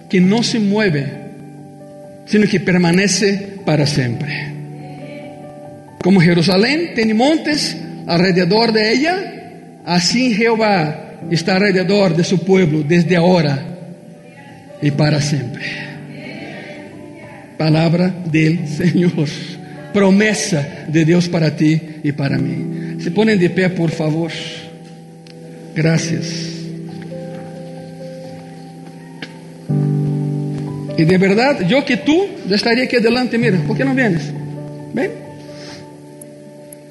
que 0.08 0.20
no 0.20 0.42
se 0.42 0.58
mueve, 0.58 1.06
sino 2.26 2.46
que 2.48 2.60
permanece 2.60 3.58
para 3.64 3.86
siempre. 3.86 4.57
Como 6.02 6.20
Jerusalém 6.20 6.94
tem 6.94 7.12
montes 7.12 7.76
alrededor 8.06 8.72
de 8.72 8.80
ella, 8.80 9.32
assim 9.84 10.32
Jeová 10.32 11.08
está 11.30 11.54
alrededor 11.54 12.14
de 12.14 12.24
su 12.24 12.38
pueblo 12.38 12.82
desde 12.82 13.16
agora 13.16 13.64
e 14.82 14.90
para 14.90 15.20
sempre. 15.20 15.64
Palavra 17.58 18.14
del 18.30 18.66
Senhor, 18.68 19.28
promessa 19.92 20.86
de 20.88 21.04
Deus 21.04 21.26
para 21.26 21.50
ti 21.50 22.00
e 22.04 22.12
para 22.12 22.38
mim. 22.38 22.98
Se 23.00 23.10
ponem 23.10 23.36
de 23.36 23.48
pé, 23.48 23.68
por 23.68 23.90
favor. 23.90 24.32
Graças. 25.74 26.58
E 30.96 31.04
de 31.04 31.18
verdade, 31.18 31.72
eu 31.72 31.82
que 31.82 31.96
tu 31.96 32.28
já 32.48 32.56
estaria 32.56 32.84
aqui 32.84 32.96
adelante, 32.96 33.38
mira, 33.38 33.58
por 33.66 33.76
que 33.76 33.84
não 33.84 33.94
vienes? 33.94 34.22
Bem? 34.92 35.27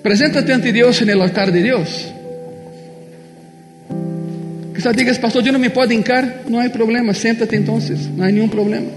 Preséntate 0.08 0.53
ante 0.53 0.72
Deus 0.72 1.01
no 1.01 1.22
altar 1.22 1.51
de 1.51 1.62
Deus. 1.62 2.08
Quizás 4.74 4.95
digas, 4.95 5.18
pastor, 5.18 5.45
eu 5.45 5.51
não 5.51 5.60
me 5.60 5.70
puedo 5.70 5.91
hincar. 5.91 6.43
Não 6.47 6.62
há 6.62 6.70
problema, 6.70 7.14
senta-te 7.14 7.58
então, 7.58 7.78
não 8.16 8.24
há 8.24 8.32
nenhum 8.32 8.47
problema. 8.47 8.88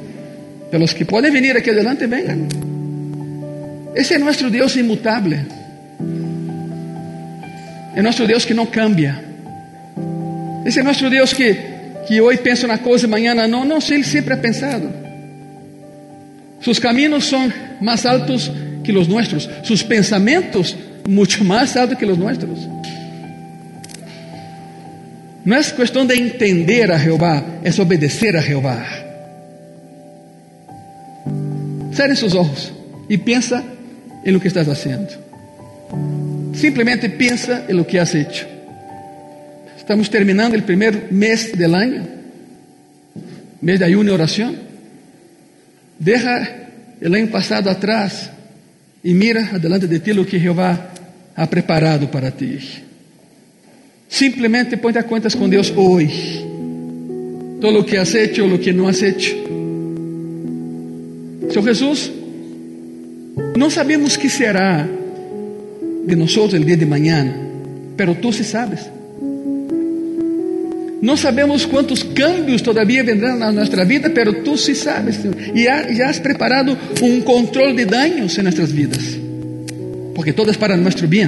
Pelos 0.70 0.92
que 0.92 1.04
podem 1.04 1.32
vir 1.32 1.56
aqui 1.56 1.70
adelante, 1.70 2.06
venham. 2.06 2.46
Esse 3.92 4.14
é 4.14 4.18
nosso 4.18 4.48
Deus 4.48 4.76
imutável. 4.76 5.40
É 7.96 8.02
nosso 8.02 8.24
Deus 8.24 8.44
que 8.44 8.54
não 8.54 8.66
cambia. 8.66 9.18
Esse 10.64 10.78
é 10.78 10.82
nosso 10.84 11.11
Deus 11.11 11.32
que, 11.32 11.56
que 12.06 12.20
hoje 12.20 12.38
pensa 12.38 12.66
uma 12.66 12.78
coisa 12.78 13.08
amanhã 13.08 13.34
não. 13.34 13.64
Não, 13.64 13.78
Ele 13.90 14.04
sempre 14.04 14.34
ha 14.34 14.36
pensado. 14.36 14.88
Sus 16.61 16.78
caminhos 16.78 17.24
são 17.24 17.52
mais 17.80 18.06
altos 18.06 18.48
que 18.84 18.92
os 18.92 19.08
nossos. 19.08 19.50
Sus 19.64 19.82
pensamentos 19.82 20.76
mucho 21.11 21.44
más 21.44 21.76
alto 21.76 21.98
que 21.98 22.06
los 22.06 22.18
nuestros. 22.18 22.58
No 25.44 25.56
es 25.56 25.72
cuestión 25.72 26.06
de 26.06 26.14
entender 26.14 26.92
a 26.92 26.98
Jehová, 26.98 27.42
es 27.64 27.78
obedecer 27.78 28.36
a 28.36 28.42
Jehová. 28.42 28.84
Cierre 31.92 32.14
sus 32.14 32.34
ojos 32.34 32.72
y 33.08 33.16
piensa 33.18 33.64
en 34.24 34.32
lo 34.32 34.40
que 34.40 34.48
estás 34.48 34.68
haciendo. 34.68 35.11
Simplemente 36.54 37.11
piensa 37.11 37.64
en 37.68 37.76
lo 37.76 37.86
que 37.86 37.98
has 37.98 38.14
hecho. 38.14 38.46
Estamos 39.76 40.08
terminando 40.08 40.54
el 40.54 40.62
primer 40.62 41.11
mes 41.11 41.56
del 41.58 41.74
año, 41.74 42.06
mes 43.61 43.78
de 43.80 43.84
ayuno 43.84 44.11
y 44.11 44.14
oración. 44.14 44.56
Deja 45.98 46.48
el 47.00 47.14
año 47.14 47.26
pasado 47.28 47.70
atrás 47.70 48.30
e 49.02 49.12
mira 49.14 49.50
adelante 49.52 49.86
de 49.86 49.98
ti 49.98 50.12
lo 50.12 50.26
que 50.26 50.38
Jeová 50.38 50.92
ha 51.41 51.47
preparado 51.47 52.11
para 52.11 52.30
ti. 52.30 52.59
Simplesmente 54.07 54.76
ponte 54.76 54.99
a 54.99 55.03
contas 55.03 55.34
com 55.34 55.49
Deus 55.49 55.72
hoje. 55.74 56.45
Todo 57.62 57.78
o 57.78 57.84
que 57.84 57.97
has 57.97 58.14
hecho, 58.14 58.45
o 58.45 58.59
que 58.59 58.74
não 58.74 58.86
has 58.86 59.01
hecho. 59.03 59.34
Senhor 61.49 61.64
Jesus, 61.64 62.12
não 63.57 63.70
sabemos 63.70 64.18
que 64.18 64.28
será 64.28 64.86
de 66.07 66.14
nós 66.14 66.36
o 66.36 66.49
dia 66.49 66.76
de 66.76 66.84
amanhã, 66.84 67.34
pero 67.97 68.14
tu 68.14 68.34
se 68.34 68.45
sabes. 68.45 68.80
Não 71.01 71.16
sabemos 71.16 71.64
quantos 71.64 72.03
cambios 72.03 72.61
todavia 72.61 73.03
vendrão 73.03 73.38
na 73.38 73.51
nossa 73.51 73.82
vida, 73.86 74.11
pero 74.11 74.43
tu 74.43 74.59
sí 74.59 74.74
sabes, 74.74 75.16
Senhor. 75.16 75.34
E 75.55 75.64
já 75.64 76.11
has 76.11 76.18
preparado 76.18 76.76
um 77.01 77.22
controle 77.22 77.72
de 77.72 77.86
daños 77.86 78.36
em 78.36 78.43
nossas 78.43 78.70
vidas, 78.70 79.18
porque 80.20 80.34
todo 80.34 80.50
é 80.50 80.52
para 80.54 80.76
nosso 80.76 81.08
bem. 81.08 81.24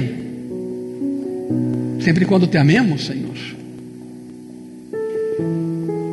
Sempre 1.99 2.25
quando 2.25 2.45
te 2.45 2.59
amemos, 2.59 3.05
Senhor. 3.07 3.35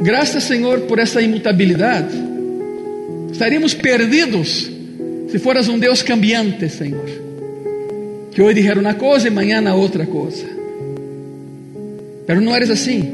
Graças, 0.01 0.45
Senhor, 0.45 0.81
por 0.89 0.99
essa 0.99 1.21
imutabilidade. 1.21 2.17
Estaríamos 3.31 3.75
perdidos 3.75 4.71
se 5.29 5.39
foras 5.39 5.69
um 5.69 5.79
Deus 5.79 6.03
cambiante, 6.03 6.71
Senhor. 6.71 7.05
Que 8.33 8.41
hoje 8.41 8.55
dijeron 8.55 8.81
uma 8.81 8.95
coisa 8.95 9.29
e 9.29 9.31
amanhã 9.31 9.63
outra 9.75 10.07
coisa. 10.07 10.47
Pero 12.27 12.41
não 12.41 12.57
eres 12.57 12.71
assim. 12.71 13.11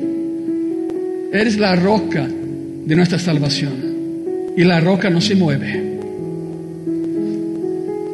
Eres 1.32 1.56
la 1.56 1.74
roca 1.74 2.24
de 2.86 2.94
nuestra 2.94 3.18
salvación. 3.18 3.74
Y 4.56 4.62
la 4.62 4.78
roca 4.78 5.10
no 5.10 5.20
se 5.20 5.34
mueve. 5.34 5.98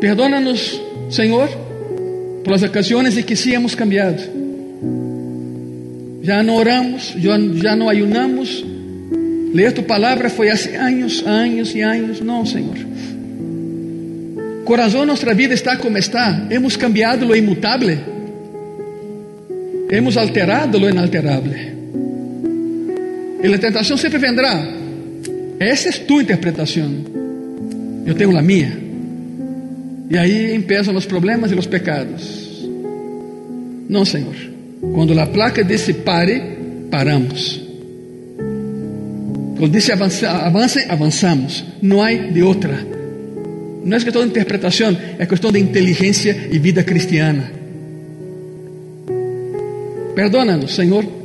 Perdónanos, 0.00 0.82
Señor, 1.12 1.50
por 2.42 2.52
las 2.52 2.62
ocasiones 2.62 3.18
en 3.18 3.24
que 3.24 3.36
sí 3.36 3.52
hemos 3.52 3.76
cambiado. 3.76 4.16
Ya 6.22 6.42
no 6.42 6.56
oramos, 6.56 7.14
ya 7.20 7.76
no 7.76 7.90
ayunamos. 7.90 8.64
Leer 9.52 9.74
tu 9.74 9.86
palabra 9.86 10.30
fue 10.30 10.50
hace 10.50 10.78
años, 10.78 11.22
años 11.26 11.74
y 11.74 11.82
años. 11.82 12.22
No, 12.22 12.46
Señor. 12.46 12.78
Por 14.64 14.78
razón 14.78 15.08
nuestra 15.08 15.34
vida 15.34 15.52
está 15.52 15.76
como 15.76 15.98
está. 15.98 16.46
Hemos 16.48 16.78
cambiado 16.78 17.26
lo 17.26 17.36
inmutable. 17.36 17.98
Hemos 19.90 20.16
alterado 20.16 20.78
lo 20.78 20.88
inalterable. 20.88 21.74
E 23.42 23.54
a 23.54 23.58
tentação 23.58 23.98
sempre 23.98 24.18
vendrá. 24.18 24.66
Essa 25.60 25.90
é 25.90 25.92
tua 25.92 26.22
interpretação. 26.22 26.90
Eu 28.06 28.14
tenho 28.14 28.34
a 28.38 28.40
minha. 28.40 28.91
E 30.10 30.18
aí 30.18 30.54
empiezam 30.54 30.94
os 30.94 31.06
problemas 31.06 31.50
e 31.50 31.54
os 31.54 31.66
pecados. 31.66 32.68
Não, 33.88 34.04
Senhor. 34.04 34.34
Quando 34.94 35.18
a 35.18 35.26
placa 35.26 35.64
disse 35.64 35.92
pare, 35.92 36.42
paramos. 36.90 37.60
Quando 39.58 39.72
disse 39.72 39.92
avance, 39.92 40.26
avance 40.26 40.86
avançamos. 40.88 41.64
Não 41.80 42.02
há 42.02 42.12
de 42.12 42.42
outra. 42.42 42.86
Não 43.84 43.96
é 43.96 44.00
questão 44.00 44.22
de 44.22 44.28
interpretação, 44.28 44.96
é 45.18 45.26
questão 45.26 45.50
de 45.50 45.58
inteligência 45.58 46.48
e 46.50 46.58
vida 46.58 46.84
cristiana. 46.84 47.50
Perdona-nos, 50.14 50.74
Senhor 50.74 51.22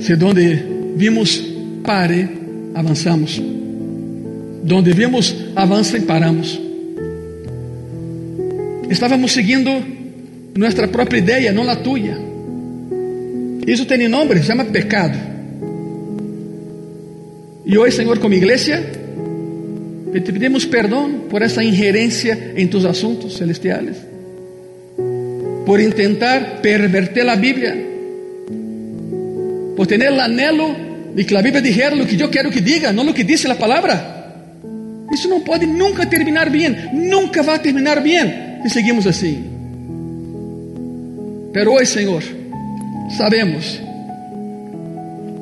se 0.00 0.14
donde 0.14 0.62
vimos 0.96 1.42
pare, 1.82 2.28
avançamos. 2.74 3.42
Donde 4.62 4.92
vimos 4.92 5.34
avança 5.54 5.98
e 5.98 6.02
paramos. 6.02 6.60
Estávamos 8.90 9.32
seguindo 9.32 9.70
nossa 10.56 10.86
própria 10.88 11.18
ideia, 11.18 11.52
não 11.52 11.68
a 11.68 11.76
tua. 11.76 12.26
Isso 13.66 13.84
tem 13.84 14.08
nome, 14.08 14.42
chama 14.42 14.64
pecado. 14.64 15.18
E 17.64 17.76
hoje, 17.76 17.96
Senhor, 17.96 18.18
como 18.18 18.34
igreja, 18.34 18.80
te 20.12 20.32
pedimos 20.32 20.64
perdão 20.64 21.24
por 21.28 21.42
essa 21.42 21.62
ingerência 21.64 22.54
em 22.56 22.66
tus 22.68 22.84
assuntos 22.84 23.36
celestiales, 23.36 23.96
por 25.66 25.80
intentar 25.80 26.60
perverter 26.62 27.28
a 27.28 27.36
Bíblia 27.36 27.86
por 29.76 29.86
tener 29.86 30.08
el 30.08 30.18
anhelo 30.18 30.74
de 31.14 31.26
que 31.26 31.36
a 31.36 31.42
Bíblia 31.42 31.60
dijera 31.60 31.94
lo 31.94 32.06
que 32.06 32.18
eu 32.20 32.30
quero 32.30 32.50
que 32.50 32.62
diga, 32.62 32.92
não 32.92 33.04
lo 33.04 33.12
que 33.12 33.22
dice 33.22 33.46
a 33.46 33.54
palavra. 33.54 34.14
Isso 35.12 35.28
não 35.28 35.42
pode 35.42 35.66
nunca 35.66 36.06
terminar 36.06 36.48
bem, 36.48 36.74
nunca 36.92 37.42
vai 37.42 37.58
terminar 37.58 38.00
bem 38.00 38.45
se 38.68 38.74
seguimos 38.74 39.06
assim. 39.06 39.44
Pero 41.52 41.72
hoje, 41.72 41.90
Senhor, 41.90 42.22
sabemos 43.16 43.80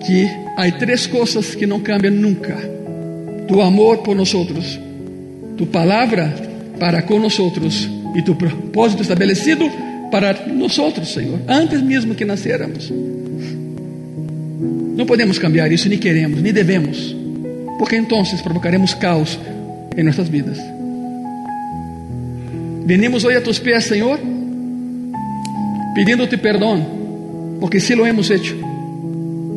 que 0.06 0.28
há 0.56 0.70
três 0.70 1.06
coisas 1.06 1.54
que 1.54 1.66
não 1.66 1.80
cambiam 1.80 2.14
nunca: 2.14 2.56
tu 3.48 3.60
amor 3.60 3.98
por 3.98 4.14
nós, 4.14 4.30
tu 5.56 5.66
palavra 5.66 6.32
para 6.78 7.02
com 7.02 7.18
nós 7.18 7.38
e 8.14 8.22
tu 8.22 8.34
propósito 8.34 9.02
estabelecido 9.02 9.70
para 10.10 10.46
nós, 10.46 10.74
Senhor, 11.08 11.40
antes 11.48 11.82
mesmo 11.82 12.14
que 12.14 12.24
nascéramos. 12.24 12.92
Não 14.96 15.06
podemos 15.06 15.38
cambiar 15.38 15.72
isso, 15.72 15.88
nem 15.88 15.98
queremos, 15.98 16.40
nem 16.40 16.52
devemos, 16.52 17.16
porque 17.78 17.96
então 17.96 18.22
provocaremos 18.42 18.94
caos 18.94 19.38
em 19.96 20.04
nossas 20.04 20.28
vidas. 20.28 20.73
Venimos 22.84 23.24
hoje 23.24 23.38
a 23.38 23.42
tus 23.42 23.62
Senhor, 23.80 24.18
pedindo-te 25.94 26.36
perdão, 26.36 27.56
porque 27.60 27.80
se 27.80 27.94
lo 27.94 28.06
hemos 28.06 28.30
hecho, 28.30 28.56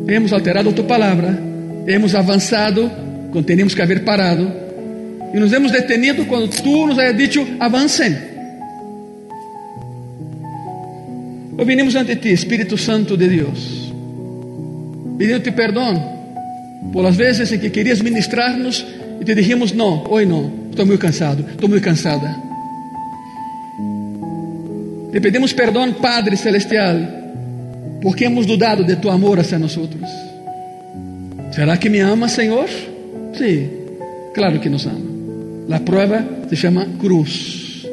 hemos 0.08 0.32
alterado 0.32 0.72
tu 0.72 0.84
palavra, 0.84 1.38
hemos 1.86 2.14
avançado 2.14 2.90
quando 3.30 3.46
teníamos 3.46 3.74
que 3.74 3.82
haver 3.82 4.04
parado, 4.04 4.50
e 5.34 5.38
nos 5.38 5.52
hemos 5.52 5.70
detenido 5.70 6.26
quando 6.26 6.48
tu 6.48 6.86
nos 6.86 6.98
hayas 6.98 7.16
dicho 7.16 7.46
avancem. 7.60 8.16
Hoje 11.52 11.64
venimos 11.64 11.94
ante 11.96 12.16
ti, 12.16 12.30
Espírito 12.30 12.78
Santo 12.78 13.16
de 13.16 13.28
Deus 13.28 13.88
pedindo-te 15.18 15.50
perdão 15.50 16.16
por 16.92 17.04
as 17.04 17.16
vezes 17.16 17.50
em 17.50 17.58
que 17.58 17.68
querias 17.68 18.00
ministrar-nos 18.00 18.86
e 19.20 19.24
te 19.24 19.34
dijimos: 19.34 19.72
Não, 19.72 20.04
hoje 20.08 20.26
não, 20.26 20.50
estou 20.70 20.86
muito 20.86 21.00
cansado, 21.00 21.44
estou 21.50 21.68
muito 21.68 21.82
cansada. 21.82 22.47
Te 25.12 25.20
pedimos 25.20 25.54
perdão, 25.54 25.92
Padre 25.94 26.36
Celestial, 26.36 26.96
porque 28.02 28.26
hemos 28.26 28.46
dudado 28.46 28.84
de 28.84 28.96
tu 28.96 29.10
amor 29.10 29.40
hacia 29.40 29.58
nós. 29.58 29.78
¿Será 31.50 31.76
que 31.78 31.88
me 31.88 32.00
ama, 32.00 32.28
Senhor? 32.28 32.68
Sim, 33.32 33.70
claro 34.34 34.60
que 34.60 34.68
nos 34.68 34.86
ama. 34.86 35.08
A 35.70 35.80
prova 35.80 36.24
se 36.48 36.56
chama 36.56 36.86
cruz. 36.98 37.86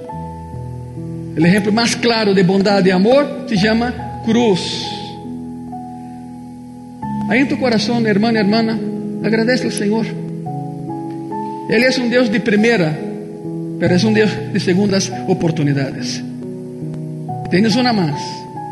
O 1.37 1.45
exemplo 1.45 1.71
mais 1.71 1.95
claro 1.95 2.33
de 2.33 2.43
bondade 2.43 2.89
e 2.89 2.91
amor 2.91 3.45
se 3.47 3.57
chama 3.57 3.93
cruz. 4.25 4.85
Aí 7.29 7.41
em 7.41 7.45
tu 7.45 7.57
coração, 7.57 8.05
irmã 8.05 8.31
e 8.31 8.37
irmã, 8.37 8.79
agradece 9.23 9.65
ao 9.65 9.71
Senhor. 9.71 10.05
Ele 11.69 11.85
é 11.85 11.99
um 11.99 12.09
Deus 12.09 12.29
de 12.29 12.39
primeira, 12.39 12.97
mas 13.79 14.03
é 14.03 14.07
um 14.07 14.13
Deus 14.13 14.31
de 14.53 14.59
segundas 14.59 15.11
oportunidades. 15.27 16.24
Tens 17.49 17.75
uma 17.75 17.93
mais, 17.93 18.21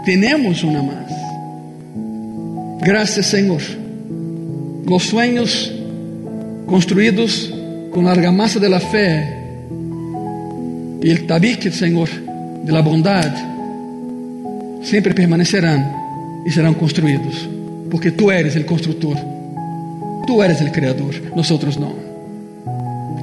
temos 0.06 0.64
uma 0.64 0.82
mais. 0.84 1.12
Graças, 2.82 3.26
Senhor. 3.28 3.62
Os 4.86 5.04
sueños 5.04 5.72
construídos 6.68 7.52
com 7.92 8.08
a 8.08 8.12
argamasa 8.12 8.60
de 8.60 8.68
la 8.68 8.80
fé 8.80 9.42
e 11.02 11.14
o 11.14 11.26
tabique, 11.26 11.72
Senhor, 11.72 12.10
de 12.64 12.72
la 12.72 12.82
bondade, 12.82 13.42
sempre 14.84 15.14
permanecerão 15.14 16.44
e 16.46 16.52
serão 16.52 16.74
construídos 16.74 17.54
porque 17.94 18.12
tú 18.12 18.32
eres 18.32 18.56
el 18.56 18.66
constructor, 18.66 19.16
tú 20.26 20.42
eres 20.42 20.60
el 20.62 20.72
creador, 20.72 21.14
nosotros 21.36 21.78
no. 21.78 21.94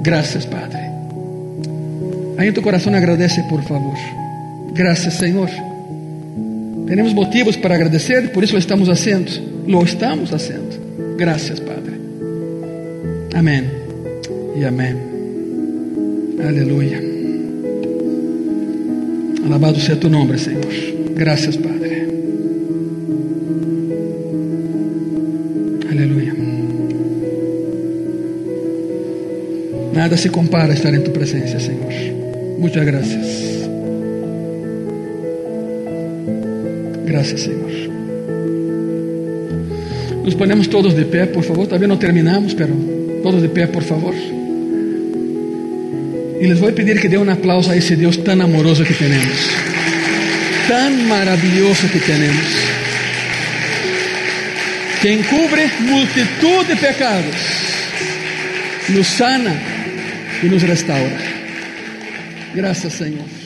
Gracias, 0.00 0.46
Padre. 0.46 0.78
Aí 2.38 2.48
em 2.48 2.52
tu 2.52 2.62
coração 2.62 2.94
agradece, 2.94 3.42
por 3.48 3.60
favor. 3.64 3.98
Graças, 4.80 5.12
Senhor. 5.12 5.50
Temos 6.86 7.12
motivos 7.12 7.54
para 7.54 7.74
agradecer, 7.74 8.32
por 8.32 8.42
isso 8.42 8.56
estamos 8.56 8.88
fazendo. 8.88 9.30
Lo 9.66 9.84
estamos 9.84 10.30
fazendo. 10.30 10.70
Graças, 11.18 11.60
Padre. 11.60 12.00
Amém. 13.34 13.64
E 14.56 14.64
amém. 14.64 14.96
Aleluia. 16.48 16.98
Alabado 19.44 19.78
seja 19.78 19.96
tu 19.96 20.08
nome, 20.08 20.38
Senhor. 20.38 20.64
Graças, 21.14 21.58
Padre. 21.58 22.08
Aleluia. 25.90 26.34
Nada 29.92 30.16
se 30.16 30.30
compara 30.30 30.72
a 30.72 30.74
estar 30.74 30.94
em 30.94 31.02
tu 31.02 31.10
presença, 31.10 31.60
Senhor. 31.60 31.92
Muitas 32.58 32.82
graças. 32.86 33.29
Graças, 37.20 37.42
Senhor. 37.42 37.70
Nos 40.24 40.34
ponemos 40.34 40.68
todos 40.68 40.94
de 40.94 41.04
pé, 41.04 41.26
por 41.26 41.44
favor. 41.44 41.66
Todavía 41.66 41.86
não 41.86 41.98
terminamos, 41.98 42.54
pero 42.54 42.74
todos 43.22 43.42
de 43.42 43.48
pé, 43.50 43.66
por 43.66 43.82
favor. 43.82 44.14
E 46.40 46.46
les 46.46 46.58
vou 46.58 46.72
pedir 46.72 46.98
que 46.98 47.10
dê 47.10 47.18
um 47.18 47.28
aplauso 47.28 47.70
a 47.70 47.76
esse 47.76 47.94
Deus 47.94 48.16
tão 48.16 48.40
amoroso 48.40 48.86
que 48.86 48.94
temos, 48.94 49.50
tão 50.66 50.90
maravilhoso 51.08 51.88
que 51.88 52.00
temos 52.00 52.70
que 55.02 55.12
encubre 55.12 55.70
multitud 55.80 56.64
de 56.66 56.76
pecados, 56.76 57.36
nos 58.88 59.06
sana 59.06 59.60
e 60.42 60.46
nos 60.46 60.62
restaura. 60.62 61.18
Graças, 62.54 62.94
Senhor. 62.94 63.39